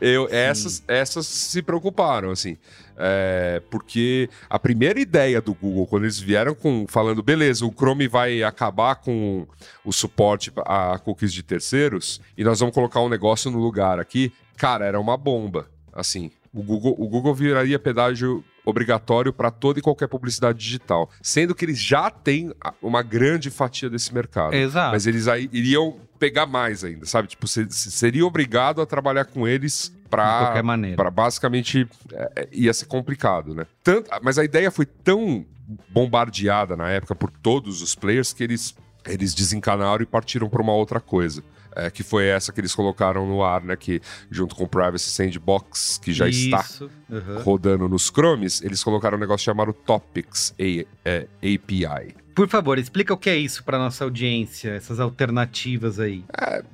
Eu, 0.00 0.28
essas, 0.30 0.82
essas 0.86 1.26
se 1.26 1.62
preocuparam, 1.62 2.30
assim. 2.30 2.58
É, 2.98 3.62
porque 3.70 4.28
a 4.50 4.58
primeira 4.58 4.98
ideia 5.00 5.40
do 5.40 5.54
Google, 5.54 5.86
quando 5.86 6.02
eles 6.04 6.18
vieram 6.18 6.54
com 6.54 6.84
falando, 6.88 7.22
beleza, 7.22 7.64
o 7.64 7.70
Chrome 7.72 8.08
vai 8.08 8.42
acabar 8.42 8.96
com 8.96 9.46
o 9.84 9.92
suporte 9.92 10.52
a 10.66 10.98
cookies 10.98 11.32
de 11.32 11.42
terceiros 11.42 12.20
e 12.36 12.42
nós 12.44 12.58
vamos 12.60 12.74
colocar 12.74 13.00
um 13.00 13.08
negócio 13.08 13.50
no 13.50 13.58
lugar 13.58 13.98
aqui, 14.00 14.32
cara, 14.56 14.84
era 14.84 14.98
uma 15.00 15.16
bomba. 15.16 15.68
Assim, 15.92 16.30
o 16.56 16.62
Google, 16.62 16.94
o 16.98 17.06
Google 17.06 17.34
viraria 17.34 17.78
pedágio 17.78 18.42
obrigatório 18.64 19.30
para 19.30 19.50
toda 19.50 19.78
e 19.78 19.82
qualquer 19.82 20.08
publicidade 20.08 20.58
digital, 20.58 21.10
sendo 21.22 21.54
que 21.54 21.66
eles 21.66 21.78
já 21.78 22.10
têm 22.10 22.50
uma 22.80 23.02
grande 23.02 23.50
fatia 23.50 23.90
desse 23.90 24.12
mercado. 24.12 24.54
Exato. 24.54 24.92
Mas 24.92 25.06
eles 25.06 25.28
aí 25.28 25.50
iriam 25.52 25.98
pegar 26.18 26.46
mais 26.46 26.82
ainda, 26.82 27.04
sabe? 27.04 27.28
Tipo, 27.28 27.46
seria 27.46 28.26
obrigado 28.26 28.80
a 28.80 28.86
trabalhar 28.86 29.26
com 29.26 29.46
eles 29.46 29.94
de 30.38 30.44
qualquer 30.44 30.62
maneira. 30.62 30.96
pra 30.96 31.10
basicamente. 31.10 31.86
é, 32.10 32.32
é, 32.36 32.48
ia 32.50 32.72
ser 32.72 32.86
complicado, 32.86 33.54
né? 33.54 33.66
Tanto, 33.84 34.10
mas 34.22 34.38
a 34.38 34.44
ideia 34.44 34.70
foi 34.70 34.86
tão 34.86 35.44
bombardeada 35.90 36.74
na 36.74 36.88
época 36.88 37.14
por 37.14 37.30
todos 37.30 37.82
os 37.82 37.94
players 37.94 38.32
que 38.32 38.42
eles, 38.42 38.74
eles 39.04 39.34
desencanaram 39.34 40.02
e 40.02 40.06
partiram 40.06 40.48
para 40.48 40.62
uma 40.62 40.72
outra 40.72 41.00
coisa. 41.00 41.42
É, 41.76 41.90
que 41.90 42.02
foi 42.02 42.26
essa 42.26 42.52
que 42.52 42.60
eles 42.60 42.74
colocaram 42.74 43.26
no 43.26 43.44
ar, 43.44 43.62
né? 43.62 43.76
Que 43.76 44.00
junto 44.30 44.54
com 44.56 44.64
o 44.64 44.68
Privacy 44.68 45.10
Sandbox, 45.10 45.98
que 46.02 46.12
já 46.12 46.28
está 46.28 46.60
Isso. 46.60 46.90
Uhum. 47.08 47.38
rodando 47.42 47.88
nos 47.88 48.06
Chromes, 48.06 48.62
eles 48.62 48.82
colocaram 48.82 49.16
um 49.16 49.20
negócio 49.20 49.44
chamado 49.44 49.72
Topics 49.72 50.54
A- 50.58 50.86
é, 51.04 51.26
API. 51.38 52.14
Por 52.34 52.48
favor, 52.48 52.78
explica 52.78 53.14
o 53.14 53.16
que 53.16 53.30
é 53.30 53.36
isso 53.36 53.64
para 53.64 53.78
nossa 53.78 54.04
audiência, 54.04 54.70
essas 54.70 55.00
alternativas 55.00 55.98
aí. 55.98 56.22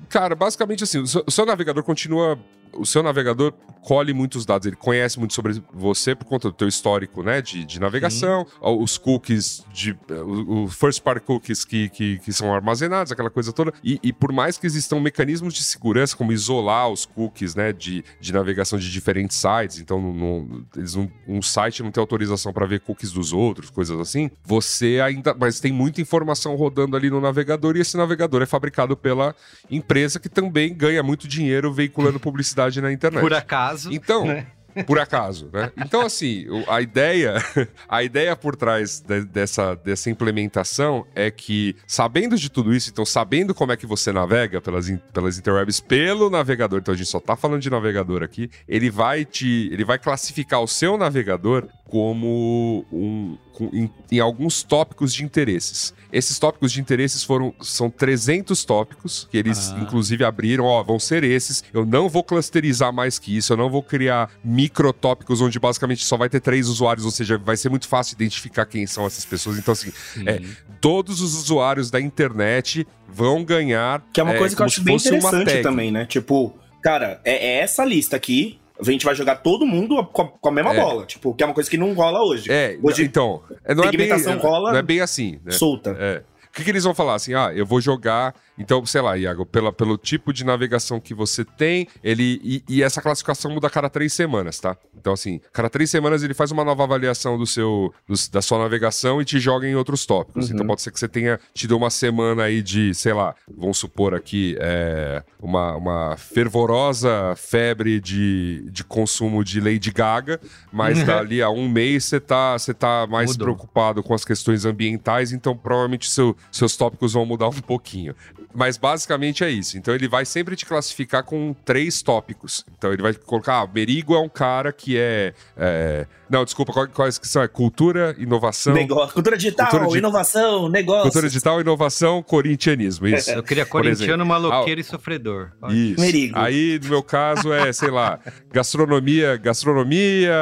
Cara, 0.09 0.34
basicamente 0.34 0.82
assim, 0.84 0.98
o 0.98 1.07
seu, 1.07 1.22
o 1.26 1.30
seu 1.30 1.46
navegador 1.46 1.82
continua. 1.84 2.38
O 2.72 2.86
seu 2.86 3.03
navegador 3.03 3.53
colhe 3.83 4.12
muitos 4.14 4.47
dados, 4.47 4.66
ele 4.66 4.76
conhece 4.76 5.18
muito 5.18 5.35
sobre 5.35 5.62
você 5.72 6.14
por 6.14 6.24
conta 6.24 6.49
do 6.49 6.55
teu 6.55 6.68
histórico, 6.68 7.22
né, 7.22 7.43
de, 7.43 7.64
de 7.64 7.80
navegação, 7.80 8.47
os 8.61 8.97
cookies, 8.97 9.64
de, 9.72 9.97
o, 10.09 10.64
o 10.64 10.68
first 10.68 11.03
party 11.03 11.20
cookies 11.26 11.64
que, 11.64 11.89
que, 11.89 12.18
que 12.20 12.33
são 12.33 12.55
armazenados, 12.55 13.11
aquela 13.12 13.28
coisa 13.30 13.53
toda. 13.53 13.72
E, 13.83 13.99
e 14.03 14.12
por 14.12 14.33
mais 14.33 14.57
que 14.57 14.66
existam 14.66 15.01
mecanismos 15.01 15.53
de 15.53 15.64
segurança, 15.64 16.16
como 16.16 16.33
isolar 16.33 16.89
os 16.89 17.05
cookies, 17.05 17.55
né, 17.55 17.72
de, 17.72 18.05
de 18.20 18.33
navegação 18.33 18.78
de 18.78 18.91
diferentes 18.91 19.37
sites, 19.37 19.78
então 19.80 20.01
não- 20.01 20.64
eles 20.76 20.95
não- 20.95 21.11
um 21.26 21.43
site 21.43 21.83
não 21.83 21.91
tem 21.91 22.01
autorização 22.01 22.53
para 22.53 22.66
ver 22.66 22.80
cookies 22.80 23.11
dos 23.12 23.33
outros, 23.33 23.68
coisas 23.70 23.99
assim, 23.99 24.30
você 24.45 25.01
ainda. 25.05 25.35
Mas 25.35 25.59
tem 25.61 25.72
muita 25.72 26.01
informação 26.01 26.55
rodando 26.55 26.97
ali 26.97 27.11
no 27.11 27.20
navegador 27.20 27.76
e 27.76 27.80
esse 27.80 27.97
navegador 27.97 28.43
é 28.43 28.47
fabricado 28.47 28.97
pela 28.97 29.35
empresa 29.70 30.20
que 30.20 30.28
também 30.28 30.72
ganha 30.74 31.03
muito 31.03 31.26
dinheiro 31.26 31.72
veiculando 31.72 32.20
publicidade 32.20 32.80
na 32.80 32.93
internet. 32.93 33.20
Por 33.22 33.33
acaso. 33.35 33.71
Então, 33.90 34.24
né? 34.26 34.46
Por 34.86 34.98
acaso, 34.98 35.48
né? 35.52 35.70
Então, 35.76 36.00
assim, 36.02 36.46
a 36.68 36.80
ideia, 36.80 37.34
a 37.88 38.02
ideia 38.02 38.34
por 38.36 38.56
trás 38.56 39.00
de- 39.00 39.24
dessa, 39.24 39.74
dessa 39.76 40.10
implementação 40.10 41.06
é 41.14 41.30
que, 41.30 41.76
sabendo 41.86 42.36
de 42.36 42.50
tudo 42.50 42.74
isso, 42.74 42.90
então 42.90 43.04
sabendo 43.04 43.54
como 43.54 43.72
é 43.72 43.76
que 43.76 43.86
você 43.86 44.12
navega 44.12 44.60
pelas, 44.60 44.90
pelas 45.12 45.38
interwebs 45.38 45.80
pelo 45.80 46.30
navegador, 46.30 46.78
então 46.80 46.94
a 46.94 46.96
gente 46.96 47.08
só 47.08 47.20
tá 47.20 47.36
falando 47.36 47.60
de 47.60 47.70
navegador 47.70 48.22
aqui, 48.22 48.50
ele 48.68 48.90
vai 48.90 49.24
te. 49.24 49.68
ele 49.72 49.84
vai 49.84 49.98
classificar 49.98 50.60
o 50.62 50.66
seu 50.68 50.96
navegador 50.96 51.68
como 51.88 52.86
um. 52.90 53.36
com- 53.52 53.68
em, 53.72 53.90
em 54.10 54.18
alguns 54.20 54.62
tópicos 54.62 55.12
de 55.12 55.24
interesses. 55.24 55.92
Esses 56.10 56.38
tópicos 56.38 56.72
de 56.72 56.80
interesses 56.80 57.22
foram. 57.22 57.54
São 57.62 57.90
300 57.90 58.64
tópicos 58.64 59.26
que 59.30 59.36
eles, 59.36 59.70
Ah. 59.72 59.80
inclusive, 59.80 60.24
abriram. 60.24 60.64
Ó, 60.64 60.82
vão 60.82 60.98
ser 60.98 61.24
esses. 61.24 61.62
Eu 61.72 61.84
não 61.86 62.08
vou 62.08 62.22
clusterizar 62.24 62.92
mais 62.92 63.18
que 63.18 63.34
isso. 63.36 63.52
Eu 63.52 63.56
não 63.56 63.70
vou 63.70 63.82
criar 63.82 64.30
microtópicos 64.62 65.40
onde 65.40 65.58
basicamente 65.58 66.04
só 66.04 66.16
vai 66.16 66.28
ter 66.28 66.40
três 66.40 66.68
usuários, 66.68 67.04
ou 67.04 67.10
seja, 67.10 67.36
vai 67.38 67.56
ser 67.56 67.68
muito 67.68 67.88
fácil 67.88 68.14
identificar 68.14 68.64
quem 68.66 68.86
são 68.86 69.06
essas 69.06 69.24
pessoas. 69.24 69.58
Então, 69.58 69.72
assim, 69.72 69.90
Sim. 70.14 70.24
é, 70.28 70.40
todos 70.80 71.20
os 71.20 71.34
usuários 71.34 71.90
da 71.90 72.00
internet 72.00 72.86
vão 73.08 73.44
ganhar. 73.44 74.02
Que 74.12 74.20
é 74.20 74.24
uma 74.24 74.34
coisa 74.36 74.54
que 74.54 74.62
eu 74.62 74.66
acho 74.66 74.76
se 74.76 74.82
bem 74.82 74.96
interessante 74.96 75.62
também, 75.62 75.90
né? 75.90 76.04
Tipo, 76.06 76.56
cara, 76.82 77.20
é, 77.24 77.34
é 77.34 77.58
essa 77.58 77.84
lista 77.84 78.16
aqui. 78.16 78.58
A 78.80 78.84
gente 78.90 79.04
vai 79.04 79.14
jogar 79.14 79.36
todo 79.36 79.64
mundo 79.64 80.04
com 80.06 80.22
a, 80.22 80.28
com 80.28 80.48
a 80.48 80.52
mesma 80.52 80.74
É. 80.74 80.80
bola. 80.80 81.06
Tipo, 81.06 81.32
que 81.34 81.42
é 81.42 81.46
uma 81.46 81.54
coisa 81.54 81.70
que 81.70 81.76
não 81.76 81.92
rola 81.94 82.20
hoje. 82.22 82.50
É, 82.50 82.76
Hoje, 82.82 83.04
então, 83.04 83.42
é, 83.64 83.74
não, 83.74 83.84
é 83.84 83.92
bem, 83.92 84.08
segmentação 84.08 84.38
rola- 84.38 84.72
não 84.72 84.78
é 84.78 84.82
bem 84.82 85.00
assim, 85.00 85.38
né? 85.44 85.52
solta. 85.52 85.96
É. 85.98 86.22
O 86.48 86.54
que, 86.54 86.64
que 86.64 86.70
eles 86.70 86.82
vão 86.84 86.94
falar? 86.94 87.14
Assim, 87.14 87.32
ah, 87.32 87.50
eu 87.54 87.64
vou 87.64 87.80
jogar. 87.80 88.34
Então, 88.59 88.84
sei 88.84 89.00
lá, 89.00 89.16
Iago, 89.16 89.46
pela, 89.46 89.72
pelo 89.72 89.96
tipo 89.96 90.32
de 90.32 90.44
navegação 90.44 91.00
que 91.00 91.14
você 91.14 91.44
tem, 91.44 91.88
ele. 92.05 92.40
E, 92.44 92.62
e 92.68 92.82
essa 92.82 93.00
classificação 93.00 93.50
muda 93.50 93.66
a 93.66 93.70
cada 93.70 93.88
três 93.88 94.12
semanas, 94.12 94.61
tá? 94.61 94.76
Então, 94.96 95.12
assim, 95.12 95.40
cada 95.53 95.70
três 95.70 95.90
semanas 95.90 96.22
ele 96.22 96.34
faz 96.34 96.50
uma 96.50 96.62
nova 96.64 96.84
avaliação 96.84 97.38
do 97.38 97.46
seu, 97.46 97.92
dos- 98.07 98.28
da 98.28 98.42
sua 98.42 98.59
navegação 98.59 99.20
e 99.20 99.24
te 99.24 99.40
joga 99.40 99.66
em 99.66 99.74
outros 99.74 100.05
tópicos. 100.07 100.48
Uhum. 100.48 100.55
Então, 100.55 100.66
pode 100.66 100.82
ser 100.82 100.90
que 100.92 100.98
você 101.00 101.09
tenha 101.09 101.40
tido 101.55 101.76
uma 101.76 101.90
semana 101.90 102.44
aí 102.44 102.62
de, 102.62 102.94
sei 102.94 103.12
lá, 103.12 103.34
vamos 103.57 103.78
supor 103.78 104.14
aqui, 104.14 104.57
é, 104.61 105.22
uma, 105.40 105.74
uma 105.76 106.16
fervorosa 106.16 107.34
febre 107.36 108.00
de, 108.00 108.68
de 108.70 108.84
consumo 108.84 109.42
de 109.42 109.61
Lady 109.61 109.90
Gaga, 109.90 110.38
mas 110.70 111.03
dali 111.03 111.40
a 111.42 111.50
um 111.50 111.68
mês 111.68 112.05
você 112.05 112.20
tá, 112.20 112.53
você 112.59 112.72
tá 112.74 113.07
mais 113.09 113.32
Mudou. 113.32 113.46
preocupado 113.46 114.03
com 114.03 114.14
as 114.14 114.24
questões 114.24 114.64
ambientais, 114.64 115.32
então 115.32 115.57
provavelmente 115.57 116.09
seu- 116.11 116.36
seus 116.50 116.76
tópicos 116.76 117.14
vão 117.14 117.24
mudar 117.26 117.48
um 117.48 117.53
pouquinho. 117.61 118.14
Mas 118.55 118.76
basicamente 118.76 119.42
é 119.44 119.50
isso. 119.50 119.78
Então 119.78 119.94
ele 119.94 120.07
vai 120.09 120.24
sempre 120.24 120.55
te 120.57 120.66
classificar 120.66 121.24
com 121.24 121.55
três 121.64 122.03
tópicos. 122.03 122.64
Então 122.76 122.92
ele 122.92 123.03
vai 123.03 123.14
colocar, 123.14 123.61
ah, 123.62 123.66
Merigo 123.72 124.14
é 124.14 124.18
um 124.20 124.28
cara 124.28 124.72
que 124.72 124.96
é. 124.98 125.32
é- 125.57 126.07
Não, 126.28 126.44
desculpa, 126.44 126.72
qual- 126.72 126.88
quais 126.88 127.18
que 127.18 127.28
são? 127.28 127.42
É 127.42 127.48
cultura, 127.48 128.14
inovação. 128.18 128.72
Negócio, 128.74 129.12
cultura 129.14 129.36
digital, 129.36 129.68
Cultura 129.68 129.90
di- 129.92 129.98
inovação, 129.98 130.68
negócio. 130.68 131.03
Cultura 131.03 131.28
digital, 131.28 131.61
inovação, 131.61 132.22
corintianismo. 132.22 133.07
Isso. 133.07 133.30
Eu 133.30 133.42
queria 133.42 133.66
corintiano, 133.66 134.24
maloqueiro 134.24 134.80
e 134.80 134.84
sofredor. 134.84 135.50
Isso. 135.70 136.00
Merigo. 136.00 136.38
Aí, 136.38 136.80
no 136.82 136.88
meu 136.88 137.03
caso, 137.03 137.53
é, 137.53 137.72
sei 137.72 137.90
lá, 137.90 138.18
gastronomia, 138.50 139.36
gastronomia, 139.36 140.32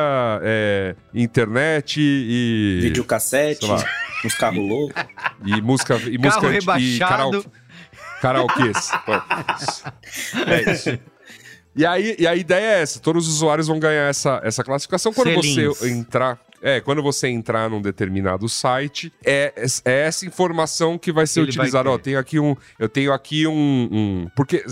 é, 0.43 0.95
internet 1.15 2.01
e. 2.01 2.79
Videocassete, 2.83 3.67
uns 4.25 4.35
carros 4.35 4.59
loucos. 4.69 5.03
E 5.45 5.61
música. 5.61 5.97
E 5.97 6.19
música 6.19 6.41
Carro 6.41 6.51
e 6.53 6.59
rebaixado. 6.59 7.11
karaokê. 7.11 7.49
Karaokês. 8.21 8.91
é 10.47 10.73
isso. 10.73 10.99
E, 11.77 11.87
aí, 11.87 12.17
e 12.19 12.27
a 12.27 12.35
ideia 12.35 12.79
é 12.79 12.83
essa: 12.83 13.01
todos 13.01 13.29
os 13.29 13.35
usuários 13.37 13.69
vão 13.69 13.79
ganhar 13.79 14.09
essa, 14.09 14.41
essa 14.45 14.65
classificação. 14.65 15.13
Quando 15.13 15.29
Selinhos. 15.43 15.79
você 15.79 15.91
entrar. 15.91 16.39
É, 16.63 16.79
quando 16.79 17.03
você 17.03 17.27
entrar 17.29 17.71
num 17.71 17.81
determinado 17.81 18.47
site, 18.47 19.11
é, 19.25 19.55
é 19.87 20.01
essa 20.07 20.27
informação 20.27 20.99
que 20.99 21.11
vai 21.11 21.27
ser 21.27 21.41
Ele 21.41 21.47
vai 21.53 21.59
utilizada. 21.67 21.89
Ó, 21.91 21.97
ter. 21.97 22.03
tenho 22.05 22.19
aqui 22.19 22.39
um. 22.39 22.55
Eu 22.79 22.89
tenho 22.89 23.13
aqui 23.15 23.47
um. 23.47 23.89
um- 23.91 24.29
porque, 24.37 24.63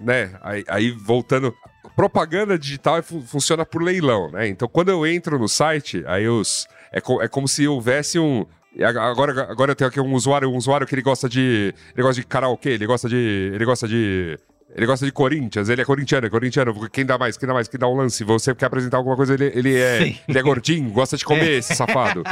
né? 0.00 0.32
Aí, 0.42 0.64
aí 0.68 0.90
voltando. 0.92 1.54
Propaganda 1.94 2.58
digital 2.58 2.98
é 2.98 3.02
fu- 3.02 3.22
funciona 3.22 3.64
por 3.66 3.82
leilão, 3.82 4.30
né? 4.30 4.48
Então, 4.48 4.68
quando 4.68 4.90
eu 4.90 5.06
entro 5.06 5.38
no 5.38 5.48
site, 5.48 6.02
aí 6.06 6.26
os. 6.28 6.66
É, 6.92 7.00
co- 7.00 7.20
é 7.22 7.28
como 7.28 7.46
se 7.48 7.66
houvesse 7.68 8.18
um. 8.18 8.46
Ag- 8.84 8.98
Agora, 8.98 9.42
agora 9.50 9.72
eu 9.72 9.76
tenho 9.76 9.88
aqui 9.88 10.00
um 10.00 10.12
usuário, 10.14 10.50
um 10.50 10.56
usuário 10.56 10.86
que 10.86 10.94
ele 10.94 11.02
gosta 11.02 11.28
de. 11.28 11.74
Ele 11.94 12.02
gosta 12.02 12.20
de 12.20 12.26
karaokê, 12.26 12.70
ele 12.70 12.86
gosta 12.86 13.08
de. 13.08 13.50
Ele 13.54 13.64
gosta 13.64 13.86
de. 13.88 14.38
Ele 14.74 14.84
gosta 14.84 15.06
de 15.06 15.12
Corinthians, 15.12 15.70
ele 15.70 15.80
é 15.80 15.84
corintiano, 15.86 16.26
é 16.26 16.30
corintiano. 16.30 16.90
Quem 16.90 17.06
dá 17.06 17.16
mais? 17.16 17.36
Quem 17.38 17.46
dá 17.46 17.54
mais? 17.54 17.66
Quem 17.66 17.80
dá 17.80 17.88
um 17.88 17.94
lance? 17.96 18.22
Você 18.24 18.54
quer 18.54 18.66
apresentar 18.66 18.98
alguma 18.98 19.16
coisa, 19.16 19.32
ele, 19.32 19.46
ele, 19.54 19.74
é, 19.74 19.98
Sim. 20.04 20.18
ele 20.28 20.38
é 20.38 20.42
gordinho, 20.42 20.90
gosta 20.90 21.16
de 21.16 21.24
comer, 21.24 21.50
esse 21.52 21.74
safado. 21.74 22.22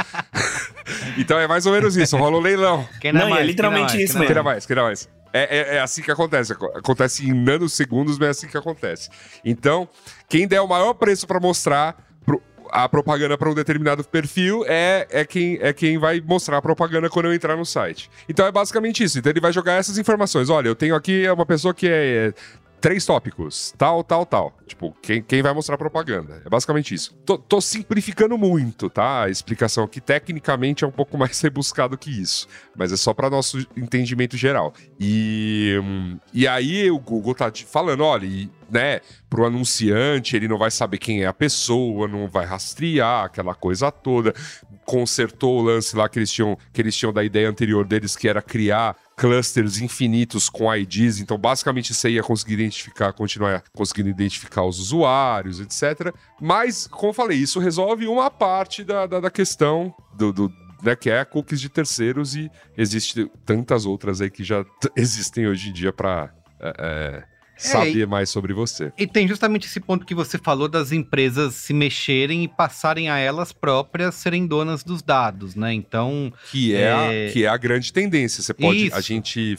então 1.17 1.39
é 1.39 1.47
mais 1.47 1.65
ou 1.65 1.71
menos 1.73 1.95
isso, 1.97 2.15
rola 2.17 2.37
o 2.37 2.39
leilão. 2.41 2.87
Quem 3.01 3.11
dá 3.13 3.19
Não, 3.19 3.27
é 3.27 3.29
mais? 3.31 3.37
Quem 3.39 3.45
dá 3.45 3.51
literalmente 3.51 3.93
mais? 3.93 4.03
isso 4.09 4.13
Quem 4.13 4.21
dá 4.21 4.25
Quem 4.27 4.35
dá 4.35 4.41
mesmo. 4.41 4.49
mais? 4.51 4.65
Quem 4.65 4.75
dá 4.75 4.83
mais? 4.83 5.09
É, 5.33 5.57
é, 5.57 5.75
é 5.77 5.79
assim 5.81 6.01
que 6.01 6.11
acontece. 6.11 6.53
Aco- 6.53 6.71
Acontece 6.77 7.27
em 7.27 7.33
nanosegundos, 7.33 8.17
mas 8.17 8.27
é 8.27 8.31
assim 8.31 8.47
que 8.47 8.57
acontece. 8.57 9.09
Então, 9.43 9.87
quem 10.29 10.47
der 10.47 10.61
o 10.61 10.67
maior 10.67 10.93
preço 10.93 11.25
pra 11.27 11.39
mostrar 11.39 11.95
a 12.71 12.87
propaganda 12.87 13.37
para 13.37 13.49
um 13.49 13.53
determinado 13.53 14.03
perfil 14.03 14.63
é, 14.67 15.07
é, 15.09 15.25
quem, 15.25 15.57
é 15.61 15.73
quem 15.73 15.97
vai 15.97 16.21
mostrar 16.21 16.57
a 16.57 16.61
propaganda 16.61 17.09
quando 17.09 17.25
eu 17.25 17.33
entrar 17.33 17.55
no 17.55 17.65
site. 17.65 18.09
Então 18.27 18.45
é 18.45 18.51
basicamente 18.51 19.03
isso. 19.03 19.19
Então 19.19 19.31
ele 19.31 19.41
vai 19.41 19.53
jogar 19.53 19.73
essas 19.73 19.97
informações. 19.97 20.49
Olha, 20.49 20.67
eu 20.67 20.75
tenho 20.75 20.95
aqui 20.95 21.27
uma 21.29 21.45
pessoa 21.45 21.73
que 21.73 21.87
é. 21.87 22.27
é 22.27 22.33
Três 22.81 23.05
tópicos, 23.05 23.73
tal, 23.77 24.03
tal, 24.03 24.25
tal. 24.25 24.53
Tipo, 24.67 24.95
quem, 25.01 25.21
quem 25.21 25.41
vai 25.41 25.53
mostrar 25.53 25.77
propaganda. 25.77 26.41
É 26.45 26.49
basicamente 26.49 26.93
isso. 26.93 27.15
Tô, 27.25 27.37
tô 27.37 27.59
simplificando 27.59 28.37
muito, 28.37 28.89
tá? 28.89 29.23
A 29.23 29.29
explicação 29.29 29.83
aqui, 29.83 29.99
tecnicamente, 29.99 30.83
é 30.83 30.87
um 30.87 30.91
pouco 30.91 31.17
mais 31.19 31.39
rebuscado 31.41 31.97
que 31.97 32.09
isso. 32.09 32.47
Mas 32.75 32.91
é 32.91 32.97
só 32.97 33.13
para 33.13 33.29
nosso 33.29 33.59
entendimento 33.75 34.37
geral. 34.37 34.73
E, 34.99 35.79
e 36.33 36.47
aí 36.47 36.91
o 36.91 36.99
Google 36.99 37.33
tá 37.33 37.49
te 37.49 37.65
falando, 37.65 38.03
olha, 38.03 38.25
e, 38.25 38.49
né, 38.69 39.01
pro 39.29 39.45
anunciante, 39.45 40.35
ele 40.35 40.47
não 40.47 40.57
vai 40.57 40.69
saber 40.69 40.97
quem 40.97 41.23
é 41.23 41.27
a 41.27 41.33
pessoa, 41.33 42.07
não 42.07 42.27
vai 42.27 42.45
rastrear 42.45 43.25
aquela 43.25 43.55
coisa 43.55 43.91
toda. 43.91 44.33
Consertou 44.85 45.59
o 45.59 45.63
lance 45.63 45.95
lá 45.95 46.07
que 46.07 46.19
eles 46.19 46.31
tinham, 46.31 46.57
que 46.71 46.81
eles 46.81 46.95
tinham 46.95 47.11
da 47.11 47.23
ideia 47.23 47.49
anterior 47.49 47.85
deles, 47.85 48.15
que 48.15 48.27
era 48.27 48.41
criar 48.41 48.95
clusters 49.15 49.79
infinitos 49.79 50.49
com 50.49 50.73
IDs. 50.73 51.19
Então, 51.19 51.37
basicamente, 51.37 51.93
você 51.93 52.09
ia 52.09 52.23
conseguir 52.23 52.55
identificar, 52.55 53.13
continuar 53.13 53.63
conseguindo 53.73 54.09
identificar 54.09 54.63
os 54.63 54.79
usuários, 54.79 55.59
etc. 55.59 56.13
Mas, 56.41 56.87
como 56.87 57.09
eu 57.09 57.13
falei, 57.13 57.37
isso 57.37 57.59
resolve 57.59 58.07
uma 58.07 58.29
parte 58.29 58.83
da, 58.83 59.05
da, 59.05 59.19
da 59.19 59.31
questão 59.31 59.93
do, 60.13 60.33
do 60.33 60.53
né, 60.83 60.95
que 60.95 61.09
é 61.09 61.23
cookies 61.23 61.61
de 61.61 61.69
terceiros 61.69 62.35
e 62.35 62.49
existe 62.77 63.29
tantas 63.45 63.85
outras 63.85 64.21
aí 64.21 64.29
que 64.29 64.43
já 64.43 64.65
existem 64.95 65.47
hoje 65.47 65.69
em 65.69 65.73
dia 65.73 65.93
para 65.93 66.31
saber 67.57 68.05
mais 68.07 68.29
sobre 68.29 68.53
você. 68.53 68.91
E 68.97 69.05
tem 69.07 69.27
justamente 69.27 69.65
esse 69.67 69.79
ponto 69.79 70.05
que 70.05 70.13
você 70.15 70.37
falou 70.37 70.67
das 70.67 70.91
empresas 70.91 71.55
se 71.55 71.73
mexerem 71.73 72.43
e 72.43 72.47
passarem 72.47 73.09
a 73.09 73.17
elas 73.17 73.51
próprias 73.51 74.15
serem 74.15 74.45
donas 74.45 74.83
dos 74.83 75.01
dados, 75.01 75.55
né? 75.55 75.73
Então, 75.73 76.31
Que 76.51 76.73
é, 76.75 76.91
a- 76.91 77.13
É. 77.13 77.29
que 77.31 77.45
é 77.45 77.47
a 77.47 77.57
grande 77.57 77.91
tendência. 77.93 78.41
Você 78.43 78.53
pode. 78.53 78.87
Isso. 78.87 78.95
A 78.95 79.01
gente. 79.01 79.57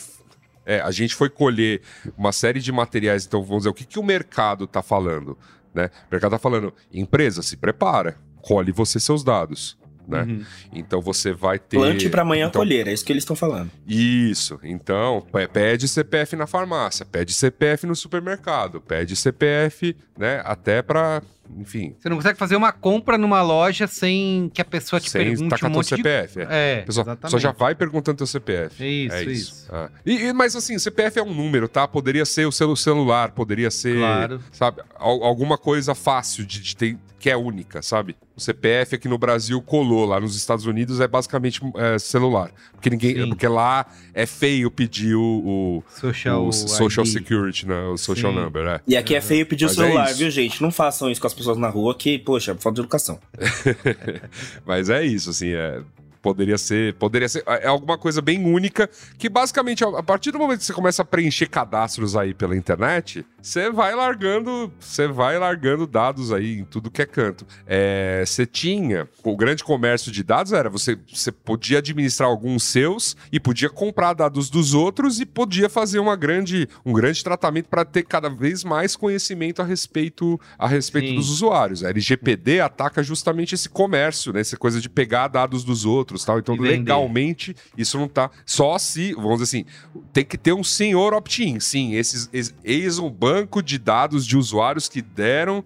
é, 0.64 0.80
a 0.80 0.90
gente 0.90 1.14
foi 1.14 1.30
colher 1.30 1.80
uma 2.18 2.32
série 2.32 2.60
de 2.60 2.72
materiais, 2.72 3.24
então 3.24 3.42
vamos 3.42 3.58
dizer, 3.58 3.68
o 3.70 3.74
que, 3.74 3.84
que 3.84 3.98
o 3.98 4.02
mercado 4.02 4.64
está 4.64 4.82
falando? 4.82 5.38
Né? 5.72 5.86
O 6.08 6.12
mercado 6.12 6.34
está 6.34 6.38
falando, 6.38 6.72
empresa, 6.92 7.40
se 7.42 7.56
prepara, 7.56 8.18
colhe 8.42 8.72
você 8.72 8.98
seus 8.98 9.22
dados. 9.22 9.78
Né? 10.06 10.22
Uhum. 10.22 10.44
Então 10.72 11.00
você 11.00 11.32
vai 11.32 11.58
ter. 11.58 11.76
Plante 11.76 12.08
pra 12.08 12.22
amanhã 12.22 12.46
então, 12.46 12.60
colher, 12.60 12.86
é 12.88 12.92
isso 12.92 13.04
que 13.04 13.12
eles 13.12 13.22
estão 13.22 13.36
falando. 13.36 13.70
Isso. 13.86 14.58
Então, 14.62 15.26
pe- 15.32 15.48
pede 15.48 15.88
CPF 15.88 16.36
na 16.36 16.46
farmácia, 16.46 17.04
pede 17.04 17.32
CPF 17.32 17.86
no 17.86 17.94
supermercado, 17.96 18.80
pede 18.80 19.16
CPF, 19.16 19.96
né? 20.18 20.42
Até 20.44 20.82
pra. 20.82 21.22
Enfim. 21.58 21.94
Você 22.00 22.08
não 22.08 22.16
consegue 22.16 22.36
fazer 22.36 22.56
uma 22.56 22.72
compra 22.72 23.16
numa 23.16 23.40
loja 23.40 23.86
sem 23.86 24.50
que 24.52 24.60
a 24.60 24.64
pessoa 24.64 24.98
te 24.98 25.08
Sem 25.08 25.22
pergunte 25.28 25.48
tacar 25.48 25.70
um 25.70 25.74
teu 25.74 25.78
monte 25.78 25.90
de... 25.90 25.96
CPF. 25.96 26.40
É. 26.40 26.46
É, 26.50 26.82
Pessoal, 26.82 27.04
exatamente. 27.06 27.30
só 27.30 27.38
já 27.38 27.52
vai 27.52 27.72
perguntando 27.72 28.18
teu 28.18 28.26
CPF. 28.26 28.84
Isso, 28.84 29.14
é 29.14 29.22
isso. 29.24 29.66
Ah. 29.70 29.88
E, 30.04 30.12
e- 30.26 30.32
mas 30.32 30.56
assim, 30.56 30.76
CPF 30.76 31.20
é 31.20 31.22
um 31.22 31.32
número, 31.32 31.68
tá? 31.68 31.86
Poderia 31.86 32.24
ser 32.24 32.46
o 32.46 32.52
seu 32.52 32.74
celular, 32.74 33.30
poderia 33.30 33.70
ser, 33.70 33.96
Claro. 33.96 34.40
sabe, 34.50 34.82
al- 34.96 35.22
alguma 35.22 35.56
coisa 35.56 35.94
fácil 35.94 36.44
de, 36.44 36.60
de 36.60 36.76
ter, 36.76 36.98
que 37.18 37.30
é 37.30 37.36
única, 37.36 37.80
sabe? 37.82 38.14
O 38.36 38.40
CPF 38.40 38.94
aqui 38.94 39.08
no 39.08 39.16
Brasil 39.16 39.60
colou, 39.62 40.04
lá 40.04 40.20
nos 40.20 40.36
Estados 40.36 40.66
Unidos 40.66 41.00
é 41.00 41.08
basicamente 41.08 41.60
é, 41.74 41.98
celular. 41.98 42.50
Porque 42.72 42.90
ninguém. 42.90 43.14
Sim. 43.14 43.28
Porque 43.28 43.48
lá 43.48 43.86
é 44.12 44.26
feio 44.26 44.70
pedir 44.70 45.14
o, 45.14 45.22
o, 45.22 45.84
Social, 45.88 46.46
o 46.46 46.52
Social 46.52 47.06
ID. 47.06 47.12
Security, 47.12 47.66
né? 47.66 47.80
O 47.86 47.96
Social 47.96 48.32
Sim. 48.32 48.38
Number, 48.38 48.66
é. 48.66 48.80
E 48.86 48.96
aqui 48.96 49.14
é 49.14 49.20
feio 49.20 49.46
pedir 49.46 49.64
o 49.64 49.70
é 49.70 49.74
celular, 49.74 50.10
isso. 50.10 50.18
viu, 50.18 50.30
gente? 50.30 50.62
Não 50.62 50.70
façam 50.70 51.10
isso 51.10 51.20
com 51.20 51.26
as 51.26 51.34
pessoas 51.34 51.56
na 51.56 51.68
rua, 51.68 51.94
que, 51.94 52.18
poxa, 52.18 52.54
falta 52.54 52.74
de 52.74 52.80
educação. 52.82 53.18
Mas 54.66 54.90
é 54.90 55.04
isso, 55.04 55.30
assim, 55.30 55.52
é. 55.52 55.80
Poderia 56.20 56.58
ser, 56.58 56.94
poderia 56.94 57.28
ser, 57.28 57.44
é 57.46 57.68
alguma 57.68 57.96
coisa 57.96 58.20
bem 58.20 58.44
única 58.44 58.90
que 59.16 59.28
basicamente 59.28 59.84
a 59.84 60.02
partir 60.02 60.32
do 60.32 60.40
momento 60.40 60.58
que 60.58 60.64
você 60.64 60.72
começa 60.72 61.02
a 61.02 61.04
preencher 61.04 61.46
cadastros 61.46 62.16
aí 62.16 62.34
pela 62.34 62.56
internet, 62.56 63.24
você 63.46 63.70
vai 63.70 63.94
largando, 63.94 64.72
você 64.80 65.06
vai 65.06 65.38
largando 65.38 65.86
dados 65.86 66.32
aí 66.32 66.58
em 66.58 66.64
tudo 66.64 66.90
que 66.90 67.00
é 67.00 67.06
canto. 67.06 67.46
É, 67.64 68.24
Você 68.26 68.44
tinha 68.44 69.08
o 69.22 69.36
grande 69.36 69.62
comércio 69.62 70.10
de 70.10 70.24
dados 70.24 70.52
era 70.52 70.68
você, 70.68 70.98
você 71.12 71.30
podia 71.30 71.78
administrar 71.78 72.28
alguns 72.28 72.64
seus 72.64 73.16
e 73.30 73.38
podia 73.38 73.70
comprar 73.70 74.14
dados 74.14 74.50
dos 74.50 74.74
outros 74.74 75.20
e 75.20 75.24
podia 75.26 75.68
fazer 75.68 76.00
uma 76.00 76.16
grande, 76.16 76.68
um 76.84 76.92
grande 76.92 77.22
tratamento 77.22 77.68
para 77.68 77.84
ter 77.84 78.02
cada 78.02 78.28
vez 78.28 78.64
mais 78.64 78.96
conhecimento 78.96 79.62
a 79.62 79.64
respeito 79.64 80.40
a 80.58 80.66
respeito 80.66 81.10
Sim. 81.10 81.14
dos 81.14 81.30
usuários. 81.30 81.84
A 81.84 81.90
LGPD 81.90 82.60
ataca 82.60 83.00
justamente 83.00 83.54
esse 83.54 83.68
comércio, 83.68 84.32
né? 84.32 84.40
Essa 84.40 84.56
coisa 84.56 84.80
de 84.80 84.88
pegar 84.88 85.28
dados 85.28 85.62
dos 85.62 85.84
outros, 85.84 86.24
tal. 86.24 86.40
Então, 86.40 86.56
legalmente, 86.56 87.54
isso 87.78 87.96
não 87.96 88.08
tá 88.08 88.28
só 88.44 88.76
se, 88.76 89.12
vamos 89.14 89.38
dizer 89.40 89.44
assim, 89.44 89.64
tem 90.12 90.24
que 90.24 90.36
ter 90.36 90.52
um 90.52 90.64
senhor 90.64 91.14
opt-in. 91.14 91.60
Sim, 91.60 91.94
esses 91.94 92.28
ex- 92.32 92.52
eis 92.64 92.98
um 92.98 93.08
banco 93.36 93.60
de 93.62 93.78
dados 93.78 94.26
de 94.26 94.36
usuários 94.36 94.88
que 94.88 95.02
deram 95.02 95.62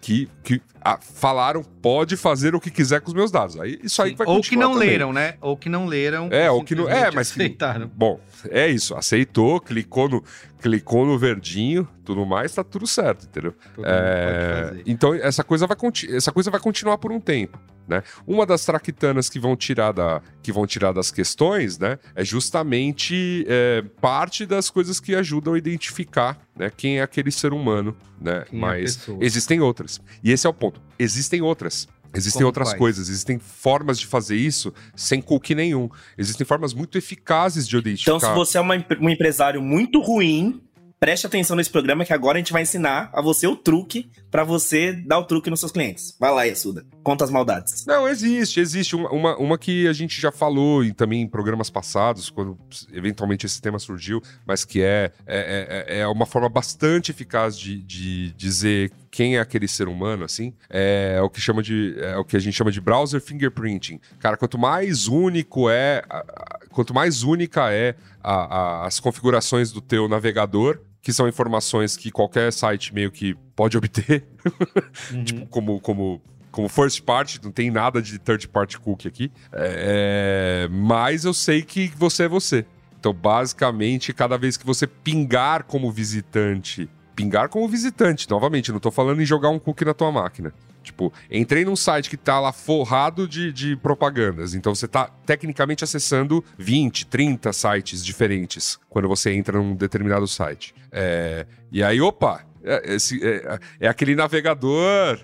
que, 0.00 0.28
que 0.44 0.62
ah, 0.80 0.98
falaram 1.00 1.62
pode 1.62 2.16
fazer 2.16 2.54
o 2.54 2.60
que 2.60 2.70
quiser 2.70 3.00
com 3.00 3.08
os 3.08 3.14
meus 3.14 3.30
dados. 3.30 3.58
Aí 3.58 3.78
isso 3.82 4.00
aí 4.02 4.10
Sim. 4.10 4.16
vai 4.16 4.26
Ou 4.26 4.40
que 4.40 4.56
não 4.56 4.72
também. 4.72 4.88
leram, 4.88 5.12
né? 5.12 5.34
Ou 5.40 5.56
que 5.56 5.68
não 5.68 5.86
leram. 5.86 6.28
É, 6.30 6.50
ou 6.50 6.62
que 6.64 6.74
não. 6.74 6.88
É, 6.88 7.10
mas 7.10 7.32
que. 7.32 7.40
aceitaram. 7.40 7.90
Bom, 7.94 8.20
é 8.50 8.68
isso. 8.68 8.94
Aceitou, 8.94 9.60
clicou 9.60 10.08
no, 10.08 10.24
clicou 10.60 11.06
no 11.06 11.18
verdinho, 11.18 11.88
tudo 12.04 12.26
mais, 12.26 12.54
tá 12.54 12.64
tudo 12.64 12.86
certo, 12.86 13.26
entendeu? 13.26 13.54
Mundo 13.76 13.86
É, 13.86 14.74
então 14.86 15.14
essa 15.14 15.44
coisa 15.44 15.66
vai 15.66 15.76
essa 16.10 16.32
coisa 16.32 16.50
vai 16.50 16.60
continuar 16.60 16.98
por 16.98 17.12
um 17.12 17.20
tempo, 17.20 17.58
né? 17.86 18.02
Uma 18.26 18.44
das 18.44 18.64
traquitanas 18.64 19.28
que 19.28 19.38
vão 19.38 19.56
tirar 19.56 19.92
da 19.92 20.20
que 20.42 20.52
vão 20.52 20.66
tirar 20.66 20.92
das 20.92 21.10
questões, 21.10 21.78
né, 21.78 21.98
é 22.14 22.24
justamente 22.24 23.44
é, 23.48 23.84
parte 24.00 24.46
das 24.46 24.70
coisas 24.70 24.98
que 24.98 25.14
ajudam 25.14 25.54
a 25.54 25.58
identificar, 25.58 26.38
né, 26.56 26.70
quem 26.74 26.98
é 26.98 27.02
aquele 27.02 27.30
ser 27.30 27.52
humano, 27.52 27.96
né? 28.20 28.44
Quem 28.48 28.58
é 28.58 28.60
Mas 28.60 28.96
pessoa. 28.96 29.18
existem 29.20 29.60
outras. 29.60 30.00
E 30.22 30.32
esse 30.32 30.46
é 30.46 30.50
o 30.50 30.54
ponto. 30.54 30.67
Existem 30.98 31.40
outras. 31.42 31.88
Existem 32.14 32.40
Como 32.40 32.46
outras 32.46 32.72
coisas, 32.72 33.08
existem 33.10 33.38
formas 33.38 33.98
de 33.98 34.06
fazer 34.06 34.36
isso 34.36 34.72
sem 34.96 35.20
cookie 35.20 35.54
nenhum. 35.54 35.90
Existem 36.16 36.46
formas 36.46 36.72
muito 36.72 36.96
eficazes 36.96 37.68
de 37.68 37.76
identificar. 37.76 38.16
Então, 38.16 38.28
se 38.30 38.34
você 38.34 38.56
é 38.56 38.60
uma 38.60 38.74
um 38.98 39.10
empresário 39.10 39.60
muito 39.60 40.00
ruim, 40.00 40.62
preste 41.00 41.26
atenção 41.26 41.56
nesse 41.56 41.70
programa 41.70 42.04
que 42.04 42.12
agora 42.12 42.36
a 42.36 42.40
gente 42.40 42.52
vai 42.52 42.62
ensinar 42.62 43.10
a 43.12 43.22
você 43.22 43.46
o 43.46 43.56
truque 43.56 44.10
pra 44.30 44.44
você 44.44 44.92
dar 44.92 45.18
o 45.18 45.24
truque 45.24 45.48
nos 45.50 45.60
seus 45.60 45.72
clientes. 45.72 46.16
Vai 46.18 46.30
lá, 46.32 46.44
Yasuda. 46.44 46.84
Conta 47.02 47.24
as 47.24 47.30
maldades. 47.30 47.86
Não, 47.86 48.06
existe, 48.08 48.60
existe. 48.60 48.94
Uma, 48.96 49.10
uma, 49.10 49.36
uma 49.38 49.58
que 49.58 49.86
a 49.88 49.92
gente 49.92 50.20
já 50.20 50.30
falou 50.32 50.84
e 50.84 50.92
também 50.92 51.22
em 51.22 51.26
programas 51.28 51.70
passados, 51.70 52.28
quando 52.30 52.58
eventualmente 52.92 53.46
esse 53.46 53.60
tema 53.60 53.78
surgiu, 53.78 54.20
mas 54.46 54.64
que 54.64 54.82
é, 54.82 55.12
é, 55.26 55.86
é, 55.88 55.98
é 56.00 56.06
uma 56.08 56.26
forma 56.26 56.48
bastante 56.48 57.10
eficaz 57.10 57.58
de, 57.58 57.82
de 57.82 58.32
dizer 58.34 58.90
quem 59.10 59.36
é 59.36 59.40
aquele 59.40 59.66
ser 59.66 59.88
humano, 59.88 60.24
assim, 60.24 60.52
é 60.68 61.18
o 61.22 61.30
que 61.30 61.40
chama 61.40 61.62
de. 61.62 61.94
É 61.98 62.16
o 62.18 62.24
que 62.24 62.36
a 62.36 62.40
gente 62.40 62.54
chama 62.54 62.70
de 62.70 62.80
browser 62.80 63.20
fingerprinting. 63.22 63.98
Cara, 64.18 64.36
quanto 64.36 64.58
mais 64.58 65.08
único 65.08 65.70
é. 65.70 66.02
a- 66.10 66.18
a- 66.18 66.58
Quanto 66.78 66.94
mais 66.94 67.24
única 67.24 67.72
é 67.72 67.96
a- 68.22 68.82
a- 68.82 68.86
as 68.86 69.00
configurações 69.00 69.72
do 69.72 69.80
teu 69.80 70.08
navegador, 70.08 70.78
que 71.02 71.12
são 71.12 71.26
informações 71.26 71.96
que 71.96 72.08
qualquer 72.08 72.52
site 72.52 72.94
meio 72.94 73.10
que 73.10 73.34
pode 73.56 73.76
obter, 73.76 74.24
Uhum. 75.12 75.24
tipo, 75.24 75.46
como, 75.48 75.80
como, 75.80 76.22
como 76.52 76.68
first 76.68 77.02
party, 77.02 77.40
não 77.42 77.50
tem 77.50 77.68
nada 77.68 78.00
de 78.00 78.16
third 78.20 78.46
party 78.46 78.78
cookie 78.78 79.08
aqui. 79.08 79.32
É, 79.52 80.68
mas 80.70 81.24
eu 81.24 81.34
sei 81.34 81.62
que 81.62 81.88
você 81.96 82.22
é 82.22 82.28
você. 82.28 82.64
Então, 83.00 83.12
basicamente, 83.12 84.12
cada 84.12 84.38
vez 84.38 84.56
que 84.56 84.64
você 84.64 84.86
pingar 84.86 85.64
como 85.64 85.90
visitante, 85.90 86.88
pingar 87.16 87.48
como 87.48 87.66
visitante, 87.66 88.30
novamente, 88.30 88.70
não 88.70 88.78
tô 88.78 88.92
falando 88.92 89.20
em 89.20 89.26
jogar 89.26 89.48
um 89.48 89.58
cookie 89.58 89.84
na 89.84 89.94
tua 89.94 90.12
máquina. 90.12 90.54
Tipo, 90.88 91.12
entrei 91.30 91.64
num 91.64 91.76
site 91.76 92.08
que 92.10 92.16
tá 92.16 92.40
lá 92.40 92.52
forrado 92.52 93.28
de, 93.28 93.52
de 93.52 93.76
propagandas. 93.76 94.54
Então 94.54 94.74
você 94.74 94.88
tá 94.88 95.10
tecnicamente 95.26 95.84
acessando 95.84 96.42
20, 96.56 97.06
30 97.06 97.52
sites 97.52 98.04
diferentes 98.04 98.78
quando 98.88 99.06
você 99.06 99.32
entra 99.32 99.58
num 99.58 99.74
determinado 99.74 100.26
site. 100.26 100.74
É, 100.90 101.46
e 101.70 101.82
aí, 101.82 102.00
opa, 102.00 102.42
é, 102.64 102.94
esse, 102.94 103.20
é, 103.22 103.58
é 103.80 103.88
aquele 103.88 104.14
navegador 104.16 105.20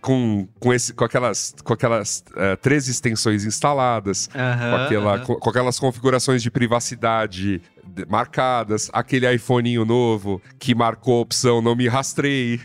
com, 0.00 0.46
com, 0.58 0.72
esse, 0.74 0.92
com 0.92 1.04
aquelas, 1.04 1.54
com 1.64 1.72
aquelas 1.72 2.24
é, 2.36 2.56
três 2.56 2.88
extensões 2.88 3.44
instaladas, 3.44 4.26
com, 4.26 4.38
Aham, 4.38 4.84
aquela, 4.84 5.14
aham. 5.14 5.24
com, 5.24 5.34
com 5.36 5.50
aquelas 5.50 5.78
configurações 5.78 6.42
de 6.42 6.50
privacidade 6.50 7.58
de- 7.58 7.62
marcadas, 8.08 8.90
aquele 8.92 9.32
iPhoneinho 9.32 9.84
novo 9.84 10.40
que 10.58 10.74
marcou 10.74 11.18
a 11.18 11.20
opção 11.20 11.60
não 11.62 11.74
me 11.74 11.88
rastreie. 11.88 12.60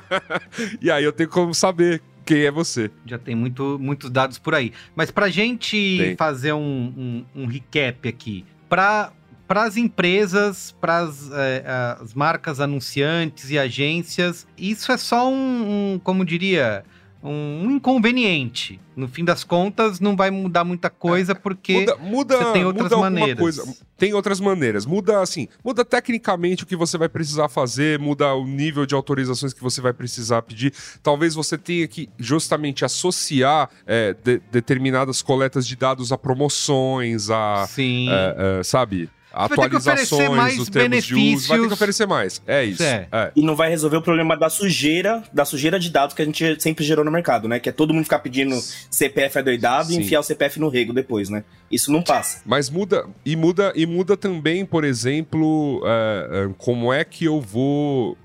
e 0.80 0.90
aí 0.90 1.04
eu 1.04 1.12
tenho 1.12 1.28
como 1.28 1.54
saber 1.54 2.02
quem 2.24 2.42
é 2.44 2.50
você. 2.50 2.90
Já 3.06 3.18
tem 3.18 3.34
muito, 3.34 3.78
muitos 3.80 4.10
dados 4.10 4.38
por 4.38 4.54
aí. 4.54 4.72
Mas 4.94 5.10
pra 5.10 5.28
gente 5.28 5.98
Tem. 5.98 6.16
fazer 6.16 6.52
um, 6.52 7.24
um, 7.34 7.42
um 7.42 7.46
recap 7.46 8.08
aqui, 8.08 8.44
para 8.68 9.12
as 9.48 9.76
empresas, 9.76 10.74
para 10.80 11.00
as 11.00 12.14
marcas 12.14 12.60
anunciantes 12.60 13.50
e 13.50 13.58
agências, 13.58 14.46
isso 14.56 14.90
é 14.92 14.96
só 14.96 15.30
um, 15.30 15.94
um, 15.94 16.00
como 16.02 16.24
diria, 16.24 16.84
um 17.30 17.70
inconveniente. 17.70 18.80
No 18.96 19.08
fim 19.08 19.24
das 19.24 19.44
contas, 19.44 20.00
não 20.00 20.16
vai 20.16 20.30
mudar 20.30 20.64
muita 20.64 20.90
coisa, 20.90 21.34
porque 21.34 21.80
Muda, 21.80 21.96
muda, 21.96 22.36
você 22.38 22.52
tem 22.52 22.64
outras 22.64 22.90
maneiras. 22.92 23.38
Coisa. 23.38 23.76
Tem 23.96 24.12
outras 24.14 24.40
maneiras. 24.40 24.84
Muda 24.84 25.22
assim, 25.22 25.48
muda 25.64 25.84
tecnicamente 25.84 26.64
o 26.64 26.66
que 26.66 26.76
você 26.76 26.98
vai 26.98 27.08
precisar 27.08 27.48
fazer, 27.48 27.98
muda 27.98 28.34
o 28.34 28.46
nível 28.46 28.84
de 28.84 28.94
autorizações 28.94 29.52
que 29.52 29.62
você 29.62 29.80
vai 29.80 29.92
precisar 29.92 30.42
pedir. 30.42 30.74
Talvez 31.02 31.34
você 31.34 31.56
tenha 31.56 31.86
que 31.86 32.08
justamente 32.18 32.84
associar 32.84 33.70
é, 33.86 34.12
de- 34.12 34.42
determinadas 34.50 35.22
coletas 35.22 35.66
de 35.66 35.76
dados 35.76 36.12
a 36.12 36.18
promoções, 36.18 37.30
a 37.30 37.66
sim. 37.68 38.08
é, 38.10 38.58
é, 38.60 38.62
sabe? 38.62 39.08
Vai 39.32 39.48
ter 39.48 39.54
que 39.54 39.60
Atualizações 39.76 40.12
oferecer 40.12 40.36
mais 40.36 40.54
de 40.54 40.60
uso. 40.60 40.70
Vai 40.72 40.82
ter 40.82 40.88
benefícios. 40.88 41.46
que 41.68 41.72
oferecer 41.74 42.06
mais. 42.06 42.42
É 42.46 42.64
isso. 42.64 42.82
É. 42.82 43.08
É. 43.10 43.32
E 43.34 43.42
não 43.42 43.56
vai 43.56 43.68
resolver 43.70 43.96
o 43.96 44.02
problema 44.02 44.36
da 44.36 44.48
sujeira, 44.50 45.22
da 45.32 45.44
sujeira 45.44 45.78
de 45.78 45.90
dados 45.90 46.14
que 46.14 46.22
a 46.22 46.24
gente 46.24 46.60
sempre 46.62 46.84
gerou 46.84 47.04
no 47.04 47.10
mercado, 47.10 47.48
né? 47.48 47.58
Que 47.58 47.68
é 47.68 47.72
todo 47.72 47.92
mundo 47.94 48.04
ficar 48.04 48.18
pedindo 48.20 48.54
CPF 48.90 49.38
adoidado 49.38 49.88
Sim. 49.88 49.94
e 50.00 50.02
enfiar 50.02 50.20
o 50.20 50.22
CPF 50.22 50.60
no 50.60 50.68
rego 50.68 50.92
depois, 50.92 51.28
né? 51.28 51.44
Isso 51.70 51.90
não 51.90 52.02
passa. 52.02 52.42
Mas 52.44 52.68
muda 52.68 53.06
e 53.24 53.34
muda 53.36 53.72
e 53.74 53.86
muda 53.86 54.16
também, 54.16 54.64
por 54.66 54.84
exemplo, 54.84 55.82
é, 55.84 56.28
é, 56.50 56.54
como 56.58 56.92
é 56.92 57.04
que 57.04 57.24
eu 57.24 57.40
vou 57.40 58.16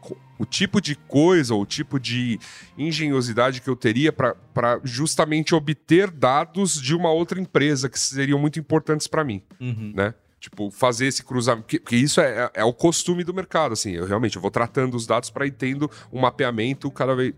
co- 0.00 0.16
o 0.38 0.44
tipo 0.44 0.80
de 0.80 0.96
coisa, 0.96 1.54
o 1.54 1.64
tipo 1.64 2.00
de 2.00 2.38
engenhosidade 2.76 3.60
que 3.60 3.68
eu 3.68 3.76
teria 3.76 4.12
para 4.12 4.34
justamente 4.82 5.54
obter 5.54 6.10
dados 6.10 6.80
de 6.80 6.94
uma 6.94 7.10
outra 7.10 7.40
empresa 7.40 7.88
que 7.88 7.98
seriam 7.98 8.38
muito 8.38 8.58
importantes 8.58 9.06
para 9.06 9.22
mim, 9.24 9.42
Uhum. 9.60 9.92
né? 9.94 10.12
Tipo, 10.44 10.70
fazer 10.70 11.06
esse 11.06 11.24
cruzamento. 11.24 11.62
Porque, 11.62 11.80
porque 11.80 11.96
isso 11.96 12.20
é, 12.20 12.44
é- 12.54 12.60
é 12.60 12.64
o 12.64 12.72
costume 12.72 13.24
do 13.24 13.32
mercado, 13.32 13.72
assim. 13.72 13.92
Eu 13.92 14.04
realmente 14.06 14.36
eu 14.36 14.42
vou 14.42 14.50
tratando 14.50 14.94
os 14.94 15.06
dados 15.06 15.30
para 15.30 15.46
ir 15.46 15.52
tendo 15.52 15.90
um 16.12 16.20
mapeamento 16.20 16.90
cada 16.90 17.14
vez 17.14 17.32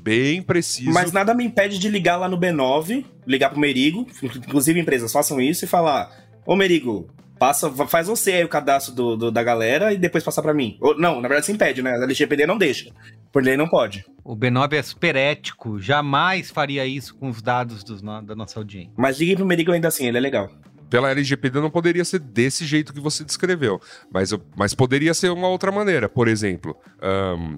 bem 0.00 0.40
preciso. 0.40 0.92
Mas 0.92 1.10
nada 1.10 1.34
me 1.34 1.44
impede 1.44 1.76
de 1.78 1.88
ligar 1.88 2.16
lá 2.16 2.28
no 2.28 2.38
B9, 2.38 3.04
ligar 3.26 3.50
pro 3.50 3.58
Merigo, 3.58 4.06
inclusive 4.22 4.78
empresas 4.78 5.10
façam 5.12 5.40
isso 5.40 5.64
e 5.64 5.68
falar: 5.68 6.10
Ô 6.46 6.54
Merigo, 6.54 7.08
Passa, 7.36 7.68
faz 7.88 8.06
você 8.06 8.34
aí 8.34 8.44
o 8.44 8.48
cadastro 8.48 8.94
do, 8.94 9.16
do- 9.16 9.30
da 9.32 9.42
galera 9.42 9.92
e 9.92 9.98
depois 9.98 10.22
passar 10.22 10.42
pra 10.42 10.54
mim. 10.54 10.76
Ou, 10.80 10.96
não, 10.96 11.16
na 11.20 11.26
verdade 11.26 11.46
você 11.46 11.50
impede, 11.52 11.82
né? 11.82 11.90
A 11.90 12.04
LGPD 12.04 12.46
não 12.46 12.56
deixa. 12.56 12.92
Por 13.32 13.42
lei 13.42 13.56
não 13.56 13.66
pode. 13.68 14.04
O 14.22 14.36
B9 14.36 14.74
é 14.74 14.82
super 14.82 15.16
ético, 15.16 15.80
jamais 15.80 16.48
faria 16.52 16.86
isso 16.86 17.16
com 17.16 17.28
os 17.28 17.42
dados 17.42 17.82
dos 17.82 18.00
da 18.00 18.36
nossa 18.36 18.60
audiência. 18.60 18.92
Mas 18.96 19.18
liguem 19.18 19.34
pro 19.34 19.44
Merigo 19.44 19.72
ainda 19.72 19.88
assim, 19.88 20.06
ele 20.06 20.18
é 20.18 20.20
legal. 20.20 20.48
Pela 20.92 21.10
LGPD 21.10 21.58
não 21.58 21.70
poderia 21.70 22.04
ser 22.04 22.18
desse 22.18 22.66
jeito 22.66 22.92
que 22.92 23.00
você 23.00 23.24
descreveu, 23.24 23.80
mas, 24.12 24.30
mas 24.54 24.74
poderia 24.74 25.14
ser 25.14 25.30
uma 25.30 25.48
outra 25.48 25.72
maneira. 25.72 26.06
Por 26.06 26.28
exemplo, 26.28 26.76
ahn, 27.00 27.56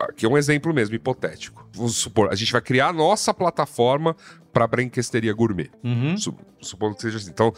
aqui 0.00 0.24
é 0.24 0.28
um 0.28 0.38
exemplo 0.38 0.72
mesmo, 0.72 0.94
hipotético. 0.94 1.68
Vamos 1.72 1.96
supor, 1.96 2.28
a 2.30 2.36
gente 2.36 2.52
vai 2.52 2.60
criar 2.60 2.90
a 2.90 2.92
nossa 2.92 3.34
plataforma 3.34 4.14
para 4.52 4.64
brinquesteria 4.68 5.32
gourmet. 5.32 5.72
Uhum. 5.82 6.16
Su- 6.16 6.36
Supondo 6.60 6.94
que 6.94 7.02
seja 7.02 7.16
assim. 7.16 7.30
Então, 7.30 7.52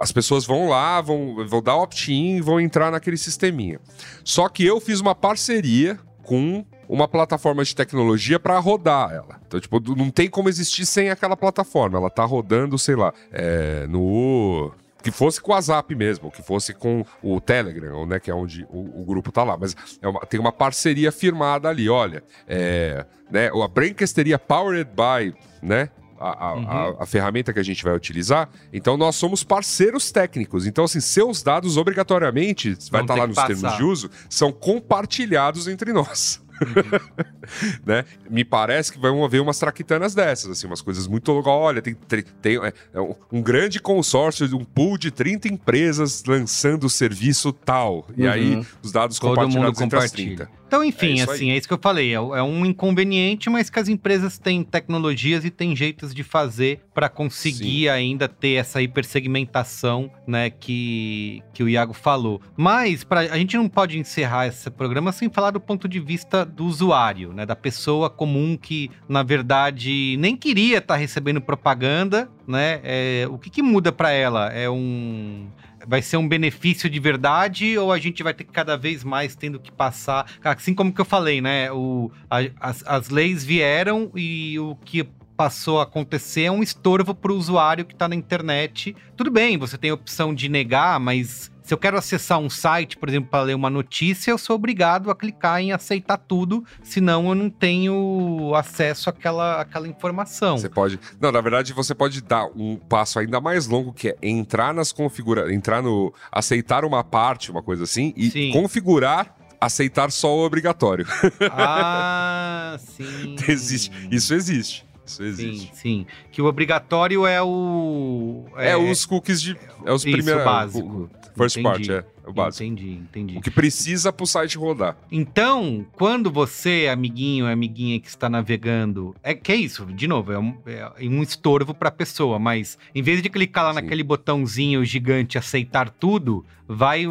as 0.00 0.10
pessoas 0.10 0.44
vão 0.44 0.68
lá, 0.68 1.00
vão, 1.00 1.46
vão 1.46 1.62
dar 1.62 1.76
opt-in 1.76 2.38
e 2.38 2.40
vão 2.40 2.60
entrar 2.60 2.90
naquele 2.90 3.16
sisteminha. 3.16 3.78
Só 4.24 4.48
que 4.48 4.66
eu 4.66 4.80
fiz 4.80 4.98
uma 4.98 5.14
parceria 5.14 5.96
com 6.24 6.66
uma 6.88 7.06
plataforma 7.08 7.64
de 7.64 7.74
tecnologia 7.74 8.38
para 8.40 8.58
rodar 8.58 9.12
ela. 9.12 9.40
Então, 9.46 9.58
tipo, 9.60 9.80
não 9.94 10.10
tem 10.10 10.28
como 10.28 10.48
existir 10.48 10.84
sem 10.86 11.10
aquela 11.10 11.36
plataforma. 11.36 11.98
Ela 11.98 12.10
tá 12.10 12.24
rodando, 12.24 12.78
sei 12.78 12.96
lá, 12.96 13.12
é, 13.32 13.86
no 13.88 14.72
que 15.02 15.10
fosse 15.10 15.38
com 15.38 15.52
o 15.52 15.54
WhatsApp 15.54 15.94
mesmo, 15.94 16.30
que 16.30 16.42
fosse 16.42 16.72
com 16.72 17.04
o 17.22 17.38
Telegram, 17.38 18.06
né, 18.06 18.18
que 18.18 18.30
é 18.30 18.34
onde 18.34 18.64
o, 18.70 19.02
o 19.02 19.04
grupo 19.04 19.30
tá 19.30 19.44
lá. 19.44 19.54
Mas 19.54 19.76
é 20.00 20.08
uma- 20.08 20.20
tem 20.20 20.40
uma 20.40 20.50
parceria 20.52 21.12
firmada 21.12 21.68
ali, 21.68 21.90
olha, 21.90 22.22
é, 22.48 23.04
né, 23.30 23.50
a 23.52 23.68
Braincasteria 23.68 24.38
Powered 24.38 24.88
by, 24.90 25.34
né, 25.62 25.90
a, 26.18 26.28
a- 26.30 26.52
a- 26.52 27.02
a 27.02 27.06
ferramenta 27.06 27.52
que 27.52 27.58
a 27.58 27.62
gente 27.62 27.84
vai 27.84 27.94
utilizar. 27.94 28.48
Então, 28.72 28.96
nós 28.96 29.14
somos 29.16 29.44
parceiros 29.44 30.10
técnicos. 30.10 30.66
Então, 30.66 30.84
assim, 30.84 31.00
seus 31.00 31.42
dados 31.42 31.76
obrigatoriamente, 31.76 32.70
vai 32.90 33.02
estar 33.02 33.12
ter 33.14 33.20
lá 33.20 33.26
nos 33.26 33.36
passar. 33.36 33.48
termos 33.48 33.76
de 33.76 33.82
uso, 33.82 34.10
são 34.30 34.50
compartilhados 34.52 35.68
entre 35.68 35.92
nós. 35.92 36.40
né? 37.84 38.04
Me 38.30 38.44
parece 38.44 38.92
que 38.92 38.98
vão 38.98 39.24
haver 39.24 39.40
umas 39.40 39.58
traquitanas 39.58 40.14
dessas, 40.14 40.50
assim, 40.50 40.66
umas 40.66 40.80
coisas 40.80 41.06
muito 41.06 41.30
loucas. 41.32 41.52
Olha, 41.52 41.82
tem, 41.82 41.94
tem, 42.40 42.56
é, 42.64 42.72
é 42.92 43.00
um, 43.00 43.42
grande 43.42 43.80
consórcio, 43.80 44.46
um 44.56 44.64
pool 44.64 44.96
de 44.98 45.10
30 45.10 45.48
empresas 45.48 46.24
lançando 46.26 46.84
o 46.84 46.90
serviço 46.90 47.52
tal. 47.52 48.06
E 48.16 48.24
Uhum. 48.24 48.30
aí 48.30 48.66
os 48.82 48.90
dados 48.92 49.18
Todo 49.18 49.28
mundo 49.30 49.36
compartilhados 49.36 49.80
entre 49.80 49.98
as 49.98 50.04
compartilha. 50.10 50.36
30. 50.46 50.64
Então, 50.66 50.82
enfim, 50.82 51.06
É 51.06 51.22
isso 51.22 51.30
assim, 51.30 51.50
é 51.50 51.56
isso 51.56 51.68
que 51.68 51.74
eu 51.74 51.78
falei. 51.80 52.10
É, 52.10 52.14
é 52.14 52.42
um 52.42 52.66
inconveniente, 52.66 53.48
mas 53.48 53.70
que 53.70 53.78
as 53.78 53.86
empresas 53.88 54.38
têm 54.38 54.64
tecnologias 54.64 55.44
e 55.44 55.50
têm 55.50 55.76
jeitos 55.76 56.12
de 56.12 56.24
fazer 56.24 56.80
para 56.92 57.08
conseguir 57.08 57.88
ainda 57.90 58.26
ter 58.28 58.54
essa 58.54 58.82
hipersegmentação, 58.82 60.10
né, 60.26 60.50
que, 60.50 61.42
que 61.52 61.62
o 61.62 61.68
Iago 61.68 61.92
falou. 61.92 62.40
Mas 62.56 63.04
pra, 63.04 63.20
a 63.20 63.36
gente 63.36 63.56
não 63.56 63.68
pode 63.68 63.98
encerrar 63.98 64.46
esse 64.48 64.68
programa 64.70 65.12
sem 65.12 65.30
falar 65.30 65.50
do 65.52 65.60
ponto 65.60 65.86
de 65.88 66.00
vista 66.00 66.43
do 66.44 66.64
usuário, 66.66 67.32
né, 67.32 67.44
da 67.46 67.56
pessoa 67.56 68.08
comum 68.10 68.56
que, 68.56 68.90
na 69.08 69.22
verdade, 69.22 70.16
nem 70.18 70.36
queria 70.36 70.78
estar 70.78 70.96
recebendo 70.96 71.40
propaganda, 71.40 72.28
né? 72.46 72.80
É, 72.82 73.26
o 73.30 73.38
que, 73.38 73.50
que 73.50 73.62
muda 73.62 73.90
para 73.92 74.10
ela? 74.10 74.52
É 74.52 74.68
um 74.68 75.48
vai 75.86 76.00
ser 76.00 76.16
um 76.16 76.26
benefício 76.26 76.88
de 76.88 76.98
verdade 76.98 77.76
ou 77.76 77.92
a 77.92 77.98
gente 77.98 78.22
vai 78.22 78.32
ter 78.32 78.44
que 78.44 78.50
cada 78.52 78.74
vez 78.76 79.04
mais 79.04 79.36
tendo 79.36 79.60
que 79.60 79.70
passar. 79.70 80.26
Assim 80.42 80.74
como 80.74 80.92
que 80.92 81.00
eu 81.00 81.04
falei, 81.04 81.40
né? 81.40 81.70
O, 81.72 82.10
a- 82.30 82.50
as, 82.60 82.82
as 82.86 83.08
leis 83.10 83.44
vieram 83.44 84.10
e 84.14 84.58
o 84.58 84.76
que 84.84 85.06
passou 85.36 85.80
a 85.80 85.82
acontecer 85.82 86.44
é 86.44 86.50
um 86.50 86.62
estorvo 86.62 87.14
para 87.14 87.32
o 87.32 87.36
usuário 87.36 87.84
que 87.84 87.92
está 87.92 88.08
na 88.08 88.14
internet. 88.14 88.96
Tudo 89.16 89.30
bem, 89.30 89.58
você 89.58 89.76
tem 89.76 89.90
a 89.90 89.94
opção 89.94 90.34
de 90.34 90.48
negar, 90.48 90.98
mas 91.00 91.50
se 91.64 91.72
eu 91.72 91.78
quero 91.78 91.96
acessar 91.96 92.38
um 92.38 92.50
site, 92.50 92.98
por 92.98 93.08
exemplo, 93.08 93.30
para 93.30 93.42
ler 93.42 93.54
uma 93.54 93.70
notícia, 93.70 94.30
eu 94.30 94.36
sou 94.36 94.54
obrigado 94.54 95.10
a 95.10 95.16
clicar 95.16 95.60
em 95.62 95.72
aceitar 95.72 96.18
tudo, 96.18 96.62
senão 96.82 97.26
eu 97.30 97.34
não 97.34 97.48
tenho 97.48 98.52
acesso 98.54 99.08
àquela, 99.08 99.62
àquela 99.62 99.88
informação. 99.88 100.58
Você 100.58 100.68
pode. 100.68 101.00
Não, 101.18 101.32
na 101.32 101.40
verdade, 101.40 101.72
você 101.72 101.94
pode 101.94 102.20
dar 102.20 102.44
um 102.54 102.76
passo 102.76 103.18
ainda 103.18 103.40
mais 103.40 103.66
longo, 103.66 103.94
que 103.94 104.10
é 104.10 104.16
entrar 104.22 104.74
nas 104.74 104.92
configurações. 104.92 105.54
Entrar 105.54 105.82
no. 105.82 106.12
aceitar 106.30 106.84
uma 106.84 107.02
parte, 107.02 107.50
uma 107.50 107.62
coisa 107.62 107.84
assim, 107.84 108.12
e 108.14 108.30
Sim. 108.30 108.52
configurar. 108.52 109.34
Aceitar 109.58 110.10
só 110.10 110.28
o 110.36 110.44
obrigatório. 110.44 111.06
Ah, 111.50 112.76
sim. 112.84 113.34
existe. 113.48 113.90
Isso 114.10 114.34
existe. 114.34 114.84
Isso 115.06 115.16
Sim, 115.16 115.24
existe. 115.24 115.76
sim. 115.76 116.06
Que 116.30 116.42
o 116.42 116.44
obrigatório 116.44 117.26
é 117.26 117.42
o. 117.42 118.44
É, 118.56 118.76
os 118.76 119.06
cookies 119.06 119.40
de. 119.40 119.56
É 119.86 119.92
os 119.92 120.02
primeiros. 120.02 120.44
básico. 120.44 121.08
First 121.36 121.56
Entendi. 121.56 121.88
part, 121.88 121.92
é. 121.92 122.14
É 122.26 122.30
o 122.30 122.32
básico. 122.32 122.64
Entendi, 122.64 122.92
entendi. 122.92 123.36
O 123.36 123.40
que 123.42 123.50
precisa 123.50 124.10
pro 124.10 124.26
site 124.26 124.56
rodar. 124.56 124.96
Então, 125.12 125.84
quando 125.92 126.30
você, 126.30 126.88
amiguinho, 126.90 127.46
amiguinha 127.46 128.00
que 128.00 128.08
está 128.08 128.30
navegando, 128.30 129.14
é 129.22 129.34
que 129.34 129.52
é 129.52 129.56
isso, 129.56 129.84
de 129.86 130.06
novo, 130.08 130.32
é 130.32 130.38
um, 130.38 130.56
é 130.64 130.90
um 131.06 131.22
estorvo 131.22 131.74
para 131.74 131.90
a 131.90 131.92
pessoa, 131.92 132.38
mas 132.38 132.78
em 132.94 133.02
vez 133.02 133.22
de 133.22 133.28
clicar 133.28 133.64
lá 133.64 133.74
Sim. 133.74 133.82
naquele 133.82 134.02
botãozinho 134.02 134.82
gigante 134.86 135.36
aceitar 135.36 135.90
tudo, 135.90 136.42
vai 136.66 137.04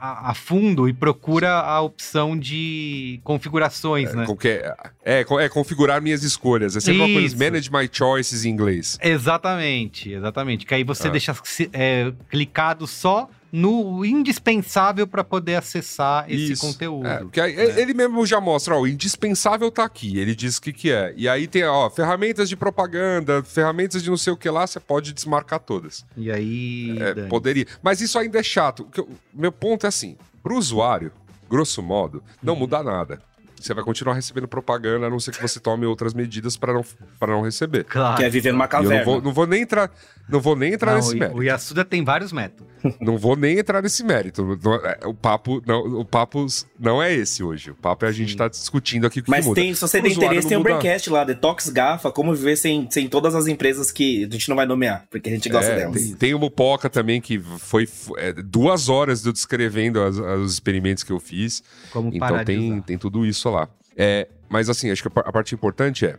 a 0.00 0.32
fundo 0.34 0.88
e 0.88 0.92
procura 0.92 1.54
a 1.58 1.80
opção 1.80 2.38
de 2.38 3.20
configurações, 3.24 4.14
né? 4.14 4.24
Qualquer, 4.24 4.72
é, 5.04 5.24
é 5.40 5.48
configurar 5.48 6.00
minhas 6.00 6.22
escolhas. 6.22 6.76
É 6.76 6.80
sempre 6.80 7.00
uma 7.00 7.08
coisa. 7.12 7.26
Isso. 7.26 7.36
Manage 7.36 7.72
my 7.72 7.88
choices 7.90 8.44
em 8.44 8.50
inglês. 8.50 8.98
Exatamente, 9.02 10.12
exatamente. 10.12 10.64
Que 10.64 10.74
aí 10.74 10.84
você 10.84 11.08
Ah. 11.08 11.10
deixa 11.10 11.34
é, 11.72 12.12
clicado 12.30 12.86
só 12.86 13.28
no 13.56 14.04
indispensável 14.04 15.06
para 15.06 15.22
poder 15.22 15.54
acessar 15.54 16.28
esse 16.28 16.54
Isso. 16.54 16.66
conteúdo. 16.66 17.06
É, 17.06 17.18
porque 17.18 17.40
aí 17.40 17.54
né? 17.54 17.80
ele 17.80 17.94
mesmo 17.94 18.26
já 18.26 18.40
mostra, 18.40 18.74
ó, 18.74 18.80
o 18.80 18.86
indispensável 18.88 19.70
tá 19.70 19.84
aqui. 19.84 20.18
Ele 20.18 20.34
diz 20.34 20.56
o 20.56 20.62
que, 20.62 20.72
que 20.72 20.90
é. 20.90 21.14
E 21.16 21.28
aí 21.28 21.46
tem, 21.46 21.62
ó, 21.64 21.88
ferramentas 21.88 22.48
de 22.48 22.56
propaganda, 22.56 23.44
ferramentas 23.44 24.02
de 24.02 24.10
não 24.10 24.16
sei 24.16 24.32
o 24.32 24.36
que 24.36 24.50
lá, 24.50 24.66
você 24.66 24.80
pode 24.80 25.12
desmarcar 25.12 25.60
todas. 25.60 26.04
E 26.16 26.32
aí. 26.32 26.96
É, 27.00 27.14
poderia. 27.28 27.64
Mas 27.80 28.00
isso 28.00 28.18
ainda 28.18 28.40
é 28.40 28.42
chato. 28.42 28.88
Eu- 28.96 29.08
meu 29.32 29.52
ponto 29.52 29.86
é 29.86 29.88
assim: 29.88 30.16
pro 30.42 30.56
usuário, 30.58 31.12
grosso 31.48 31.80
modo, 31.80 32.24
não 32.42 32.54
Uhum. 32.54 32.58
muda 32.60 32.82
nada. 32.82 33.20
Você 33.60 33.72
vai 33.72 33.82
continuar 33.84 34.12
recebendo 34.14 34.46
propaganda, 34.46 35.06
a 35.06 35.10
não 35.10 35.18
ser 35.18 35.30
que 35.32 35.40
você 35.40 35.58
tome 35.58 35.86
outras 35.86 36.12
medidas 36.12 36.54
para 36.54 36.74
não, 36.74 36.84
para 37.18 37.32
não 37.32 37.40
receber. 37.40 37.84
Claro. 37.84 38.16
Que 38.18 38.24
é 38.24 38.28
viver 38.28 38.52
numa 38.52 38.64
eu 38.64 38.68
caverna. 38.68 38.96
não 38.98 39.04
vou, 39.04 39.22
não 39.22 39.32
vou 39.32 39.46
nem 39.46 39.62
entrar, 39.62 39.90
não 40.28 40.40
vou 40.40 40.56
nem 40.56 40.72
entrar 40.72 40.92
Não, 40.92 40.98
nesse 40.98 41.14
o- 41.14 41.18
mérito. 41.18 41.38
o 41.38 41.42
Yasuda 41.42 41.84
tem 41.84 42.02
vários 42.04 42.32
métodos. 42.32 42.72
Não 43.00 43.16
vou 43.16 43.34
nem 43.34 43.58
entrar 43.58 43.82
nesse 43.82 44.04
mérito. 44.04 44.58
É, 44.84 45.06
O 45.06 45.14
papo, 45.14 45.62
não, 45.66 46.00
o 46.00 46.04
papo 46.04 46.46
não 46.78 47.02
é 47.02 47.12
esse 47.14 47.42
hoje. 47.42 47.70
O 47.70 47.74
papo 47.74 48.04
é 48.04 48.08
a 48.08 48.12
gente 48.12 48.32
Sim. 48.32 48.36
tá 48.38 48.48
discutindo 48.48 49.06
aqui 49.06 49.20
o 49.20 49.22
que 49.22 49.30
Mas 49.30 49.46
que 49.46 49.54
tem, 49.54 49.72
se 49.74 49.80
você 49.80 50.02
tem 50.02 50.12
interesse, 50.12 50.46
tem 50.48 50.56
o 50.56 50.60
muda. 50.60 50.74
Braincast 50.76 51.08
lá, 51.10 51.24
Detox 51.24 51.68
Gafa, 51.70 52.10
como 52.12 52.34
viver 52.34 52.56
sem, 52.56 52.86
sem 52.90 53.08
todas 53.08 53.34
as 53.34 53.46
empresas 53.46 53.90
que 53.90 54.24
a 54.24 54.30
gente 54.30 54.48
não 54.50 54.56
vai 54.56 54.66
nomear, 54.66 55.06
porque 55.10 55.28
a 55.30 55.32
gente 55.32 55.48
gosta 55.48 55.70
É, 55.72 55.76
delas. 55.76 55.94
tem, 56.02 56.14
tem 56.14 56.34
o 56.34 56.38
Mupoca 56.38 56.90
também, 56.90 57.20
que 57.20 57.38
foi 57.38 57.88
é, 58.18 58.32
duas 58.34 58.88
horas 58.90 59.22
de 59.22 59.28
eu 59.28 59.32
descrevendo 59.32 60.02
as- 60.02 60.18
os 60.18 60.52
experimentos 60.52 61.02
que 61.02 61.12
eu 61.12 61.20
fiz. 61.20 61.62
Como 61.90 62.10
Então 62.14 62.44
tem, 62.44 62.80
tem 62.82 62.98
tudo 62.98 63.24
isso 63.24 63.48
lá. 63.50 63.68
É, 63.96 64.28
mas 64.48 64.68
assim, 64.68 64.90
acho 64.90 65.02
que 65.02 65.08
a 65.14 65.32
parte 65.32 65.54
importante 65.54 66.04
é 66.04 66.16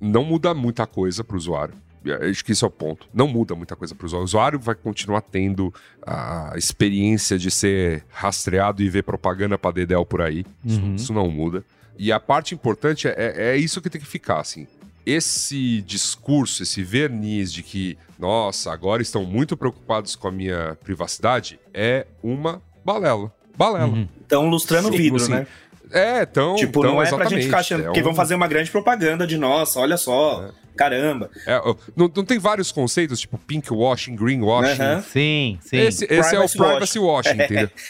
não 0.00 0.24
muda 0.24 0.52
muita 0.54 0.86
coisa 0.86 1.22
para 1.22 1.34
o 1.34 1.38
usuário. 1.38 1.74
É, 2.04 2.28
Acho 2.30 2.44
que 2.44 2.52
isso 2.52 2.64
é 2.64 2.68
o 2.68 2.70
ponto. 2.70 3.06
Não 3.12 3.26
muda 3.28 3.54
muita 3.54 3.74
coisa 3.76 3.94
para 3.94 4.04
o 4.04 4.06
usuário. 4.06 4.22
O 4.22 4.24
usuário 4.24 4.58
vai 4.60 4.74
continuar 4.74 5.20
tendo 5.22 5.72
a 6.06 6.52
experiência 6.56 7.38
de 7.38 7.50
ser 7.50 8.04
rastreado 8.10 8.82
e 8.82 8.88
ver 8.88 9.02
propaganda 9.02 9.58
para 9.58 9.72
Dedel 9.72 10.04
por 10.06 10.20
aí. 10.22 10.44
Isso, 10.64 10.80
Uhum. 10.80 10.94
isso 10.94 11.12
não 11.12 11.28
muda. 11.30 11.64
E 11.98 12.12
a 12.12 12.20
parte 12.20 12.54
importante 12.54 13.08
é, 13.08 13.14
é- 13.16 13.34
é 13.50 13.56
isso 13.56 13.80
que 13.80 13.90
tem 13.90 14.00
que 14.00 14.06
ficar, 14.06 14.40
assim. 14.40 14.66
Esse 15.04 15.80
discurso, 15.82 16.62
esse 16.62 16.82
verniz 16.82 17.52
de 17.52 17.62
que, 17.62 17.96
nossa, 18.18 18.70
agora 18.72 19.00
estão 19.00 19.24
muito 19.24 19.56
preocupados 19.56 20.14
com 20.14 20.28
a 20.28 20.30
minha 20.30 20.76
privacidade, 20.84 21.58
é 21.72 22.06
uma 22.22 22.60
balela. 22.84 23.32
Balela. 23.56 23.86
Uhum. 23.88 24.08
Estão 24.20 24.48
lustrando 24.48 24.88
o 24.88 24.92
Sim, 24.92 24.96
vidro, 24.98 25.16
assim, 25.16 25.32
né? 25.32 25.46
É, 25.92 26.22
então. 26.22 26.54
Tipo, 26.56 26.80
então, 26.80 26.94
não 26.94 27.02
é 27.02 27.08
pra 27.08 27.24
gente 27.28 27.44
ficar 27.44 27.58
achando, 27.58 27.80
exatamente, 27.80 27.86
porque 27.86 28.00
é 28.00 28.02
vão 28.02 28.12
um- 28.12 28.16
fazer 28.16 28.34
uma 28.34 28.46
grande 28.48 28.70
propaganda 28.70 29.26
de 29.26 29.36
nossa, 29.38 29.80
olha 29.80 29.96
só, 29.96 30.50
caramba. 30.76 31.30
é, 31.46 31.56
não, 31.96 32.10
não 32.14 32.24
tem 32.24 32.38
vários 32.38 32.70
conceitos, 32.72 33.20
tipo 33.20 33.38
pink 33.38 33.72
washing, 33.72 34.14
green 34.16 34.40
washing. 34.42 35.02
Sim, 35.10 35.58
sim. 35.62 35.76
Esse, 35.78 36.04
esse 36.04 36.34
é 36.34 36.38
o 36.38 36.48
Privacy 36.48 36.58
privacy 36.58 36.98
washing, 36.98 37.34
entendeu? 37.42 37.70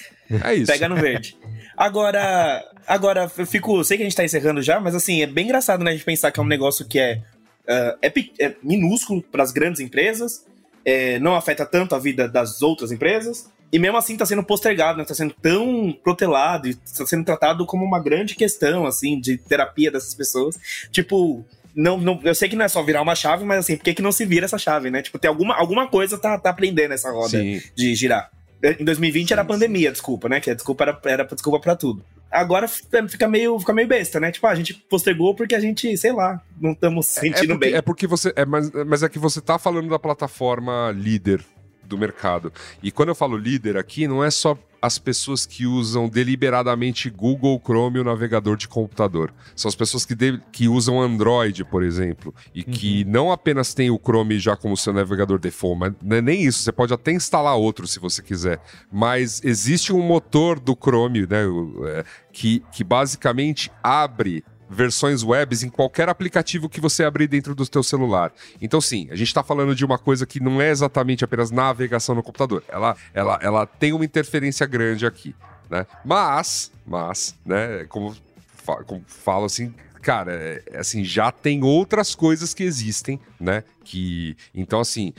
É 0.44 0.52
isso. 0.54 0.70
Pega 0.70 0.90
no 0.90 0.96
verde. 0.96 1.38
Agora, 1.74 2.62
agora 2.86 3.30
eu 3.38 3.46
fico, 3.46 3.82
sei 3.82 3.96
que 3.96 4.02
a 4.02 4.06
gente 4.06 4.14
tá 4.16 4.22
encerrando 4.24 4.60
já, 4.60 4.78
mas 4.78 4.94
assim, 4.94 5.22
é 5.22 5.26
bem 5.26 5.46
engraçado, 5.46 5.82
né, 5.82 5.90
a 5.90 5.94
gente 5.94 6.04
pensar 6.04 6.30
que 6.30 6.38
é 6.38 6.42
um 6.42 6.46
negócio 6.46 6.86
que 6.86 6.98
é, 6.98 7.22
ah, 7.66 7.96
é, 8.02 8.12
é 8.38 8.54
minúsculo 8.62 9.22
para 9.22 9.42
as 9.42 9.52
grandes 9.52 9.80
empresas, 9.80 10.44
é, 10.84 11.18
não 11.18 11.34
afeta 11.34 11.64
tanto 11.64 11.94
a 11.94 11.98
vida 11.98 12.28
das 12.28 12.60
outras 12.60 12.92
empresas, 12.92 13.48
e 13.70 13.78
mesmo 13.78 13.96
assim 13.96 14.16
tá 14.16 14.24
sendo 14.24 14.42
postergado, 14.42 14.98
né, 14.98 15.04
tá 15.04 15.14
sendo 15.14 15.34
tão 15.42 15.96
protelado 16.02 16.68
e 16.68 16.74
tá 16.74 17.06
sendo 17.06 17.24
tratado 17.24 17.66
como 17.66 17.84
uma 17.84 18.00
grande 18.00 18.34
questão, 18.34 18.86
assim, 18.86 19.20
de 19.20 19.36
terapia 19.36 19.90
dessas 19.90 20.14
pessoas. 20.14 20.58
Tipo, 20.90 21.44
não, 21.74 21.98
não, 21.98 22.20
eu 22.24 22.34
sei 22.34 22.48
que 22.48 22.56
não 22.56 22.64
é 22.64 22.68
só 22.68 22.82
virar 22.82 23.02
uma 23.02 23.14
chave, 23.14 23.44
mas 23.44 23.58
assim, 23.58 23.76
por 23.76 23.84
que, 23.84 23.94
que 23.94 24.02
não 24.02 24.12
se 24.12 24.24
vira 24.24 24.46
essa 24.46 24.58
chave, 24.58 24.90
né? 24.90 25.02
Tipo, 25.02 25.18
tem 25.18 25.28
alguma, 25.28 25.54
alguma 25.54 25.86
coisa 25.86 26.16
tá, 26.18 26.38
tá 26.38 26.50
aprendendo 26.50 26.92
essa 26.94 27.10
roda 27.10 27.38
Sim. 27.38 27.60
de 27.74 27.94
girar. 27.94 28.30
Em 28.62 28.84
2020 28.84 29.32
era 29.32 29.44
pandemia, 29.44 29.92
desculpa, 29.92 30.28
né? 30.28 30.40
Que 30.40 30.50
a 30.50 30.54
desculpa 30.54 30.84
era, 30.84 31.00
era 31.04 31.24
desculpa 31.24 31.60
pra 31.60 31.76
tudo. 31.76 32.04
Agora 32.30 32.66
fica 32.66 33.28
meio, 33.28 33.58
fica 33.58 33.72
meio 33.72 33.86
besta, 33.86 34.18
né? 34.18 34.32
Tipo, 34.32 34.46
ah, 34.48 34.50
a 34.50 34.54
gente 34.54 34.74
postergou 34.74 35.34
porque 35.34 35.54
a 35.54 35.60
gente, 35.60 35.96
sei 35.96 36.12
lá, 36.12 36.42
não 36.60 36.72
estamos 36.72 37.16
É 37.16 37.20
sentindo 37.20 37.54
porque, 37.54 37.66
bem. 37.66 37.74
é 37.74 37.80
porque 37.80 38.06
você. 38.06 38.32
É, 38.34 38.44
mas, 38.44 38.70
mas 38.86 39.02
é 39.02 39.08
que 39.08 39.18
você 39.18 39.40
tá 39.40 39.58
falando 39.58 39.88
da 39.88 39.98
plataforma 39.98 40.92
líder 40.94 41.44
do 41.88 41.98
mercado. 41.98 42.52
E 42.82 42.90
quando 42.92 43.08
eu 43.08 43.14
falo 43.14 43.36
líder 43.36 43.76
aqui, 43.76 44.06
não 44.06 44.22
é 44.22 44.30
só 44.30 44.56
as 44.80 44.96
pessoas 44.96 45.44
que 45.44 45.66
usam 45.66 46.08
deliberadamente 46.08 47.10
Google 47.10 47.60
Chrome, 47.64 47.98
o 47.98 48.04
navegador 48.04 48.56
de 48.56 48.68
computador. 48.68 49.34
São 49.56 49.68
as 49.68 49.74
pessoas 49.74 50.04
que, 50.04 50.14
de- 50.14 50.40
que 50.52 50.68
usam 50.68 51.00
Android, 51.00 51.64
por 51.64 51.82
exemplo, 51.82 52.32
e 52.54 52.62
que 52.62 53.04
não 53.04 53.32
apenas 53.32 53.74
tem 53.74 53.90
o 53.90 53.98
Chrome 53.98 54.38
já 54.38 54.54
como 54.56 54.76
seu 54.76 54.92
navegador 54.92 55.40
default, 55.40 55.80
mas 55.80 55.92
não 56.00 56.16
é 56.18 56.22
nem 56.22 56.42
isso. 56.44 56.60
Você 56.62 56.70
pode 56.70 56.94
até 56.94 57.10
instalar 57.10 57.56
outro 57.56 57.88
se 57.88 57.98
você 57.98 58.22
quiser. 58.22 58.60
Mas 58.92 59.42
existe 59.42 59.92
um 59.92 60.00
motor 60.00 60.60
do 60.60 60.76
Chrome, 60.80 61.22
né, 61.26 61.42
é, 61.86 62.04
que, 62.32 62.62
que 62.70 62.84
basicamente 62.84 63.72
abre 63.82 64.44
versões 64.68 65.22
webs 65.22 65.62
em 65.62 65.68
qualquer 65.68 66.08
aplicativo 66.08 66.68
que 66.68 66.80
você 66.80 67.04
abrir 67.04 67.26
dentro 67.26 67.54
do 67.54 67.66
teu 67.66 67.82
celular. 67.82 68.32
Então, 68.60 68.80
sim, 68.80 69.08
a 69.10 69.16
gente 69.16 69.28
está 69.28 69.42
falando 69.42 69.74
de 69.74 69.84
uma 69.84 69.98
coisa 69.98 70.26
que 70.26 70.40
não 70.40 70.60
é 70.60 70.70
exatamente 70.70 71.24
apenas 71.24 71.50
navegação 71.50 72.14
no 72.14 72.22
computador. 72.22 72.62
Ela, 72.68 72.96
ela, 73.14 73.38
ela 73.42 73.66
tem 73.66 73.92
uma 73.92 74.04
interferência 74.04 74.66
grande 74.66 75.06
aqui, 75.06 75.34
né? 75.70 75.86
Mas, 76.04 76.70
mas, 76.86 77.34
né, 77.44 77.84
como, 77.88 78.14
como 78.86 79.02
falo 79.06 79.46
assim, 79.46 79.74
cara, 80.02 80.32
é, 80.32 80.62
é 80.72 80.78
assim, 80.78 81.04
já 81.04 81.32
tem 81.32 81.62
outras 81.64 82.14
coisas 82.14 82.52
que 82.54 82.62
existem, 82.62 83.18
né? 83.40 83.64
Que, 83.84 84.36
então, 84.54 84.80
assim, 84.80 85.14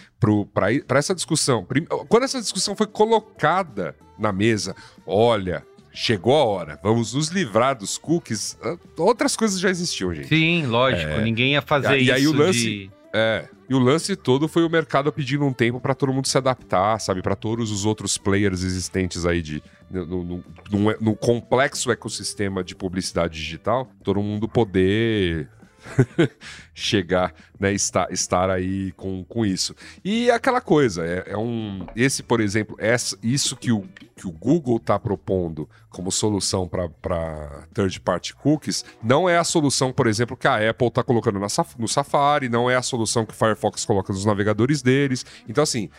para 0.54 1.00
essa 1.00 1.16
discussão, 1.16 1.66
prim- 1.66 1.88
quando 2.08 2.24
essa 2.24 2.39
discussão 2.39 2.76
foi 2.76 2.88
colocada 2.88 3.95
na 4.18 4.32
mesa, 4.32 4.76
olha, 5.08 5.66
chegou 6.02 6.36
a 6.36 6.43
hora, 6.45 6.80
vamos 6.82 7.14
nos 7.14 7.28
livrar 7.30 7.76
dos 7.78 7.97
cookies. 7.97 8.58
ah, 8.64 8.78
Outras 8.97 9.36
coisas 9.36 9.60
já 9.60 9.70
existiam, 9.70 10.14
gente. 10.14 10.28
Sim, 10.30 10.66
lógico. 10.66 11.20
Ninguém 11.22 11.54
ia 11.54 11.62
fazer 11.62 11.97
E 11.97 12.04
isso 12.04 12.14
aí 12.14 12.28
o 12.28 12.32
lance- 12.34 12.60
de... 12.60 12.91
É. 13.12 13.47
E 13.68 13.74
o 13.74 13.80
lance 13.80 14.16
todo 14.16 14.47
foi 14.47 14.64
o 14.64 14.70
mercado 14.70 15.12
pedindo 15.12 15.43
um 15.45 15.52
tempo 15.54 15.80
para 15.80 15.93
todo 15.95 16.14
mundo 16.14 16.28
se 16.28 16.38
adaptar, 16.38 17.00
sabe? 17.00 17.22
Para 17.22 17.36
todos 17.36 17.72
os 17.72 17.84
outros 17.86 18.18
players 18.18 18.64
existentes 18.64 19.26
aí 19.26 19.41
de 19.41 19.62
no, 19.91 20.06
no- 20.06 20.24
no- 20.24 20.43
no- 20.72 20.95
no 21.02 21.16
complexo 21.16 21.91
ecossistema 21.91 22.64
de 22.64 22.76
publicidade 22.76 23.34
digital, 23.39 23.89
todo 24.04 24.22
mundo 24.22 24.47
poder 24.47 25.50
chegar, 26.74 27.34
né, 27.60 27.74
estar, 27.74 28.12
estar 28.12 28.50
aí 28.50 28.91
com, 28.93 29.24
com 29.24 29.45
isso. 29.45 29.76
E 30.04 30.30
aquela 30.32 30.62
coisa, 30.62 31.06
é, 31.06 31.24
é 31.34 31.38
um. 31.38 31.86
Esse, 31.95 32.22
por 32.24 32.39
exemplo, 32.41 32.76
essa, 32.80 33.18
isso 33.24 33.56
que 33.56 33.72
o, 33.72 33.84
que 34.16 34.28
o 34.28 34.32
Google 34.32 34.78
está 34.78 35.00
propondo 35.00 35.68
como 35.89 36.11
solução 36.11 36.67
para 36.67 37.67
third 37.73 37.99
party 38.01 38.35
cookies, 38.35 38.85
não 39.03 39.27
é 39.27 39.37
a 39.37 39.43
solução, 39.43 39.91
por 39.91 40.07
exemplo, 40.07 40.37
que 40.37 40.47
a 40.47 40.69
Apple 40.69 40.87
está 40.87 41.03
colocando 41.03 41.39
na 41.39 41.47
no 41.77 41.87
Safari, 41.87 42.47
não 42.47 42.69
é 42.69 42.75
a 42.75 42.81
solução 42.81 43.25
que 43.25 43.33
o 43.33 43.35
Firefox 43.35 43.85
coloca 43.85 44.13
nos 44.13 44.23
navegadores 44.23 44.81
deles. 44.81 45.25
Então, 45.47 45.63
assim, 45.63 45.89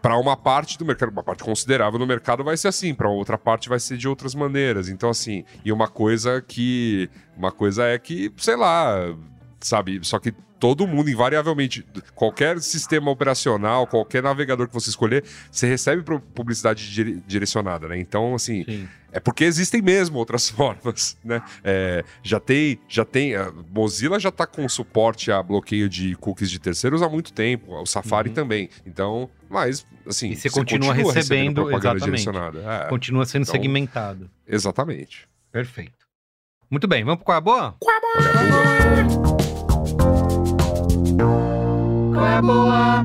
para 0.00 0.16
uma 0.16 0.36
parte 0.36 0.78
do 0.78 0.84
mercado, 0.84 1.10
uma 1.10 1.22
parte 1.22 1.44
considerável 1.44 1.98
do 1.98 2.06
mercado 2.06 2.42
vai 2.42 2.56
ser 2.56 2.68
assim, 2.68 2.94
para 2.94 3.08
outra 3.08 3.36
parte 3.36 3.68
vai 3.68 3.78
ser 3.78 3.96
de 3.96 4.08
outras 4.08 4.34
maneiras. 4.34 4.88
Então, 4.88 5.10
assim, 5.10 5.44
e 5.64 5.70
uma 5.70 5.88
coisa 5.88 6.40
que. 6.40 7.10
Uma 7.36 7.50
coisa 7.50 7.84
é 7.84 7.98
que, 7.98 8.32
sei 8.36 8.56
lá, 8.56 9.14
sabe? 9.60 9.98
Só 10.02 10.18
que 10.18 10.32
todo 10.60 10.86
mundo, 10.86 11.10
invariavelmente, 11.10 11.84
qualquer 12.14 12.58
sistema 12.60 13.10
operacional, 13.10 13.86
qualquer 13.86 14.22
navegador 14.22 14.66
que 14.68 14.74
você 14.74 14.88
escolher, 14.90 15.24
você 15.50 15.66
recebe 15.66 16.02
publicidade 16.34 16.90
dire- 16.90 17.22
direcionada, 17.26 17.88
né? 17.88 17.98
Então, 17.98 18.34
assim, 18.34 18.64
Sim. 18.64 18.88
é 19.12 19.20
porque 19.20 19.44
existem 19.44 19.82
mesmo 19.82 20.18
outras 20.18 20.48
formas, 20.50 21.18
né? 21.24 21.42
É, 21.62 22.02
já 22.22 22.40
tem, 22.40 22.78
já 22.88 23.04
tem, 23.04 23.34
a 23.34 23.52
Mozilla 23.70 24.18
já 24.18 24.30
tá 24.30 24.46
com 24.46 24.66
suporte 24.68 25.30
a 25.30 25.42
bloqueio 25.42 25.88
de 25.88 26.14
cookies 26.16 26.50
de 26.50 26.58
terceiros 26.58 27.02
há 27.02 27.08
muito 27.08 27.32
tempo, 27.32 27.74
o 27.74 27.84
Safari 27.86 28.30
também. 28.30 28.70
Então, 28.86 29.28
mas, 29.50 29.86
assim... 30.06 30.30
E 30.30 30.36
você 30.36 30.48
continua 30.48 30.94
recebendo, 30.94 31.62
propaganda 31.66 31.96
exatamente. 31.96 32.04
direcionada. 32.04 32.84
É, 32.86 32.88
Continua 32.88 33.26
sendo 33.26 33.42
Então- 33.42 33.52
segmentado. 33.52 34.30
exatamente. 34.48 35.28
Perfeito. 35.52 36.04
Muito 36.70 36.88
bem, 36.88 37.04
vamos 37.04 37.18
pro 37.18 37.26
qual 37.26 37.34
é 37.34 37.38
a 37.38 37.40
boa? 37.40 37.76
Olha 37.84 37.96
a 37.96 39.04
boa. 39.04 39.33
Qual 41.16 42.26
é 42.26 42.34
a 42.36 42.42
boa? 42.42 43.04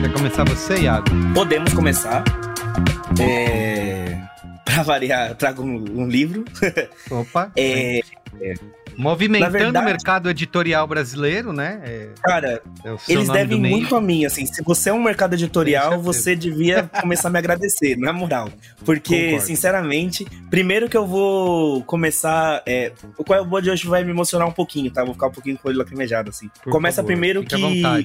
Quer 0.00 0.12
começar 0.12 0.44
você, 0.44 0.80
Iago? 0.80 1.06
Podemos 1.34 1.72
começar. 1.72 2.24
É... 3.20 4.18
Pra 4.64 4.82
variar, 4.82 5.28
eu 5.28 5.34
trago 5.34 5.62
um, 5.62 6.02
um 6.02 6.08
livro. 6.08 6.44
Opa. 7.10 7.52
É, 8.42 8.54
Movimentando 9.00 9.52
verdade- 9.52 9.84
o 9.86 9.88
mercado 9.88 10.30
editorial 10.30 10.86
brasileiro, 10.86 11.52
né? 11.52 11.80
É, 11.84 12.08
cara, 12.22 12.62
é 12.84 12.96
eles 13.08 13.28
devem 13.28 13.58
muito 13.60 13.96
a 13.96 14.00
mim, 14.00 14.24
assim. 14.24 14.44
Se 14.46 14.62
você 14.62 14.90
é 14.90 14.92
um 14.92 15.02
mercado 15.02 15.34
editorial, 15.34 16.00
você 16.00 16.36
devia 16.36 16.82
começar 17.00 17.28
a 17.28 17.30
me 17.30 17.38
agradecer, 17.38 17.96
na 17.96 18.12
moral. 18.12 18.48
Porque, 18.84 19.24
Concordo. 19.24 19.46
sinceramente, 19.46 20.26
primeiro 20.50 20.88
que 20.88 20.96
eu 20.96 21.06
vou 21.06 21.82
começar. 21.84 22.62
É, 22.66 22.92
o 23.16 23.24
Qual 23.24 23.38
é 23.38 23.42
o 23.42 23.44
Boa 23.44 23.60
de 23.60 23.70
hoje 23.70 23.86
vai 23.86 24.04
me 24.04 24.10
emocionar 24.10 24.46
um 24.46 24.52
pouquinho, 24.52 24.90
tá? 24.90 25.04
Vou 25.04 25.14
ficar 25.14 25.26
um 25.28 25.32
pouquinho 25.32 25.58
com 25.58 25.68
ele 25.68 25.78
lacrimejado, 25.78 26.30
assim. 26.30 26.48
Por 26.62 26.70
Começa 26.70 26.96
favor, 26.96 27.06
primeiro 27.08 27.42
que 27.44 27.56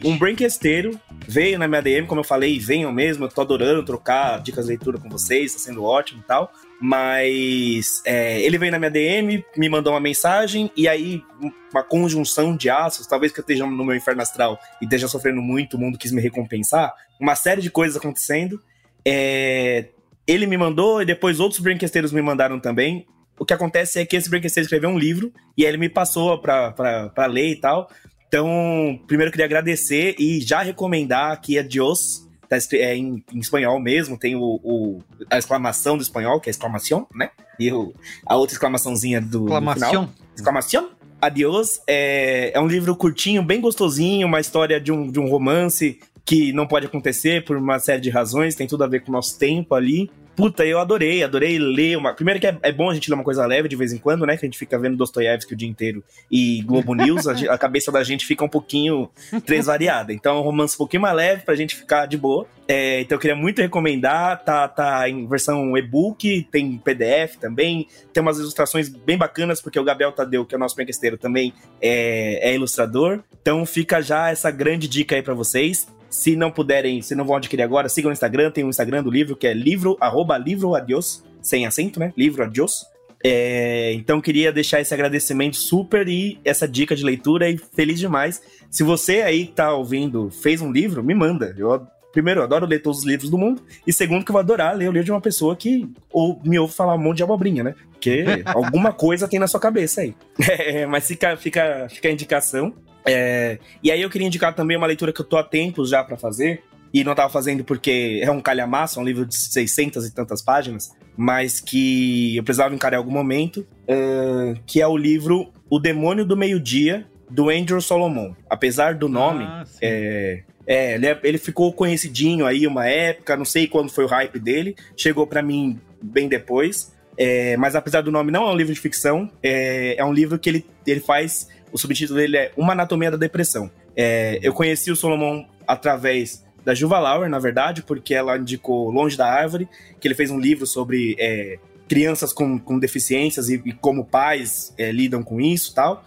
um 0.04 0.18
braincasteiro 0.18 1.00
veio 1.28 1.60
na 1.60 1.68
minha 1.68 1.82
DM, 1.82 2.08
como 2.08 2.22
eu 2.22 2.26
falei, 2.26 2.60
venham 2.60 2.92
mesmo, 2.92 3.26
eu 3.26 3.30
tô 3.30 3.42
adorando 3.42 3.84
trocar 3.84 4.42
dicas 4.42 4.66
de 4.66 4.70
leitura 4.72 4.98
com 4.98 5.10
vocês, 5.10 5.54
tá 5.54 5.60
sendo 5.60 5.84
ótimo 5.84 6.22
e 6.22 6.24
tal. 6.24 6.52
Mas 6.82 8.02
é, 8.06 8.42
ele 8.42 8.58
veio 8.58 8.72
na 8.72 8.78
minha 8.78 8.92
DM, 8.92 9.44
me 9.56 9.70
mandou 9.70 9.94
uma 9.94 10.00
mensagem, 10.00 10.70
e 10.76 10.88
aí 10.88 11.24
uma 11.72 11.84
conjunção 11.84 12.56
de 12.56 12.70
astros, 12.70 13.08
talvez 13.08 13.32
que 13.32 13.40
eu 13.40 13.44
esteja 13.44 13.66
no 13.66 13.86
meu 13.86 13.96
inferno 13.96 14.22
astral 14.22 14.60
e 14.82 14.86
esteja 14.86 15.08
sofrendo 15.08 15.42
muito, 15.42 15.78
o 15.78 15.80
mundo 15.80 15.98
quis 15.98 16.12
me 16.12 16.22
recompensar, 16.22 16.94
uma 17.20 17.36
série 17.36 17.62
de 17.62 17.70
coisas 17.70 17.98
acontecendo. 17.98 18.62
É, 19.06 19.90
ele 20.28 20.48
me 20.48 20.58
mandou 20.58 21.02
e 21.02 21.06
depois 21.06 21.40
outros 21.40 21.60
brainquesteiros 21.60 22.12
me 22.12 22.22
mandaram 22.22 22.60
também. 22.60 23.06
O 23.38 23.46
que 23.46 23.54
acontece 23.54 24.00
é 24.00 24.06
que 24.06 24.16
esse 24.16 24.30
brainquesteiro 24.30 24.66
escreveu 24.66 24.90
um 24.90 24.98
livro 24.98 25.32
e 25.58 25.64
aí 25.64 25.70
ele 25.70 25.78
me 25.78 25.90
passou 25.90 26.38
pra 26.40 27.26
ler 27.28 27.52
e 27.52 27.56
tal. 27.56 27.90
Então, 28.28 29.00
primeiro 29.08 29.30
eu 29.30 29.32
queria 29.32 29.46
agradecer 29.46 30.16
e 30.18 30.42
já 30.42 30.62
recomendar 30.62 31.40
que 31.40 31.58
é 31.58 31.64
Dios, 31.64 32.25
tá 32.60 32.78
é 32.78 32.96
em, 32.96 33.24
em 33.34 33.40
espanhol 33.40 33.80
mesmo, 33.80 34.18
tem 34.18 34.36
o, 34.36 34.60
o- 34.64 35.00
a 35.30 35.38
exclamação 35.38 35.98
do 35.98 36.04
espanhol, 36.04 36.40
que 36.40 36.50
é 36.50 36.52
exclamação, 36.52 37.08
né? 37.14 37.30
E 37.60 37.72
o- 37.72 37.94
a 38.26 38.36
outra 38.36 38.56
exclamaçãozinha 38.56 39.20
do, 39.22 39.28
do 39.40 39.46
final. 39.46 39.62
Exclamação. 39.74 40.10
Exclamação. 40.36 40.90
Adiós. 41.22 41.82
É, 41.88 42.52
é 42.54 42.60
um 42.60 42.68
livro 42.68 42.96
curtinho, 42.96 43.42
bem 43.44 43.60
gostosinho, 43.62 44.28
uma 44.28 44.40
história 44.40 44.80
de 44.80 44.92
um, 44.92 45.10
de 45.12 45.20
um 45.20 45.28
romance 45.30 46.00
que 46.24 46.52
não 46.54 46.66
pode 46.68 46.86
acontecer 46.88 47.44
por 47.46 47.56
uma 47.58 47.78
série 47.80 48.02
de 48.02 48.10
razões, 48.10 48.56
tem 48.56 48.66
tudo 48.68 48.84
a 48.84 48.88
ver 48.88 49.02
com 49.02 49.10
o 49.10 49.14
nosso 49.14 49.38
tempo 49.38 49.76
ali. 49.76 50.10
Puta, 50.36 50.66
eu 50.66 50.80
adorei, 50.80 51.24
adorei 51.24 51.58
ler 51.58 51.98
uma. 51.98 52.14
Primeiro 52.14 52.40
que 52.40 52.48
é, 52.48 52.58
é 52.62 52.72
bom 52.72 52.90
a 52.90 52.94
gente 52.94 53.10
ler 53.10 53.16
uma 53.16 53.24
coisa 53.24 53.46
leve 53.46 53.70
de 53.70 53.76
vez 53.76 53.94
em 53.94 53.98
quando, 53.98 54.26
né? 54.26 54.36
Que 54.36 54.46
a 54.46 54.48
gente 54.48 54.58
fica 54.58 54.78
vendo 54.78 54.98
Dostoiévski 54.98 55.54
o 55.54 55.58
dia 55.58 55.70
inteiro 55.70 56.04
e 56.30 56.62
Globo 56.64 56.94
News, 56.94 57.28
a, 57.28 57.54
a 57.54 57.58
cabeça 57.58 57.92
da 57.92 58.04
gente 58.04 58.26
fica 58.26 58.44
um 58.44 58.50
pouquinho 58.50 59.10
desvariada. 59.46 60.12
Então 60.12 60.36
é 60.36 60.40
um 60.40 60.44
romance 60.44 60.76
um 60.76 60.80
pouquinho 60.80 61.02
mais 61.02 61.16
leve 61.16 61.44
pra 61.44 61.56
gente 61.56 61.76
ficar 61.76 62.06
de 62.06 62.18
boa. 62.18 62.46
É, 62.68 63.02
então 63.02 63.16
eu 63.16 63.20
queria 63.20 63.36
muito 63.36 63.62
recomendar, 63.62 64.44
tá, 64.44 64.68
tá 64.68 65.08
em 65.08 65.28
versão 65.28 65.78
e-book, 65.78 66.48
tem 66.52 66.78
PDF 66.80 67.36
também, 67.40 67.88
tem 68.12 68.22
umas 68.22 68.40
ilustrações 68.40 68.90
bem 68.90 69.18
bacanas, 69.18 69.62
porque 69.62 69.80
o 69.80 69.84
Gabriel 69.84 70.12
Tadeu, 70.12 70.46
que 70.46 70.56
é 70.56 70.58
o 70.58 70.60
nosso 70.60 70.76
penquesteiro, 70.76 71.18
também 71.18 71.54
é, 71.80 72.50
é 72.50 72.56
ilustrador. 72.56 73.22
Então 73.40 73.66
fica 73.66 74.02
já 74.02 74.30
essa 74.30 74.50
grande 74.50 74.88
dica 74.88 75.16
aí 75.16 75.22
pra 75.22 75.34
vocês. 75.34 75.88
Se 76.16 76.34
não 76.34 76.50
puderem, 76.50 77.02
se 77.02 77.14
não 77.14 77.26
vão 77.26 77.36
adquirir 77.36 77.62
agora, 77.62 77.90
sigam 77.90 78.08
no 78.08 78.14
Instagram, 78.14 78.50
tem 78.50 78.64
o 78.64 78.70
Instagram 78.70 79.04
do 79.04 79.12
livro, 79.12 79.36
que 79.36 79.46
é 79.46 79.54
livro, 79.54 79.98
arroba 80.00 80.38
livro 80.38 80.74
adios, 80.74 81.22
sem 81.42 81.66
acento, 81.66 82.00
né? 82.00 82.14
Livro 82.16 82.42
adios. 82.42 82.86
É, 83.22 83.92
então 83.94 84.22
queria 84.22 84.50
deixar 84.50 84.80
esse 84.80 84.94
agradecimento 84.94 85.58
super 85.58 86.08
e 86.08 86.40
essa 86.46 86.66
dica 86.66 86.96
de 86.96 87.04
leitura 87.04 87.50
e 87.50 87.58
feliz 87.58 88.00
demais. 88.00 88.42
Se 88.72 88.82
você 88.82 89.24
aí 89.24 89.46
tá 89.46 89.74
ouvindo 89.74 90.32
fez 90.32 90.62
um 90.62 90.72
livro, 90.72 91.04
me 91.04 91.14
manda. 91.14 91.54
Eu 91.58 91.86
primeiro, 92.14 92.40
eu 92.40 92.44
adoro 92.46 92.66
ler 92.66 92.82
todos 92.82 93.00
os 93.00 93.06
livros 93.06 93.30
do 93.30 93.38
mundo. 93.38 93.62
E 93.86 93.92
segundo, 93.92 94.24
que 94.24 94.32
eu 94.32 94.34
vou 94.34 94.40
adorar 94.40 94.74
ler 94.74 94.88
o 94.88 94.94
livro 94.94 95.04
de 95.04 95.12
uma 95.12 95.20
pessoa 95.20 95.54
que 95.54 95.86
ou, 96.10 96.42
me 96.46 96.58
ouve 96.58 96.74
falar 96.74 96.96
um 96.96 96.98
monte 96.98 97.18
de 97.18 97.24
abobrinha, 97.24 97.62
né? 97.62 97.76
Porque 97.92 98.24
alguma 98.48 98.94
coisa 98.94 99.28
tem 99.28 99.38
na 99.38 99.48
sua 99.48 99.60
cabeça 99.60 100.00
aí. 100.00 100.16
É, 100.48 100.86
mas 100.86 101.06
fica, 101.06 101.36
fica, 101.36 101.88
fica 101.90 102.08
a 102.08 102.12
indicação. 102.12 102.74
É, 103.08 103.60
e 103.84 103.92
aí 103.92 104.02
eu 104.02 104.10
queria 104.10 104.28
indicar 104.28 104.54
também 104.56 104.76
uma 104.78 104.88
leitura 104.88 105.14
que 105.14 105.22
eu 105.22 105.26
tô 105.26 105.38
há 105.38 105.44
tempos 105.44 105.90
já 105.90 106.04
pra 106.04 106.18
fazer. 106.18 106.64
E 106.94 107.04
não 107.04 107.14
tava 107.14 107.30
fazendo 107.30 107.62
porque 107.64 108.22
é 108.24 108.32
um 108.32 108.40
calhamaço, 108.40 108.98
é 109.00 109.02
um 109.02 109.06
livro 109.06 109.26
de 109.26 109.36
600 109.36 110.06
e 110.08 110.14
tantas 110.14 110.42
páginas. 110.42 110.92
Mas 111.18 111.60
que 111.60 112.38
eu 112.38 112.44
precisava 112.44 112.74
encarar 112.74 112.96
em 112.96 113.00
algum 113.00 113.12
momento. 113.12 113.66
é, 113.88 114.56
que 114.66 114.82
é 114.82 114.88
o 114.88 114.96
livro 114.98 115.52
O 115.70 115.78
Demônio 115.80 116.26
do 116.26 116.36
Meio-Dia, 116.38 117.06
do 117.30 117.50
Andrew 117.50 117.82
Solomon. 117.82 118.34
Apesar 118.50 118.96
do 118.96 119.10
nome, 119.10 119.44
Ah, 119.46 119.64
é, 119.82 120.44
é, 120.66 120.96
ele, 120.96 121.08
é- 121.08 121.20
ele 121.24 121.38
ficou 121.38 121.72
conhecidinho 121.74 122.46
aí 122.46 122.66
uma 122.66 122.88
época, 122.88 123.36
não 123.36 123.46
sei 123.46 123.68
quando 123.68 123.92
foi 123.92 124.06
o 124.06 124.08
hype 124.08 124.40
dele, 124.40 124.76
chegou 124.96 125.28
pra 125.28 125.42
mim 125.42 125.80
bem 126.02 126.28
depois. 126.30 126.94
É, 127.18 127.56
mas 127.58 127.76
apesar 127.76 128.02
do 128.02 128.12
nome 128.12 128.32
não 128.32 128.48
é 128.48 128.52
um 128.52 128.56
livro 128.58 128.74
de 128.74 128.80
ficção, 128.80 129.30
é, 129.44 129.96
é 129.98 130.04
um 130.06 130.12
livro 130.14 130.38
que 130.40 130.50
ele, 130.50 130.66
ele 130.88 131.00
faz. 131.00 131.48
O 131.76 131.78
subtítulo 131.78 132.18
dele 132.18 132.38
é 132.38 132.54
Uma 132.56 132.72
Anatomia 132.72 133.12
da 133.12 133.18
Depressão. 133.18 133.70
É, 133.98 134.40
eu 134.42 134.54
conheci 134.54 134.90
o 134.92 134.96
Solomon 134.96 135.44
através 135.68 136.42
da 136.64 136.74
Juva 136.74 137.00
Lauer, 137.00 137.30
na 137.30 137.38
verdade, 137.38 137.84
porque 137.84 138.14
ela 138.14 138.38
indicou 138.38 138.90
Longe 138.90 139.18
da 139.18 139.28
Árvore, 139.28 139.68
que 140.00 140.08
ele 140.08 140.16
fez 140.16 140.32
um 140.32 140.40
livro 140.40 140.66
sobre 140.66 141.18
é, 141.20 141.60
crianças 141.86 142.32
com, 142.32 142.58
com 142.58 142.80
deficiências 142.80 143.50
e, 143.50 143.62
e 143.66 143.74
como 143.74 144.06
pais 144.06 144.74
é, 144.78 144.90
lidam 144.90 145.22
com 145.22 145.42
isso 145.42 145.76
tal. 145.76 146.06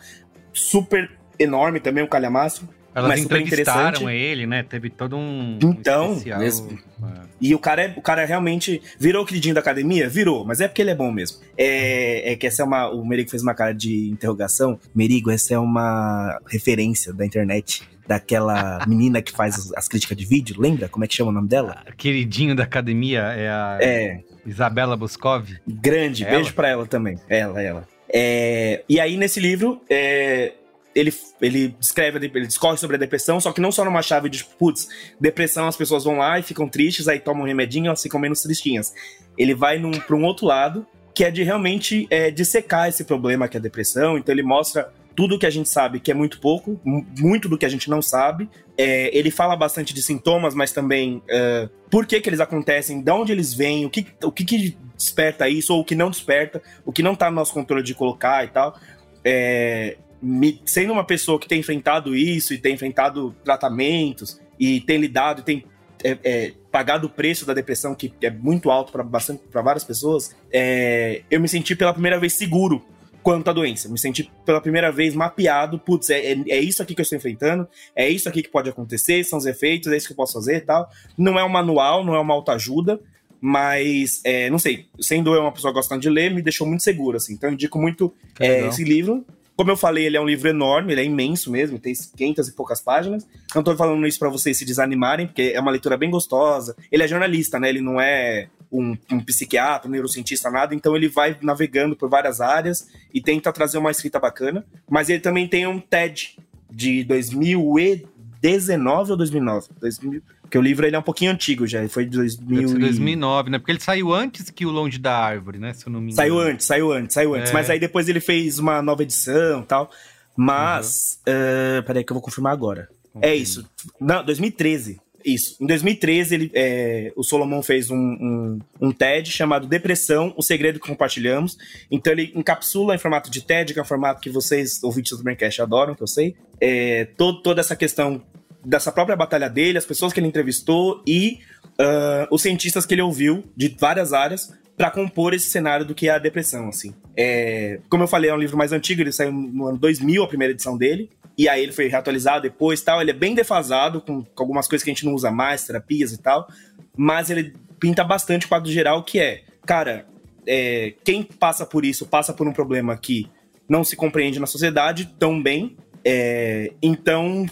Super 0.54 1.10
enorme 1.38 1.80
também, 1.80 2.02
o 2.02 2.08
calhamaço. 2.08 2.66
Elas 2.98 3.08
mas 3.08 3.20
entrevistaram 3.24 4.10
ele, 4.10 4.46
né? 4.46 4.62
Teve 4.62 4.90
todo 4.90 5.16
um. 5.16 5.58
Então, 5.62 6.12
especial. 6.12 6.38
mesmo. 6.40 6.78
É. 7.02 7.28
E 7.40 7.54
o 7.54 7.58
cara, 7.58 7.82
é, 7.84 7.94
o 7.96 8.02
cara 8.02 8.24
realmente 8.24 8.82
virou 8.98 9.22
o 9.22 9.26
queridinho 9.26 9.54
da 9.54 9.60
academia? 9.60 10.08
Virou, 10.08 10.44
mas 10.44 10.60
é 10.60 10.66
porque 10.68 10.82
ele 10.82 10.90
é 10.90 10.94
bom 10.94 11.10
mesmo. 11.12 11.38
É, 11.56 12.32
é 12.32 12.36
que 12.36 12.46
essa 12.46 12.62
é 12.62 12.64
uma. 12.64 12.88
O 12.90 13.04
Merigo 13.06 13.30
fez 13.30 13.42
uma 13.42 13.54
cara 13.54 13.72
de 13.72 14.08
interrogação. 14.10 14.78
Merigo, 14.94 15.30
essa 15.30 15.54
é 15.54 15.58
uma 15.58 16.38
referência 16.46 17.12
da 17.12 17.24
internet. 17.24 17.82
Daquela 18.08 18.84
menina 18.88 19.20
que 19.20 19.30
faz 19.30 19.54
as, 19.56 19.72
as 19.74 19.86
críticas 19.88 20.16
de 20.16 20.24
vídeo, 20.24 20.56
lembra? 20.58 20.88
Como 20.88 21.04
é 21.04 21.08
que 21.08 21.14
chama 21.14 21.30
o 21.30 21.34
nome 21.34 21.46
dela? 21.46 21.84
Queridinho 21.96 22.56
da 22.56 22.64
academia 22.64 23.20
é 23.20 23.48
a 23.50 23.78
É, 23.82 24.20
Isabela 24.46 24.96
Boscov. 24.96 25.46
grande, 25.66 26.24
Ela? 26.24 26.32
beijo 26.36 26.54
pra 26.54 26.68
ela 26.70 26.86
também. 26.86 27.18
Ela, 27.28 27.62
ela. 27.62 27.86
É, 28.10 28.82
e 28.88 28.98
aí, 28.98 29.18
nesse 29.18 29.38
livro, 29.38 29.82
é, 29.90 30.54
ele, 30.98 31.14
ele 31.40 31.68
descreve, 31.78 32.18
ele 32.18 32.46
discorre 32.46 32.76
sobre 32.76 32.96
a 32.96 32.98
depressão, 32.98 33.40
só 33.40 33.52
que 33.52 33.60
não 33.60 33.70
só 33.70 33.84
numa 33.84 34.02
chave 34.02 34.28
de, 34.28 34.44
putz, 34.44 34.88
depressão, 35.20 35.66
as 35.68 35.76
pessoas 35.76 36.04
vão 36.04 36.18
lá 36.18 36.38
e 36.38 36.42
ficam 36.42 36.68
tristes, 36.68 37.08
aí 37.08 37.20
tomam 37.20 37.44
um 37.44 37.46
remedinho, 37.46 37.86
elas 37.86 38.02
ficam 38.02 38.18
menos 38.18 38.42
tristinhas. 38.42 38.92
Ele 39.36 39.54
vai 39.54 39.80
pra 40.06 40.16
um 40.16 40.24
outro 40.24 40.46
lado, 40.46 40.86
que 41.14 41.24
é 41.24 41.30
de 41.30 41.42
realmente 41.42 42.06
é, 42.10 42.30
dissecar 42.30 42.88
esse 42.88 43.04
problema 43.04 43.48
que 43.48 43.56
é 43.56 43.60
a 43.60 43.62
depressão, 43.62 44.18
então 44.18 44.34
ele 44.34 44.42
mostra 44.42 44.92
tudo 45.14 45.38
que 45.38 45.46
a 45.46 45.50
gente 45.50 45.68
sabe, 45.68 45.98
que 45.98 46.12
é 46.12 46.14
muito 46.14 46.40
pouco, 46.40 46.80
mu- 46.84 47.04
muito 47.18 47.48
do 47.48 47.58
que 47.58 47.66
a 47.66 47.68
gente 47.68 47.90
não 47.90 48.00
sabe. 48.00 48.48
É, 48.76 49.16
ele 49.16 49.32
fala 49.32 49.56
bastante 49.56 49.92
de 49.92 50.00
sintomas, 50.00 50.54
mas 50.54 50.70
também 50.70 51.20
é, 51.28 51.68
por 51.90 52.06
que, 52.06 52.20
que 52.20 52.28
eles 52.28 52.38
acontecem, 52.38 53.02
de 53.02 53.10
onde 53.10 53.32
eles 53.32 53.52
vêm, 53.52 53.84
o 53.84 53.90
que, 53.90 54.06
o 54.22 54.30
que, 54.30 54.44
que 54.44 54.76
desperta 54.96 55.48
isso, 55.48 55.74
ou 55.74 55.80
o 55.80 55.84
que 55.84 55.96
não 55.96 56.08
desperta, 56.08 56.62
o 56.84 56.92
que 56.92 57.02
não 57.02 57.16
tá 57.16 57.28
no 57.30 57.34
nosso 57.36 57.52
controle 57.52 57.82
de 57.82 57.94
colocar 57.94 58.44
e 58.44 58.48
tal. 58.48 58.78
É, 59.24 59.96
me- 60.20 60.60
sendo 60.64 60.92
uma 60.92 61.04
pessoa 61.04 61.38
que 61.38 61.48
tem 61.48 61.60
enfrentado 61.60 62.14
isso 62.16 62.52
e 62.54 62.58
tem 62.58 62.74
enfrentado 62.74 63.34
tratamentos 63.44 64.40
e 64.58 64.80
tem 64.80 64.98
lidado 64.98 65.40
e 65.40 65.44
tem 65.44 65.64
é, 66.04 66.18
é, 66.22 66.52
pagado 66.70 67.08
o 67.08 67.10
preço 67.10 67.44
da 67.44 67.52
depressão, 67.52 67.94
que 67.94 68.12
é 68.22 68.30
muito 68.30 68.70
alto 68.70 68.92
para 68.92 69.62
várias 69.62 69.82
pessoas, 69.82 70.34
é, 70.52 71.22
eu 71.30 71.40
me 71.40 71.48
senti 71.48 71.74
pela 71.74 71.92
primeira 71.92 72.20
vez 72.20 72.34
seguro 72.34 72.84
quanto 73.20 73.50
à 73.50 73.52
doença. 73.52 73.88
Me 73.88 73.98
senti 73.98 74.30
pela 74.46 74.60
primeira 74.60 74.92
vez 74.92 75.12
mapeado, 75.14 75.76
putz, 75.78 76.08
é, 76.08 76.32
é, 76.32 76.36
é 76.50 76.60
isso 76.60 76.82
aqui 76.82 76.94
que 76.94 77.00
eu 77.00 77.02
estou 77.02 77.18
enfrentando, 77.18 77.66
é 77.96 78.08
isso 78.08 78.28
aqui 78.28 78.42
que 78.44 78.48
pode 78.48 78.70
acontecer, 78.70 79.24
são 79.24 79.38
os 79.38 79.44
efeitos, 79.46 79.90
é 79.92 79.96
isso 79.96 80.06
que 80.06 80.12
eu 80.12 80.16
posso 80.16 80.34
fazer 80.34 80.58
e 80.58 80.60
tal. 80.60 80.88
Não 81.16 81.36
é 81.38 81.44
um 81.44 81.48
manual, 81.48 82.04
não 82.04 82.14
é 82.14 82.20
uma 82.20 82.32
autoajuda, 82.32 83.00
mas, 83.40 84.20
é, 84.24 84.48
não 84.50 84.58
sei, 84.58 84.86
sendo 85.00 85.34
eu 85.34 85.42
uma 85.42 85.52
pessoa 85.52 85.72
gostando 85.72 86.00
de 86.00 86.08
ler, 86.08 86.32
me 86.32 86.42
deixou 86.42 86.66
muito 86.66 86.82
seguro, 86.82 87.16
assim. 87.16 87.34
Então 87.34 87.50
eu 87.50 87.54
indico 87.54 87.78
muito 87.78 88.14
é, 88.38 88.66
esse 88.68 88.84
livro. 88.84 89.24
Como 89.58 89.72
eu 89.72 89.76
falei, 89.76 90.06
ele 90.06 90.16
é 90.16 90.20
um 90.20 90.24
livro 90.24 90.48
enorme, 90.48 90.92
ele 90.92 91.00
é 91.00 91.04
imenso 91.04 91.50
mesmo, 91.50 91.80
tem 91.80 91.92
500 91.92 92.46
e 92.46 92.52
poucas 92.52 92.80
páginas. 92.80 93.26
Não 93.52 93.60
tô 93.60 93.76
falando 93.76 94.06
isso 94.06 94.16
pra 94.16 94.28
vocês 94.28 94.56
se 94.56 94.64
desanimarem, 94.64 95.26
porque 95.26 95.50
é 95.52 95.60
uma 95.60 95.72
leitura 95.72 95.96
bem 95.96 96.08
gostosa. 96.08 96.76
Ele 96.92 97.02
é 97.02 97.08
jornalista, 97.08 97.58
né? 97.58 97.68
Ele 97.68 97.80
não 97.80 98.00
é 98.00 98.46
um, 98.70 98.96
um 99.10 99.18
psiquiatra, 99.18 99.88
um 99.88 99.90
neurocientista, 99.90 100.48
nada. 100.48 100.76
Então 100.76 100.94
ele 100.94 101.08
vai 101.08 101.36
navegando 101.42 101.96
por 101.96 102.08
várias 102.08 102.40
áreas 102.40 102.86
e 103.12 103.20
tenta 103.20 103.52
trazer 103.52 103.78
uma 103.78 103.90
escrita 103.90 104.20
bacana. 104.20 104.64
Mas 104.88 105.08
ele 105.08 105.18
também 105.18 105.48
tem 105.48 105.66
um 105.66 105.80
TED 105.80 106.38
de 106.70 107.02
2019 107.02 109.10
ou 109.10 109.16
2009? 109.16 109.66
2000, 109.80 110.22
porque 110.48 110.56
o 110.56 110.62
livro 110.62 110.86
ele 110.86 110.96
é 110.96 110.98
um 110.98 111.02
pouquinho 111.02 111.30
antigo 111.30 111.66
já, 111.66 111.80
ele 111.80 111.88
foi 111.88 112.06
de 112.06 112.16
Deve 112.16 112.26
2000 112.38 112.68
ser 112.70 112.76
e- 112.76 112.80
2009, 112.80 113.50
né? 113.50 113.58
Porque 113.58 113.70
ele 113.70 113.80
saiu 113.80 114.14
antes 114.14 114.48
que 114.48 114.64
o 114.64 114.70
Longe 114.70 114.98
da 114.98 115.14
Árvore, 115.14 115.58
né? 115.58 115.74
Se 115.74 115.86
eu 115.86 115.92
não 115.92 116.00
me 116.00 116.06
engano. 116.10 116.16
Saiu 116.16 116.38
antes, 116.40 116.66
saiu 116.66 116.90
antes, 116.92 117.14
saiu 117.14 117.34
antes. 117.34 117.50
É. 117.50 117.52
Mas 117.52 117.68
aí 117.68 117.78
depois 117.78 118.08
ele 118.08 118.18
fez 118.18 118.58
uma 118.58 118.80
nova 118.80 119.02
edição 119.02 119.60
e 119.60 119.64
tal. 119.66 119.90
Mas. 120.34 121.20
eh, 121.26 121.82
peraí, 121.86 122.02
que 122.02 122.10
eu 122.10 122.14
vou 122.14 122.22
confirmar 122.22 122.52
agora. 122.52 122.88
É 123.20 123.34
isso. 123.34 123.68
Não, 124.00 124.24
2013. 124.24 124.98
Isso. 125.24 125.56
Em 125.60 125.66
2013, 125.66 126.34
ele, 126.34 126.50
é, 126.54 127.12
o 127.16 127.22
Solomon 127.24 127.60
fez 127.60 127.90
um, 127.90 127.96
um, 127.96 128.58
um 128.80 128.92
TED 128.92 129.30
chamado 129.30 129.66
Depressão, 129.66 130.32
o 130.36 130.42
Segredo 130.42 130.78
que 130.80 130.86
Compartilhamos. 130.86 131.58
Então 131.90 132.12
ele 132.12 132.32
encapsula 132.34 132.94
em 132.94 132.98
formato 132.98 133.30
de 133.30 133.42
TED, 133.42 133.74
que 133.74 133.78
é 133.78 133.82
um 133.82 133.84
formato 133.84 134.20
que 134.20 134.30
vocês, 134.30 134.82
ouvintes 134.82 135.18
do 135.18 135.22
Braincast, 135.24 135.60
adoram, 135.60 135.94
que 135.94 136.02
eu 136.02 136.06
sei. 136.06 136.36
É, 136.60 137.04
todo, 137.16 137.42
toda 137.42 137.60
essa 137.60 137.74
questão 137.76 138.22
dessa 138.64 138.92
própria 138.92 139.16
batalha 139.16 139.48
dele, 139.48 139.78
as 139.78 139.86
pessoas 139.86 140.12
que 140.12 140.20
ele 140.20 140.26
entrevistou 140.26 141.02
e 141.06 141.40
ah, 141.78 142.26
os 142.30 142.42
cientistas 142.42 142.84
que 142.84 142.94
ele 142.94 143.02
ouviu 143.02 143.44
de 143.56 143.68
várias 143.78 144.12
áreas 144.12 144.52
para 144.76 144.90
compor 144.90 145.34
esse 145.34 145.50
cenário 145.50 145.84
do 145.84 145.94
que 145.94 146.08
é 146.08 146.12
a 146.12 146.18
depressão, 146.18 146.68
assim. 146.68 146.94
É, 147.16 147.80
como 147.88 148.04
eu 148.04 148.08
falei, 148.08 148.30
é 148.30 148.34
um 148.34 148.38
livro 148.38 148.56
mais 148.56 148.72
antigo, 148.72 149.00
ele 149.00 149.10
saiu 149.10 149.32
no 149.32 149.66
ano 149.66 149.78
2000, 149.78 150.22
a 150.22 150.28
primeira 150.28 150.52
edição 150.52 150.78
dele, 150.78 151.10
e 151.36 151.48
aí 151.48 151.62
ele 151.62 151.72
foi 151.72 151.88
reatualizado 151.88 152.42
depois 152.42 152.80
tal. 152.80 153.00
Ele 153.00 153.10
é 153.10 153.14
bem 153.14 153.34
defasado, 153.34 154.00
com, 154.00 154.22
com 154.22 154.42
algumas 154.42 154.68
coisas 154.68 154.84
que 154.84 154.90
a 154.90 154.94
gente 154.94 155.04
não 155.04 155.14
usa 155.14 155.32
mais, 155.32 155.64
terapias 155.64 156.12
e 156.12 156.18
tal, 156.18 156.48
mas 156.96 157.28
ele 157.28 157.54
pinta 157.80 158.04
bastante 158.04 158.46
o 158.46 158.48
quadro 158.48 158.70
geral, 158.70 159.02
que 159.04 159.18
é, 159.18 159.42
cara, 159.66 160.06
é, 160.46 160.94
quem 161.04 161.24
passa 161.24 161.66
por 161.66 161.84
isso, 161.84 162.06
passa 162.06 162.32
por 162.32 162.46
um 162.46 162.52
problema 162.52 162.96
que 162.96 163.28
não 163.68 163.82
se 163.82 163.96
compreende 163.96 164.38
na 164.38 164.46
sociedade 164.46 165.12
tão 165.18 165.42
bem, 165.42 165.76
é, 166.04 166.72
então, 166.80 167.46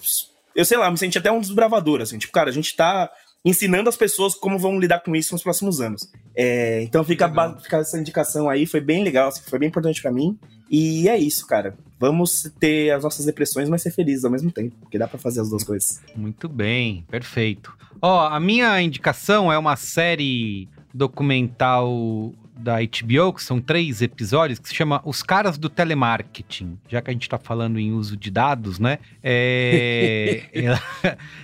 eu 0.57 0.65
sei 0.65 0.79
lá, 0.79 0.91
me 0.91 0.99
senti 0.99 1.19
até 1.19 1.31
um 1.31 1.41
desbravador, 1.41 2.01
assim, 2.01 2.19
tipo, 2.19 2.33
cara, 2.33 2.51
a 2.51 2.53
gente 2.53 2.75
tá 2.75 3.11
ensinando 3.45 3.89
as 3.89 3.97
pessoas 3.97 4.35
como 4.35 4.59
vão 4.59 4.81
lidar 4.81 5.01
com 5.01 5.15
isso 5.15 5.33
nos 5.33 5.43
próximos 5.43 5.81
anos. 5.81 6.11
É, 6.35 6.83
então 6.83 7.05
fica, 7.05 7.29
fica 7.63 7.77
essa 7.77 7.99
indicação 7.99 8.49
aí, 8.49 8.67
foi 8.67 8.81
bem 8.81 9.05
legal, 9.05 9.29
assim, 9.29 9.43
foi 9.49 9.59
bem 9.59 9.69
importante 9.69 10.03
pra 10.03 10.11
mim. 10.11 10.37
E 10.69 11.09
é 11.09 11.17
isso, 11.17 11.47
cara. 11.47 11.77
Vamos 11.99 12.51
ter 12.59 12.91
as 12.91 13.05
nossas 13.05 13.25
depressões, 13.25 13.69
mas 13.69 13.83
ser 13.83 13.93
felizes 13.93 14.25
ao 14.25 14.31
mesmo 14.31 14.51
tempo, 14.51 14.75
porque 14.81 14.99
dá 14.99 15.07
pra 15.07 15.19
fazer 15.19 15.41
as 15.41 15.49
duas 15.49 15.63
coisas. 15.63 16.01
Muito 16.17 16.49
bem, 16.49 17.05
perfeito. 17.09 17.73
Ó, 18.03 18.27
a 18.27 18.41
minha 18.41 18.81
indicação 18.83 19.53
é 19.53 19.57
uma 19.57 19.77
série 19.77 20.69
documental 20.93 22.35
da 22.57 22.77
HBO, 22.81 23.33
que 23.33 23.43
são 23.43 23.61
três 23.61 24.01
episódios, 24.03 24.59
que 24.59 24.69
se 24.69 24.75
chama 24.75 25.01
Os 25.05 25.23
Caras 25.23 25.59
do 25.59 25.69
Telemarketing. 25.69 26.79
Já 26.89 27.01
que 27.03 27.11
a 27.11 27.13
gente 27.13 27.29
tá 27.29 27.39
falando 27.39 27.79
em 27.79 27.93
uso 27.93 28.17
de 28.17 28.31
dados, 28.31 28.79
né? 28.79 28.99
É, 29.23 30.43
ela 30.55 30.81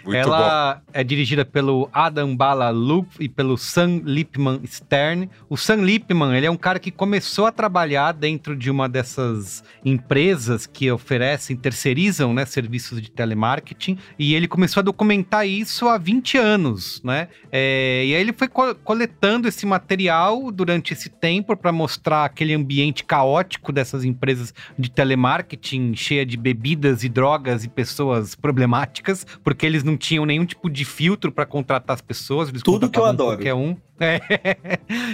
ela 0.06 0.82
é 0.92 1.04
dirigida 1.04 1.44
pelo 1.44 1.88
Adam 1.92 2.34
Bala 2.36 2.70
Loop 2.70 3.08
e 3.20 3.28
pelo 3.28 3.56
Sam 3.58 4.00
Lipman 4.04 4.60
Stern. 4.66 5.28
O 5.48 5.56
Sam 5.56 5.76
Lipman, 5.82 6.36
ele 6.36 6.46
é 6.46 6.50
um 6.50 6.56
cara 6.56 6.78
que 6.78 6.90
começou 6.90 7.46
a 7.46 7.52
trabalhar 7.52 8.12
dentro 8.12 8.56
de 8.56 8.70
uma 8.70 8.88
dessas 8.88 9.62
empresas 9.84 10.66
que 10.66 10.90
oferecem, 10.90 11.56
terceirizam, 11.56 12.32
né, 12.32 12.44
serviços 12.44 13.00
de 13.02 13.10
telemarketing, 13.10 13.98
e 14.18 14.34
ele 14.34 14.48
começou 14.48 14.80
a 14.80 14.84
documentar 14.84 15.46
isso 15.46 15.88
há 15.88 15.98
20 15.98 16.38
anos, 16.38 17.00
né? 17.04 17.28
É, 17.50 18.04
e 18.06 18.14
aí 18.14 18.20
ele 18.20 18.32
foi 18.32 18.48
co- 18.48 18.74
coletando 18.76 19.48
esse 19.48 19.66
material 19.66 20.50
durante 20.50 20.92
esse 20.92 21.01
tempo 21.10 21.56
para 21.56 21.72
mostrar 21.72 22.24
aquele 22.24 22.54
ambiente 22.54 23.04
caótico 23.04 23.72
dessas 23.72 24.04
empresas 24.04 24.52
de 24.78 24.90
telemarketing 24.90 25.94
cheia 25.94 26.24
de 26.26 26.36
bebidas 26.36 27.04
e 27.04 27.08
drogas 27.08 27.64
e 27.64 27.68
pessoas 27.68 28.34
problemáticas, 28.34 29.26
porque 29.42 29.64
eles 29.66 29.82
não 29.84 29.96
tinham 29.96 30.24
nenhum 30.26 30.44
tipo 30.44 30.68
de 30.70 30.84
filtro 30.84 31.30
para 31.32 31.46
contratar 31.46 31.94
as 31.94 32.00
pessoas, 32.00 32.48
eles 32.48 32.62
Tudo 32.62 32.88
que 32.90 32.98
eu 32.98 33.04
adoro. 33.04 33.36
qualquer 33.36 33.54
um. 33.54 33.76
É. 34.02 34.18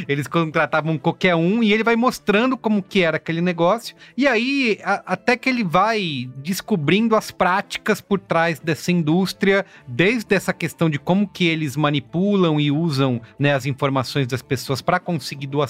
Eles 0.09 0.27
contratavam 0.27 0.97
qualquer 0.97 1.35
um 1.35 1.63
e 1.63 1.75
ele 1.75 1.85
vai 1.85 1.95
mostrando 1.95 2.57
como 2.57 2.83
que 2.83 3.03
era 3.03 3.19
aquele 3.19 3.43
negócio. 3.43 3.95
E 4.17 4.27
aí, 4.27 4.79
a- 4.83 5.03
até 5.05 5.37
que 5.37 5.47
ele 5.49 5.63
vai 5.63 6.31
descobrindo 6.37 7.15
as 7.15 7.31
práticas 7.31 8.01
por 8.01 8.19
trás 8.19 8.59
dessa 8.61 8.91
indústria, 8.91 9.67
desde 9.87 10.35
essa 10.35 10.55
questão 10.55 10.89
de 10.89 10.99
como 10.99 11.29
que 11.29 11.47
eles 11.47 11.77
manipulam 11.77 12.59
e 12.59 12.71
usam 12.71 13.21
né, 13.39 13.53
as 13.53 13.67
informações 13.67 14.27
das 14.27 14.41
pessoas 14.41 14.81
para 14.81 14.99
conseguir 14.99 15.49
doações, 15.49 15.69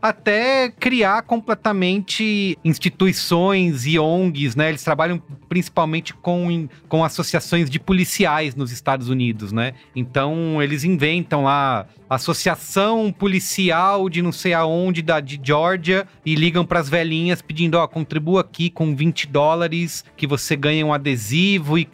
até 0.00 0.70
criar 0.70 1.22
completamente 1.22 2.58
instituições 2.64 3.86
e 3.86 3.98
ONGs, 3.98 4.56
né? 4.56 4.68
Eles 4.68 4.82
trabalham 4.82 5.22
principalmente 5.48 6.14
com, 6.14 6.68
com 6.88 7.04
associações 7.04 7.70
de 7.70 7.78
policiais 7.78 8.54
nos 8.54 8.70
Estados 8.70 9.08
Unidos, 9.08 9.52
né? 9.52 9.74
Então 9.94 10.62
eles 10.62 10.84
inventam 10.84 11.44
lá 11.44 11.86
associação 12.08 13.12
policial 13.12 14.08
de 14.08 14.22
não 14.22 14.32
sei 14.32 14.52
aonde, 14.52 15.02
da, 15.02 15.20
de 15.20 15.40
Georgia, 15.42 16.06
e 16.24 16.34
ligam 16.34 16.64
pras 16.64 16.88
velhinhas 16.88 17.42
pedindo, 17.42 17.76
ó, 17.76 17.86
contribua 17.86 18.40
aqui 18.40 18.70
com 18.70 18.94
20 18.94 19.26
dólares, 19.26 20.04
que 20.16 20.26
você 20.26 20.56
ganha 20.56 20.84
um 20.84 20.92
adesivo 20.92 21.78
e, 21.78 21.88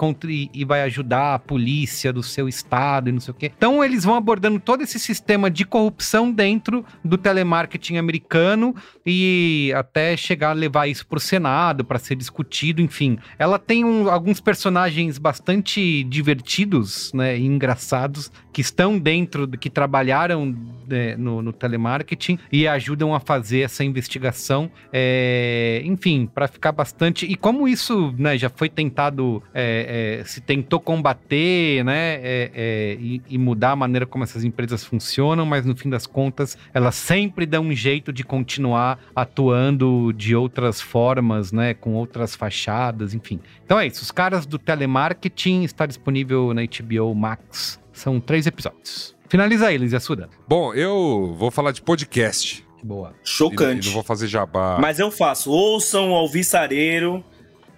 e 0.52 0.64
vai 0.64 0.82
ajudar 0.82 1.34
a 1.34 1.38
polícia 1.38 2.12
do 2.12 2.22
seu 2.22 2.48
estado 2.48 3.08
e 3.08 3.12
não 3.12 3.20
sei 3.20 3.32
o 3.32 3.34
quê. 3.34 3.52
Então 3.56 3.82
eles 3.82 4.04
vão 4.04 4.14
abordando 4.14 4.58
todo 4.60 4.82
esse 4.82 4.98
sistema 4.98 5.50
de 5.50 5.64
corrupção 5.64 6.30
dentro 6.30 6.84
do 7.04 7.16
telemarketing 7.18 7.96
americano 7.96 8.74
e 9.04 9.72
até 9.76 10.16
chegar 10.16 10.50
a 10.50 10.52
levar 10.52 10.86
isso 10.86 11.06
pro 11.06 11.20
Senado 11.20 11.84
para 11.84 11.98
ser 11.98 12.16
discutido, 12.16 12.80
enfim. 12.80 13.18
Ela 13.38 13.58
tem 13.58 13.84
um- 13.84 14.08
alguns 14.08 14.40
personagens 14.40 15.18
bastante 15.18 16.04
divertidos, 16.04 17.12
né, 17.12 17.38
e 17.38 17.44
engraçados 17.44 18.30
que 18.54 18.60
estão 18.60 18.96
dentro, 18.96 19.48
que 19.48 19.68
trabalharam 19.68 20.56
né, 20.86 21.16
no, 21.16 21.42
no 21.42 21.52
telemarketing 21.52 22.38
e 22.52 22.68
ajudam 22.68 23.12
a 23.12 23.18
fazer 23.18 23.62
essa 23.62 23.82
investigação, 23.82 24.70
é, 24.92 25.82
enfim, 25.84 26.30
para 26.32 26.46
ficar 26.46 26.70
bastante. 26.70 27.26
E 27.26 27.34
como 27.34 27.66
isso, 27.66 28.14
né, 28.16 28.38
já 28.38 28.48
foi 28.48 28.68
tentado, 28.68 29.42
é, 29.52 30.20
é, 30.20 30.24
se 30.24 30.40
tentou 30.40 30.78
combater, 30.78 31.84
né, 31.84 32.14
é, 32.22 32.50
é, 32.54 32.96
e, 33.00 33.20
e 33.28 33.36
mudar 33.36 33.72
a 33.72 33.76
maneira 33.76 34.06
como 34.06 34.22
essas 34.22 34.44
empresas 34.44 34.84
funcionam, 34.84 35.44
mas 35.44 35.66
no 35.66 35.74
fim 35.74 35.90
das 35.90 36.06
contas 36.06 36.56
elas 36.72 36.94
sempre 36.94 37.46
dão 37.46 37.64
um 37.64 37.72
jeito 37.72 38.12
de 38.12 38.22
continuar 38.22 39.00
atuando 39.16 40.12
de 40.12 40.36
outras 40.36 40.80
formas, 40.80 41.50
né, 41.50 41.74
com 41.74 41.94
outras 41.94 42.36
fachadas, 42.36 43.14
enfim. 43.14 43.40
Então 43.64 43.80
é 43.80 43.88
isso. 43.88 44.02
Os 44.02 44.12
caras 44.12 44.46
do 44.46 44.60
telemarketing 44.60 45.64
está 45.64 45.86
disponível 45.86 46.54
na 46.54 46.62
HBO 46.62 47.12
Max. 47.16 47.82
São 47.94 48.20
três 48.20 48.46
episódios. 48.46 49.14
Finaliza 49.28 49.68
aí, 49.68 49.78
Luiz 49.78 49.94
Assuda. 49.94 50.28
Bom, 50.46 50.74
eu 50.74 51.34
vou 51.38 51.50
falar 51.50 51.72
de 51.72 51.80
podcast. 51.80 52.66
Boa. 52.82 53.10
E, 53.10 53.24
e 53.24 53.28
Chocante. 53.28 53.86
não 53.86 53.94
vou 53.94 54.02
fazer 54.02 54.26
jabá. 54.28 54.76
Mas 54.78 54.98
eu 54.98 55.10
faço. 55.10 55.50
Ouçam 55.50 56.10
o 56.10 56.14
Alvissareiro. 56.14 57.24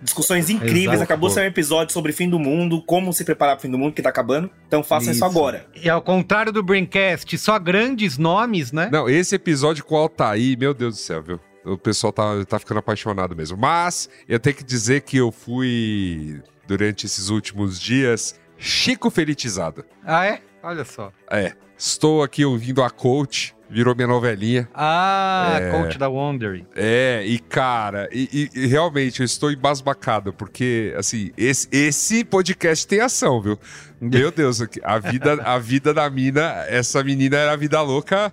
Discussões 0.03 0.51
incríveis. 0.51 0.95
Exato. 0.95 1.03
Acabou 1.05 1.29
de 1.29 1.35
sair 1.37 1.45
um 1.45 1.49
episódio 1.49 1.93
sobre 1.93 2.13
fim 2.13 2.29
do 2.29 2.39
mundo, 2.39 2.83
como 2.83 3.13
se 3.13 3.25
preparar 3.25 3.57
pro 3.57 3.63
fim 3.63 3.71
do 3.71 3.79
mundo, 3.79 3.95
que 3.95 4.03
tá 4.03 4.09
acabando. 4.11 4.51
Então 4.67 4.83
façam 4.83 5.11
isso, 5.13 5.19
Isso. 5.19 5.25
agora. 5.25 5.67
E 5.75 5.89
ao 5.89 6.03
contrário 6.03 6.53
do 6.53 6.63
Braincast, 6.63 7.39
só 7.39 7.59
grandes 7.59 8.19
nomes, 8.19 8.73
né? 8.73 8.89
Não, 8.93 9.09
esse 9.09 9.35
episódio 9.35 9.85
com 9.85 9.95
o 9.95 9.99
Altair, 9.99 10.59
meu 10.59 10.75
Deus 10.75 10.97
do 10.97 11.01
céu, 11.01 11.23
viu? 11.23 11.41
O 11.65 11.79
pessoal 11.79 12.13
tá, 12.13 12.45
tá 12.45 12.59
ficando 12.59 12.79
apaixonado 12.79 13.35
mesmo. 13.35 13.57
Mas 13.57 14.09
eu 14.29 14.39
tenho 14.39 14.55
que 14.55 14.63
dizer 14.65 15.01
que 15.01 15.17
eu 15.17 15.33
fui, 15.33 16.41
durante 16.67 17.07
esses 17.07 17.29
últimos 17.31 17.81
dias, 17.81 18.39
chico 18.59 19.11
felitizado. 19.11 19.85
Ah, 20.05 20.27
é? 20.27 20.41
Olha 20.63 20.85
só. 20.85 21.13
É, 21.31 21.53
estou 21.77 22.23
aqui 22.23 22.45
ouvindo 22.45 22.83
a 22.83 22.91
coach, 22.91 23.55
virou 23.71 23.95
minha 23.95 24.07
novelinha. 24.09 24.69
Ah, 24.75 25.59
É. 25.61 25.71
coach 25.71 25.99
da 25.99 26.09
Wondery. 26.09 26.67
É, 26.75 27.23
e 27.25 27.39
cara, 27.39 28.09
e, 28.13 28.51
e- 28.55 28.61
e 28.63 28.67
realmente 28.67 29.21
eu 29.21 29.25
estou 29.25 29.51
embasbacado, 29.53 30.33
porque, 30.33 30.95
assim, 30.97 31.31
esse, 31.37 31.69
esse 31.71 32.25
podcast 32.25 32.87
tem 32.87 33.01
ação, 33.01 33.41
viu? 33.41 33.59
Meu 34.01 34.31
Deus, 34.31 34.61
a 34.83 34.99
vida, 34.99 35.35
a 35.45 35.59
vida 35.59 35.95
da 35.95 36.09
mina, 36.11 36.65
essa 36.69 37.03
menina 37.05 37.37
era 37.37 37.53
a 37.53 37.57
vida 37.57 37.81
louca 37.83 38.33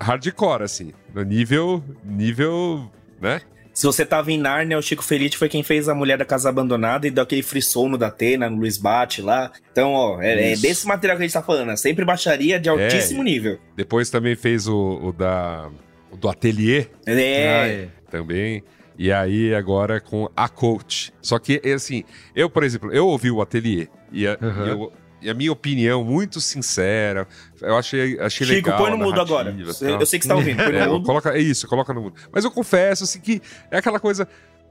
hardcore, 0.00 0.62
assim, 0.62 0.92
no 1.14 1.22
nível, 1.22 1.82
nível, 2.04 2.90
né? 3.20 3.40
Se 3.80 3.86
você 3.86 4.04
tava 4.04 4.30
em 4.30 4.36
Nárnia, 4.36 4.76
o 4.76 4.82
Chico 4.82 5.02
Felice 5.02 5.38
foi 5.38 5.48
quem 5.48 5.62
fez 5.62 5.88
a 5.88 5.94
Mulher 5.94 6.18
da 6.18 6.24
Casa 6.26 6.50
Abandonada 6.50 7.06
e 7.06 7.10
deu 7.10 7.24
aquele 7.24 7.42
frisson 7.42 7.88
no 7.88 7.96
Datena, 7.96 8.50
no 8.50 8.58
Luiz 8.58 8.76
Bate 8.76 9.22
lá. 9.22 9.50
Então, 9.72 9.92
ó, 9.94 10.20
é, 10.20 10.52
é 10.52 10.56
desse 10.56 10.86
material 10.86 11.16
que 11.16 11.22
a 11.22 11.26
gente 11.26 11.32
tá 11.32 11.42
falando. 11.42 11.70
É 11.70 11.76
sempre 11.76 12.04
baixaria 12.04 12.60
de 12.60 12.68
altíssimo 12.68 13.22
nível. 13.22 13.58
Depois 13.74 14.10
também 14.10 14.36
fez 14.36 14.68
o, 14.68 15.00
o 15.02 15.12
da, 15.14 15.70
o 16.10 16.16
do 16.18 16.28
Atelier, 16.28 16.90
É. 17.06 17.86
também. 18.10 18.62
E 18.98 19.10
aí 19.10 19.54
agora 19.54 19.98
com 19.98 20.28
a 20.36 20.46
coach. 20.46 21.10
Só 21.22 21.38
que, 21.38 21.58
assim, 21.74 22.04
eu, 22.36 22.50
por 22.50 22.64
exemplo, 22.64 22.92
eu 22.92 23.06
ouvi 23.06 23.30
o 23.30 23.40
ateliê 23.40 23.88
e 24.12 24.26
a, 24.26 24.36
Uhum. 24.42 24.66
e 24.66 24.68
eu- 24.68 24.92
a 25.28 25.34
minha 25.34 25.52
opinião 25.52 26.02
muito 26.04 26.40
sincera, 26.40 27.26
eu 27.60 27.76
achei, 27.76 28.18
achei 28.20 28.46
Chico, 28.46 28.68
legal. 28.70 28.78
põe 28.78 28.90
no 28.92 28.96
mudo 28.98 29.20
agora. 29.20 29.50
e 29.50 29.60
Eu, 29.60 29.72
sei 30.06 30.18
que 30.18 30.24
você 30.24 30.28
tá 30.28 30.36
ouvindo, 30.36 30.56
põe 30.56 30.76
É, 30.76 30.86
no 30.86 30.92
mudo. 30.94 31.04
coloca, 31.06 31.30
é 31.36 31.40
isso, 31.40 31.66
coloca 31.66 31.92
no 31.92 32.00
mundo. 32.02 32.14
Mas 32.32 32.44
eu 32.44 32.50
confesso, 32.50 33.04
assim, 33.04 33.20
que 33.20 33.42
é 33.70 33.78
aquela 33.78 34.00
coisa. 34.00 34.26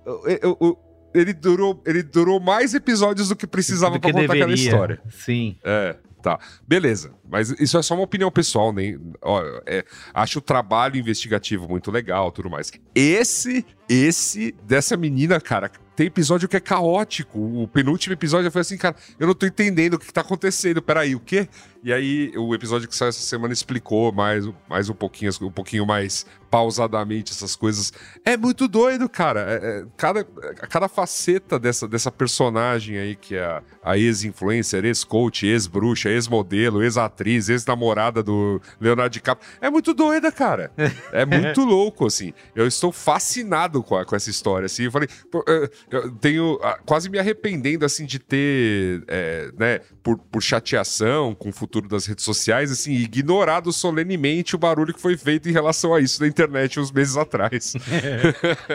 eu- 0.05 0.23
eu- 0.41 0.57
eu- 0.61 0.79
ele, 1.13 1.33
durou, 1.33 1.81
ele 1.85 2.01
durou 2.01 2.39
mais 2.39 2.73
episódios 2.73 3.29
do 3.29 3.35
que 3.35 3.45
precisava 3.45 3.95
Do 3.97 3.99
pra 4.01 4.09
que 4.09 4.13
contar 4.19 4.33
aquela 4.33 4.47
deveria. 4.47 4.69
história. 4.71 5.01
Sim. 5.09 5.57
É, 5.63 5.95
tá. 6.21 6.39
Beleza. 6.67 7.11
Mas 7.29 7.49
isso 7.59 7.77
é 7.77 7.81
só 7.81 7.93
uma 7.95 8.03
opinião 8.03 8.31
pessoal, 8.31 8.71
nem. 8.71 8.99
Ó, 9.21 9.41
é, 9.65 9.83
acho 10.13 10.39
o 10.39 10.41
trabalho 10.41 10.97
investigativo 10.97 11.67
muito 11.67 11.91
legal, 11.91 12.31
tudo 12.31 12.49
mais. 12.49 12.71
Esse, 12.95 13.65
esse 13.89 14.55
dessa 14.63 14.95
menina, 14.95 15.41
cara, 15.41 15.71
tem 15.95 16.07
episódio 16.07 16.47
que 16.47 16.55
é 16.55 16.61
caótico. 16.61 17.37
O 17.37 17.67
penúltimo 17.67 18.13
episódio 18.13 18.49
foi 18.49 18.61
assim, 18.61 18.77
cara, 18.77 18.95
eu 19.19 19.27
não 19.27 19.33
tô 19.33 19.45
entendendo 19.45 19.95
o 19.95 19.99
que, 19.99 20.05
que 20.05 20.13
tá 20.13 20.21
acontecendo. 20.21 20.81
Peraí, 20.81 21.13
o 21.13 21.19
quê? 21.19 21.49
E 21.83 21.91
aí, 21.93 22.31
o 22.37 22.53
episódio 22.53 22.87
que 22.87 22.95
saiu 22.95 23.09
essa 23.09 23.21
semana 23.21 23.53
explicou 23.53 24.11
mais, 24.11 24.47
mais 24.69 24.89
um 24.89 24.93
pouquinho, 24.93 25.31
um 25.41 25.51
pouquinho 25.51 25.85
mais 25.85 26.25
pausadamente 26.51 27.31
essas 27.31 27.55
coisas. 27.55 27.93
É 28.25 28.35
muito 28.35 28.67
doido, 28.67 29.07
cara. 29.07 29.41
É- 29.41 29.79
é- 29.79 29.85
cada, 29.95 30.23
cada 30.23 30.87
faceta 30.89 31.57
dessa, 31.59 31.87
dessa 31.87 32.11
personagem 32.11 32.97
aí, 32.97 33.15
que 33.15 33.35
é 33.35 33.43
a, 33.45 33.61
a 33.83 33.97
ex-influencer, 33.97 34.83
ex-coach, 34.83 35.45
ex-bruxa, 35.45 36.09
ex-modelo, 36.09 36.83
ex-atriz, 36.83 37.49
ex-namorada 37.49 38.21
do 38.23 38.61
Leonardo 38.79 39.13
DiCaprio, 39.13 39.47
é 39.61 39.69
muito 39.69 39.93
doida, 39.93 40.31
cara. 40.31 40.71
É 41.11 41.25
muito 41.25 41.63
louco, 41.63 42.05
assim. 42.05 42.33
Eu 42.55 42.67
estou 42.67 42.91
fascinado 42.91 43.78
com, 43.83 43.95
a- 43.97 44.05
com 44.05 44.15
essa 44.15 44.29
história, 44.29 44.65
assim. 44.65 44.83
Eu 44.83 44.91
falei, 44.91 45.07
pô, 45.31 45.43
é, 45.47 45.69
eu 45.91 46.11
tenho 46.11 46.59
ah, 46.63 46.79
quase 46.85 47.09
me 47.09 47.17
arrependendo, 47.19 47.85
assim, 47.85 48.05
de 48.05 48.19
ter, 48.19 49.03
é, 49.07 49.49
né, 49.57 49.79
por, 50.03 50.17
por 50.17 50.41
chateação 50.41 51.33
com 51.35 51.49
o 51.49 51.53
futuro 51.53 51.87
das 51.87 52.05
redes 52.05 52.23
sociais, 52.25 52.71
assim, 52.71 52.93
ignorado 52.93 53.71
solenemente 53.73 54.55
o 54.55 54.59
barulho 54.59 54.93
que 54.93 55.01
foi 55.01 55.17
feito 55.17 55.49
em 55.49 55.51
relação 55.51 55.93
a 55.93 55.99
isso 55.99 56.21
na 56.21 56.27
internet 56.27 56.79
uns 56.79 56.91
meses 56.91 57.17
atrás. 57.17 57.73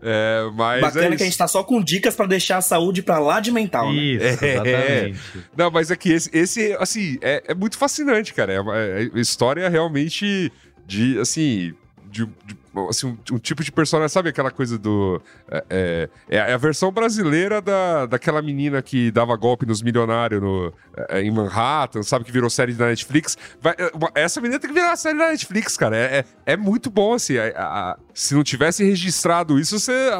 É, 0.00 0.48
mas 0.54 0.80
Bacana 0.80 1.14
é 1.14 1.16
que 1.16 1.22
a 1.24 1.26
gente 1.26 1.36
tá 1.36 1.48
só 1.48 1.64
com 1.64 1.82
dicas 1.82 2.14
pra 2.14 2.24
deixar 2.24 2.58
a 2.58 2.60
saúde 2.60 3.02
pra 3.02 3.18
lá 3.18 3.40
de 3.40 3.50
mental, 3.50 3.92
né? 3.92 3.98
Isso, 4.00 4.44
É. 4.44 4.52
exatamente. 4.54 5.20
Não, 5.56 5.70
mas 5.72 5.90
é 5.90 5.96
que 5.96 6.10
esse, 6.12 6.30
esse 6.32 6.72
assim, 6.78 7.18
é, 7.20 7.42
é 7.48 7.52
muito 7.54 7.76
fascinante, 7.76 8.32
cara. 8.32 8.52
É 8.52 8.60
uma 8.60 8.78
é 8.78 9.10
história 9.16 9.68
realmente 9.68 10.52
de, 10.86 11.18
assim, 11.18 11.74
de, 12.08 12.24
de- 12.26 12.56
assim, 12.88 13.06
um, 13.08 13.34
um 13.34 13.38
tipo 13.38 13.64
de 13.64 13.72
personagem, 13.72 14.08
sabe 14.10 14.28
aquela 14.28 14.50
coisa 14.50 14.78
do... 14.78 15.20
É, 15.50 16.08
é, 16.28 16.36
é 16.36 16.52
a 16.52 16.56
versão 16.56 16.92
brasileira 16.92 17.60
da, 17.60 18.06
daquela 18.06 18.42
menina 18.42 18.82
que 18.82 19.10
dava 19.10 19.34
golpe 19.36 19.64
nos 19.66 19.82
milionários 19.82 20.40
no, 20.42 20.72
é, 21.08 21.22
em 21.22 21.30
Manhattan, 21.30 22.02
sabe, 22.02 22.24
que 22.24 22.32
virou 22.32 22.50
série 22.50 22.74
da 22.74 22.86
Netflix. 22.86 23.36
Vai- 23.60 23.74
é, 24.14 24.22
essa 24.22 24.40
menina 24.40 24.60
tem 24.60 24.68
que 24.68 24.74
virar 24.78 24.94
série 24.96 25.18
da 25.18 25.28
Netflix, 25.28 25.76
cara. 25.76 25.96
É, 25.96 26.18
é, 26.18 26.52
é 26.52 26.56
muito 26.56 26.90
bom, 26.90 27.14
assim. 27.14 27.36
a- 27.38 27.52
a- 27.56 27.96
se 28.20 28.34
não 28.34 28.42
tivesse 28.42 28.84
registrado 28.84 29.58
isso, 29.60 29.78
você, 29.78 30.10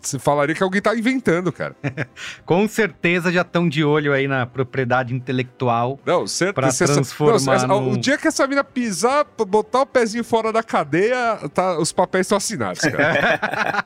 você 0.00 0.18
falaria 0.18 0.54
que 0.54 0.62
alguém 0.62 0.80
tá 0.80 0.96
inventando, 0.96 1.52
cara. 1.52 1.76
Com 2.46 2.66
certeza 2.66 3.30
já 3.30 3.42
estão 3.42 3.68
de 3.68 3.84
olho 3.84 4.12
aí 4.12 4.26
na 4.26 4.46
propriedade 4.46 5.14
intelectual. 5.14 6.00
Não, 6.06 6.26
certo. 6.26 6.54
Pra 6.54 6.70
se 6.70 6.84
essa- 6.84 6.94
transformar 6.94 7.44
não, 7.44 7.52
essa- 7.54 7.66
num- 7.66 7.92
O 7.92 7.96
dia 7.98 8.16
que 8.16 8.26
essa 8.26 8.46
mina 8.46 8.64
pisar, 8.64 9.26
botar 9.46 9.82
o 9.82 9.86
pezinho 9.86 10.24
fora 10.24 10.50
da 10.52 10.62
cadeia, 10.62 11.36
tá, 11.52 11.78
os 11.78 11.92
papéis 11.92 12.24
estão 12.26 12.38
assinados, 12.38 12.80
cara. 12.80 13.84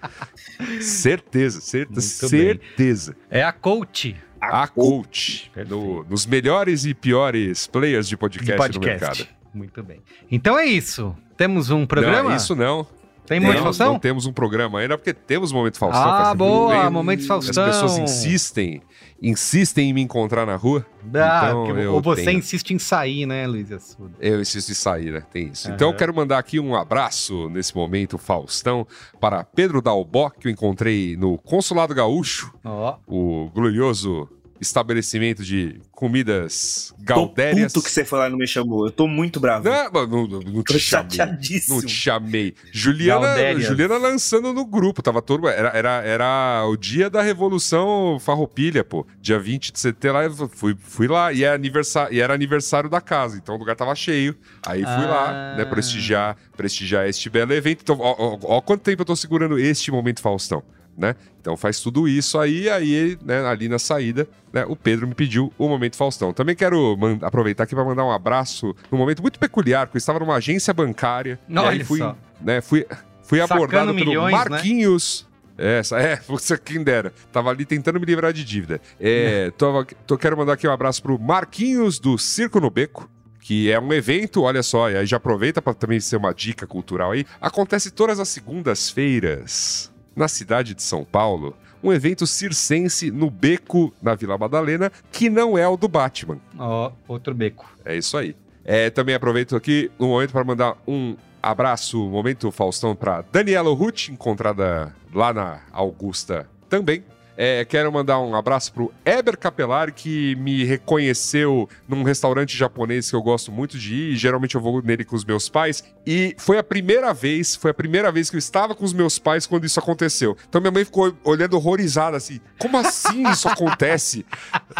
certeza, 0.80 1.60
certeza, 1.60 2.22
Muito 2.22 2.30
bem. 2.32 2.40
certeza. 2.40 3.16
É 3.30 3.42
a 3.42 3.52
coach 3.52 4.16
A 4.40 4.66
coach, 4.66 5.50
no- 5.68 6.04
nos 6.04 6.26
melhores 6.26 6.84
e 6.84 6.92
piores 6.94 7.66
players 7.66 8.06
de 8.08 8.10
de 8.10 8.16
podcast, 8.16 8.74
no 8.78 8.84
mercado. 8.84 9.08
podcast. 9.10 9.36
Muito 9.54 9.82
bem. 9.82 10.02
Então 10.30 10.58
é 10.58 10.66
isso. 10.66 11.16
Temos 11.36 11.70
um 11.70 11.86
programa? 11.86 12.30
Não, 12.30 12.36
isso 12.36 12.54
não. 12.56 12.86
Tem 13.26 13.40
não, 13.40 13.46
muito 13.46 13.62
Faustão? 13.62 13.92
não 13.92 13.98
temos 13.98 14.26
um 14.26 14.32
programa 14.32 14.80
ainda, 14.80 14.98
porque 14.98 15.14
temos 15.14 15.50
Momento 15.50 15.78
Faustão. 15.78 16.02
Ah, 16.02 16.34
boa, 16.34 16.74
tempo. 16.74 16.90
Momento 16.90 17.26
Faustão. 17.26 17.64
As 17.64 17.70
pessoas 17.70 17.98
insistem, 17.98 18.82
insistem 19.20 19.90
em 19.90 19.92
me 19.94 20.02
encontrar 20.02 20.44
na 20.44 20.56
rua. 20.56 20.84
Ah, 21.14 21.48
então 21.48 21.94
ou 21.94 22.02
você 22.02 22.24
tenho. 22.24 22.38
insiste 22.38 22.72
em 22.72 22.78
sair, 22.78 23.24
né, 23.24 23.46
Luiz 23.46 23.72
Assuda? 23.72 24.12
Eu 24.20 24.40
insisto 24.40 24.70
em 24.70 24.74
sair, 24.74 25.10
né? 25.10 25.22
Tem 25.32 25.48
isso. 25.48 25.70
Então 25.70 25.90
eu 25.90 25.96
quero 25.96 26.14
mandar 26.14 26.38
aqui 26.38 26.60
um 26.60 26.74
abraço 26.74 27.48
nesse 27.48 27.74
momento, 27.74 28.18
Faustão, 28.18 28.86
para 29.18 29.42
Pedro 29.42 29.80
Dalbó, 29.80 30.28
que 30.28 30.48
eu 30.48 30.52
encontrei 30.52 31.16
no 31.16 31.38
Consulado 31.38 31.94
Gaúcho, 31.94 32.52
Ó, 32.62 32.96
o 33.06 33.50
glorioso 33.54 34.28
estabelecimento 34.60 35.42
de 35.44 35.80
comidas 35.90 36.92
Tô 36.98 37.04
gaudérias. 37.04 37.72
puto 37.72 37.84
que 37.84 37.90
você 37.90 38.04
foi 38.04 38.18
lá 38.18 38.28
e 38.28 38.30
não 38.30 38.38
me 38.38 38.46
chamou. 38.46 38.86
Eu 38.86 38.92
tô 38.92 39.06
muito 39.06 39.38
bravo. 39.40 39.68
Não, 39.68 39.90
não, 39.92 40.26
não, 40.28 40.40
não 40.40 40.62
Tô 40.62 40.74
te 40.74 40.78
chamei. 40.78 41.10
chateadíssimo. 41.10 41.76
Não 41.76 41.82
te 41.86 41.92
chamei. 41.92 42.54
Juliana. 42.72 43.60
Juliana 43.60 43.96
lançando 43.98 44.52
no 44.52 44.64
grupo, 44.64 45.02
tava 45.02 45.20
todo. 45.22 45.48
Era, 45.48 45.68
era, 45.70 45.90
era 46.02 46.64
o 46.66 46.76
dia 46.76 47.08
da 47.10 47.22
Revolução 47.22 48.18
Farroupilha, 48.20 48.84
pô. 48.84 49.06
Dia 49.20 49.38
20 49.38 49.72
de 49.72 49.78
setembro, 49.80 50.18
lá, 50.18 50.24
eu 50.24 50.48
fui, 50.48 50.76
fui 50.78 51.06
lá. 51.08 51.32
E, 51.32 51.44
é 51.44 51.52
aniversário, 51.52 52.14
e 52.14 52.20
era 52.20 52.34
aniversário 52.34 52.88
da 52.88 53.00
casa, 53.00 53.36
então 53.36 53.54
o 53.54 53.58
lugar 53.58 53.76
tava 53.76 53.94
cheio. 53.94 54.34
Aí 54.66 54.82
fui 54.82 54.90
Ah. 54.90 55.06
lá, 55.06 55.54
né, 55.58 55.64
prestigiar, 55.64 56.36
prestigiar 56.56 57.06
este 57.08 57.28
belo 57.28 57.52
evento. 57.52 57.80
Então, 57.82 57.96
ó, 58.00 58.14
ó, 58.18 58.38
ó 58.56 58.60
quanto 58.60 58.82
tempo 58.82 59.02
eu 59.02 59.06
tô 59.06 59.16
segurando 59.16 59.58
este 59.58 59.90
momento 59.90 60.20
Faustão. 60.20 60.62
Né? 60.96 61.16
Então 61.40 61.56
faz 61.56 61.80
tudo 61.80 62.06
isso 62.06 62.38
aí, 62.38 62.70
aí, 62.70 63.18
né, 63.24 63.44
ali 63.44 63.68
na 63.68 63.80
saída, 63.80 64.28
né, 64.52 64.64
o 64.68 64.76
Pedro 64.76 65.08
me 65.08 65.14
pediu 65.14 65.52
o 65.58 65.68
Momento 65.68 65.96
Faustão. 65.96 66.32
Também 66.32 66.54
quero 66.54 66.96
aproveitar 67.20 67.64
aqui 67.64 67.74
para 67.74 67.84
mandar 67.84 68.04
um 68.04 68.12
abraço 68.12 68.74
num 68.92 68.98
momento 68.98 69.20
muito 69.20 69.38
peculiar, 69.38 69.86
porque 69.86 69.96
eu 69.96 69.98
estava 69.98 70.20
numa 70.20 70.36
agência 70.36 70.72
bancária, 70.72 71.38
e 71.48 71.58
aí 71.58 71.64
Olha 71.66 71.84
fui, 71.84 71.98
só. 71.98 72.16
né, 72.40 72.60
fui, 72.60 72.86
fui 73.24 73.40
Sacando 73.40 73.54
abordado 73.64 73.92
pelo 73.94 74.06
milhões, 74.06 74.32
né? 74.32 74.38
Marquinhos. 74.50 75.26
Essa, 75.58 75.98
é, 76.00 76.16
você 76.28 76.56
quem 76.56 76.82
dera. 76.82 77.12
Tava 77.32 77.50
ali 77.50 77.64
tentando 77.64 77.98
me 77.98 78.06
livrar 78.06 78.32
de 78.32 78.44
dívida. 78.44 78.80
É, 79.00 79.50
tô, 79.58 79.84
tô- 80.06 80.16
quero 80.18 80.36
mandar 80.36 80.52
aqui 80.54 80.66
um 80.68 80.72
abraço 80.72 81.02
pro 81.02 81.18
Marquinhos 81.18 81.98
do 81.98 82.16
Circo 82.18 82.60
no 82.60 82.70
Beco. 82.70 83.10
Que 83.40 83.70
é 83.70 83.78
um 83.78 83.92
evento, 83.92 84.40
olha 84.42 84.62
só, 84.62 84.90
e 84.90 84.96
aí 84.96 85.04
já 85.04 85.18
aproveita 85.18 85.60
para 85.60 85.74
também 85.74 86.00
ser 86.00 86.16
uma 86.16 86.32
dica 86.32 86.66
cultural 86.66 87.12
aí. 87.12 87.26
Acontece 87.40 87.90
todas 87.90 88.18
as 88.18 88.28
segundas-feiras 88.30 89.92
na 90.14 90.28
cidade 90.28 90.74
de 90.74 90.82
São 90.82 91.04
Paulo. 91.04 91.56
Um 91.82 91.92
evento 91.92 92.26
circense 92.26 93.10
no 93.10 93.30
Beco, 93.30 93.92
na 94.02 94.14
Vila 94.14 94.38
Madalena, 94.38 94.90
que 95.12 95.28
não 95.28 95.58
é 95.58 95.68
o 95.68 95.76
do 95.76 95.86
Batman. 95.86 96.38
Ó, 96.58 96.92
outro 97.06 97.34
beco. 97.34 97.70
É 97.84 97.94
isso 97.96 98.16
aí. 98.16 98.34
É, 98.64 98.88
também 98.88 99.14
aproveito 99.14 99.54
aqui 99.54 99.90
no 99.98 100.08
momento 100.08 100.32
para 100.32 100.44
mandar 100.44 100.76
um 100.88 101.14
abraço, 101.42 101.98
momento 102.08 102.50
Faustão, 102.50 102.96
para 102.96 103.22
Daniela 103.30 103.72
Ruth, 103.74 104.08
encontrada 104.08 104.94
lá 105.12 105.34
na 105.34 105.60
Augusta 105.70 106.48
também. 106.70 107.04
É, 107.36 107.64
quero 107.64 107.90
mandar 107.92 108.20
um 108.20 108.34
abraço 108.34 108.72
pro 108.72 108.92
Eber 109.04 109.36
Capelari, 109.36 109.90
que 109.92 110.36
me 110.36 110.62
reconheceu 110.64 111.68
num 111.88 112.02
restaurante 112.04 112.56
japonês 112.56 113.10
que 113.10 113.16
eu 113.16 113.22
gosto 113.22 113.50
muito 113.50 113.76
de 113.78 113.94
ir. 113.94 114.12
e 114.12 114.16
Geralmente 114.16 114.54
eu 114.54 114.60
vou 114.60 114.80
nele 114.82 115.04
com 115.04 115.16
os 115.16 115.24
meus 115.24 115.48
pais. 115.48 115.82
E 116.06 116.34
foi 116.38 116.58
a 116.58 116.62
primeira 116.62 117.12
vez, 117.12 117.56
foi 117.56 117.70
a 117.72 117.74
primeira 117.74 118.12
vez 118.12 118.30
que 118.30 118.36
eu 118.36 118.38
estava 118.38 118.74
com 118.74 118.84
os 118.84 118.92
meus 118.92 119.18
pais 119.18 119.46
quando 119.46 119.64
isso 119.64 119.80
aconteceu. 119.80 120.36
Então 120.48 120.60
minha 120.60 120.70
mãe 120.70 120.84
ficou 120.84 121.12
olhando 121.24 121.54
horrorizada 121.56 122.16
assim: 122.16 122.40
como 122.58 122.76
assim 122.78 123.28
isso 123.28 123.48
acontece? 123.48 124.24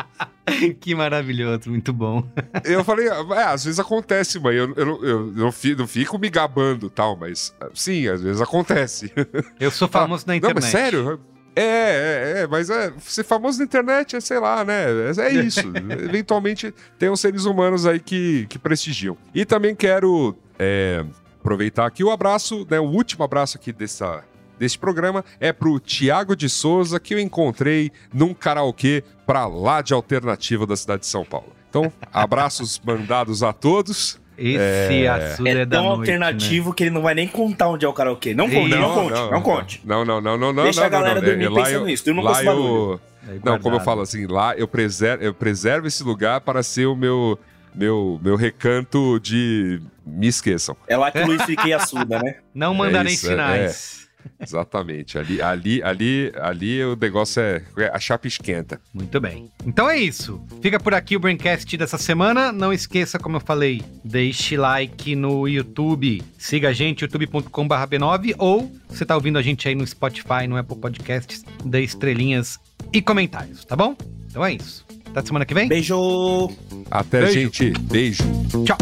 que 0.81 0.95
maravilhoso, 0.95 1.71
muito 1.71 1.93
bom. 1.93 2.23
Eu 2.65 2.85
falei, 2.85 3.09
é, 3.09 3.43
às 3.45 3.65
vezes 3.65 3.81
acontece, 3.81 4.39
mãe. 4.39 4.55
Eu, 4.57 4.73
eu, 4.77 4.87
não- 4.87 5.05
eu 5.05 5.27
não, 5.33 5.51
fi- 5.53 5.75
não 5.75 5.87
fico 5.87 6.19
me 6.19 6.29
gabando 6.31 6.89
tal, 6.91 7.17
mas 7.17 7.55
sim, 7.75 8.07
às 8.09 8.23
vezes 8.23 8.41
acontece. 8.41 9.13
Eu 9.59 9.71
sou 9.71 9.89
famoso 9.89 10.25
na 10.27 10.37
internet. 10.37 10.55
Não, 10.57 10.63
mas 10.63 10.71
sério? 10.71 11.21
É, 11.57 11.63
é, 11.63 12.41
é, 12.41 12.47
mas 12.47 12.69
é, 12.69 12.93
ser 13.01 13.25
famoso 13.25 13.59
na 13.59 13.65
internet 13.65 14.17
é, 14.17 14.21
sei 14.21 14.39
lá, 14.39 14.65
né? 14.65 14.87
É, 15.19 15.33
isso. 15.33 15.61
Eventualmente 15.91 16.75
tem 16.99 17.09
uns 17.09 17.21
seres 17.21 17.45
humanos 17.45 17.87
aí 17.87 18.01
que, 18.01 18.47
que 18.49 18.59
prestigiam. 18.59 19.17
E 19.35 19.45
também 19.45 19.75
quero 19.75 20.37
é, 20.59 21.05
aproveitar 21.41 21.87
aqui 21.87 22.03
o 22.03 22.11
abraço, 22.11 22.67
né? 22.69 22.81
O 22.81 22.85
último 22.85 23.25
abraço 23.25 23.57
aqui 23.57 23.73
dessa, 23.73 24.25
desse 24.59 24.79
programa 24.79 25.25
é 25.39 25.53
pro 25.53 25.79
Tiago 25.79 26.35
de 26.35 26.49
Souza, 26.49 26.99
que 26.99 27.15
eu 27.15 27.21
encontrei 27.21 27.93
num 28.13 28.35
karaokê 28.35 29.05
pra 29.27 29.47
lá 29.47 29.81
de 29.81 29.95
alternativa 29.95 30.67
da 30.67 30.77
cidade 30.77 31.01
de 31.01 31.07
São 31.07 31.25
Paulo. 31.25 31.53
Então, 31.71 31.93
abraços 32.13 32.81
mandados 32.85 33.43
a 33.43 33.53
todos. 33.53 34.21
Esse 34.37 35.07
assunto 35.07 35.47
é, 35.47 35.51
É 35.51 35.64
da 35.66 35.76
tão 35.76 35.85
noite, 35.87 35.99
alternativo 36.01 36.72
que 36.74 36.85
ele 36.85 36.91
não 36.91 37.03
vai 37.03 37.14
nem 37.14 37.26
contar 37.28 37.68
onde 37.68 37.85
é 37.85 37.89
o 37.89 37.93
karaokê. 37.93 38.35
Não 38.35 38.49
conte, 38.51 38.68
Não, 38.68 38.80
não, 38.80 38.95
conte, 38.95 39.30
não, 39.32 39.43
conte. 39.43 39.80
Não, 39.85 40.05
não, 40.05 40.20
não, 40.20 40.37
não, 40.37 40.53
não. 40.53 40.62
Deixa 40.64 40.80
não, 40.80 40.87
a 40.87 40.91
galera 40.91 41.14
não, 41.16 41.22
não. 41.22 41.28
dormir 41.28 41.45
É, 41.45 41.49
lá 41.49 41.55
pensando 41.64 41.80
eu- 41.80 41.87
nisso, 41.87 42.03
eu 42.11 42.14
não 42.14 42.22
barulho. 42.22 42.51
eu- 42.51 43.01
né? 43.26 43.37
É 43.43 43.51
Não, 43.51 43.59
como 43.59 43.76
eu 43.76 43.80
falo 43.80 44.03
assim, 44.03 44.26
lá 44.26 44.55
eu 44.57 44.68
preservo, 44.68 45.22
eu 45.24 45.32
preservo 45.32 45.87
esse 45.87 46.03
lugar 46.03 46.41
para 46.43 46.62
ser 46.62 46.87
o 46.87 46.95
meu, 46.95 47.39
meu, 47.74 48.20
meu 48.22 48.37
recanto 48.37 49.18
de 49.20 49.80
me 50.05 50.26
esqueçam. 50.26 50.76
É 50.87 50.97
lá 50.97 51.11
que 51.11 51.18
o 51.20 51.26
Luiz 51.26 51.43
fica 51.45 51.66
e 51.66 51.72
assuda, 51.72 52.18
né? 52.22 52.37
Não 52.55 52.74
mandarei 52.74 53.14
isso, 53.14 53.26
é- 53.26 53.30
sinais. 53.30 54.04
Exatamente. 54.41 55.18
Ali, 55.18 55.41
ali, 55.41 55.83
ali, 55.83 56.33
ali 56.37 56.85
o 56.85 56.97
negócio 56.97 57.41
é. 57.41 57.62
A 57.93 57.99
chapa 57.99 58.27
esquenta. 58.27 58.81
Muito 58.93 59.20
bem. 59.20 59.51
Então 59.64 59.89
é 59.89 59.99
isso. 59.99 60.41
Fica 60.61 60.79
por 60.79 60.95
aqui 60.95 61.16
o 61.16 61.20
Braincast 61.20 61.77
dessa 61.77 61.99
semana. 61.99 62.53
Não 62.53 62.72
esqueça, 62.72 63.18
como 63.18 63.37
eu 63.37 63.41
falei, 63.41 63.83
deixe 64.05 64.57
like 64.57 65.14
no 65.16 65.49
YouTube. 65.49 66.22
Siga 66.39 66.68
a 66.68 66.72
gente, 66.72 67.03
youtube.com.br 67.03 67.75
B9. 67.75 68.35
Ou 68.39 68.70
você 68.89 69.05
tá 69.05 69.14
ouvindo 69.14 69.39
a 69.39 69.43
gente 69.43 69.66
aí 69.68 69.75
no 69.75 69.87
Spotify, 69.87 70.47
no 70.49 70.57
Apple 70.57 70.77
Podcasts, 70.77 71.45
dê 71.64 71.83
estrelinhas 71.83 72.59
e 72.93 73.03
comentários, 73.03 73.64
tá 73.64 73.75
bom? 73.75 73.97
Então 74.29 74.45
é 74.45 74.53
isso. 74.55 74.85
Até 75.07 75.27
semana 75.27 75.45
que 75.45 75.55
vem. 75.55 75.68
Beijo! 75.68 76.51
Até, 76.91 77.20
Beijo. 77.22 77.41
gente. 77.41 77.70
Beijo. 77.81 78.25
Tchau. 78.64 78.77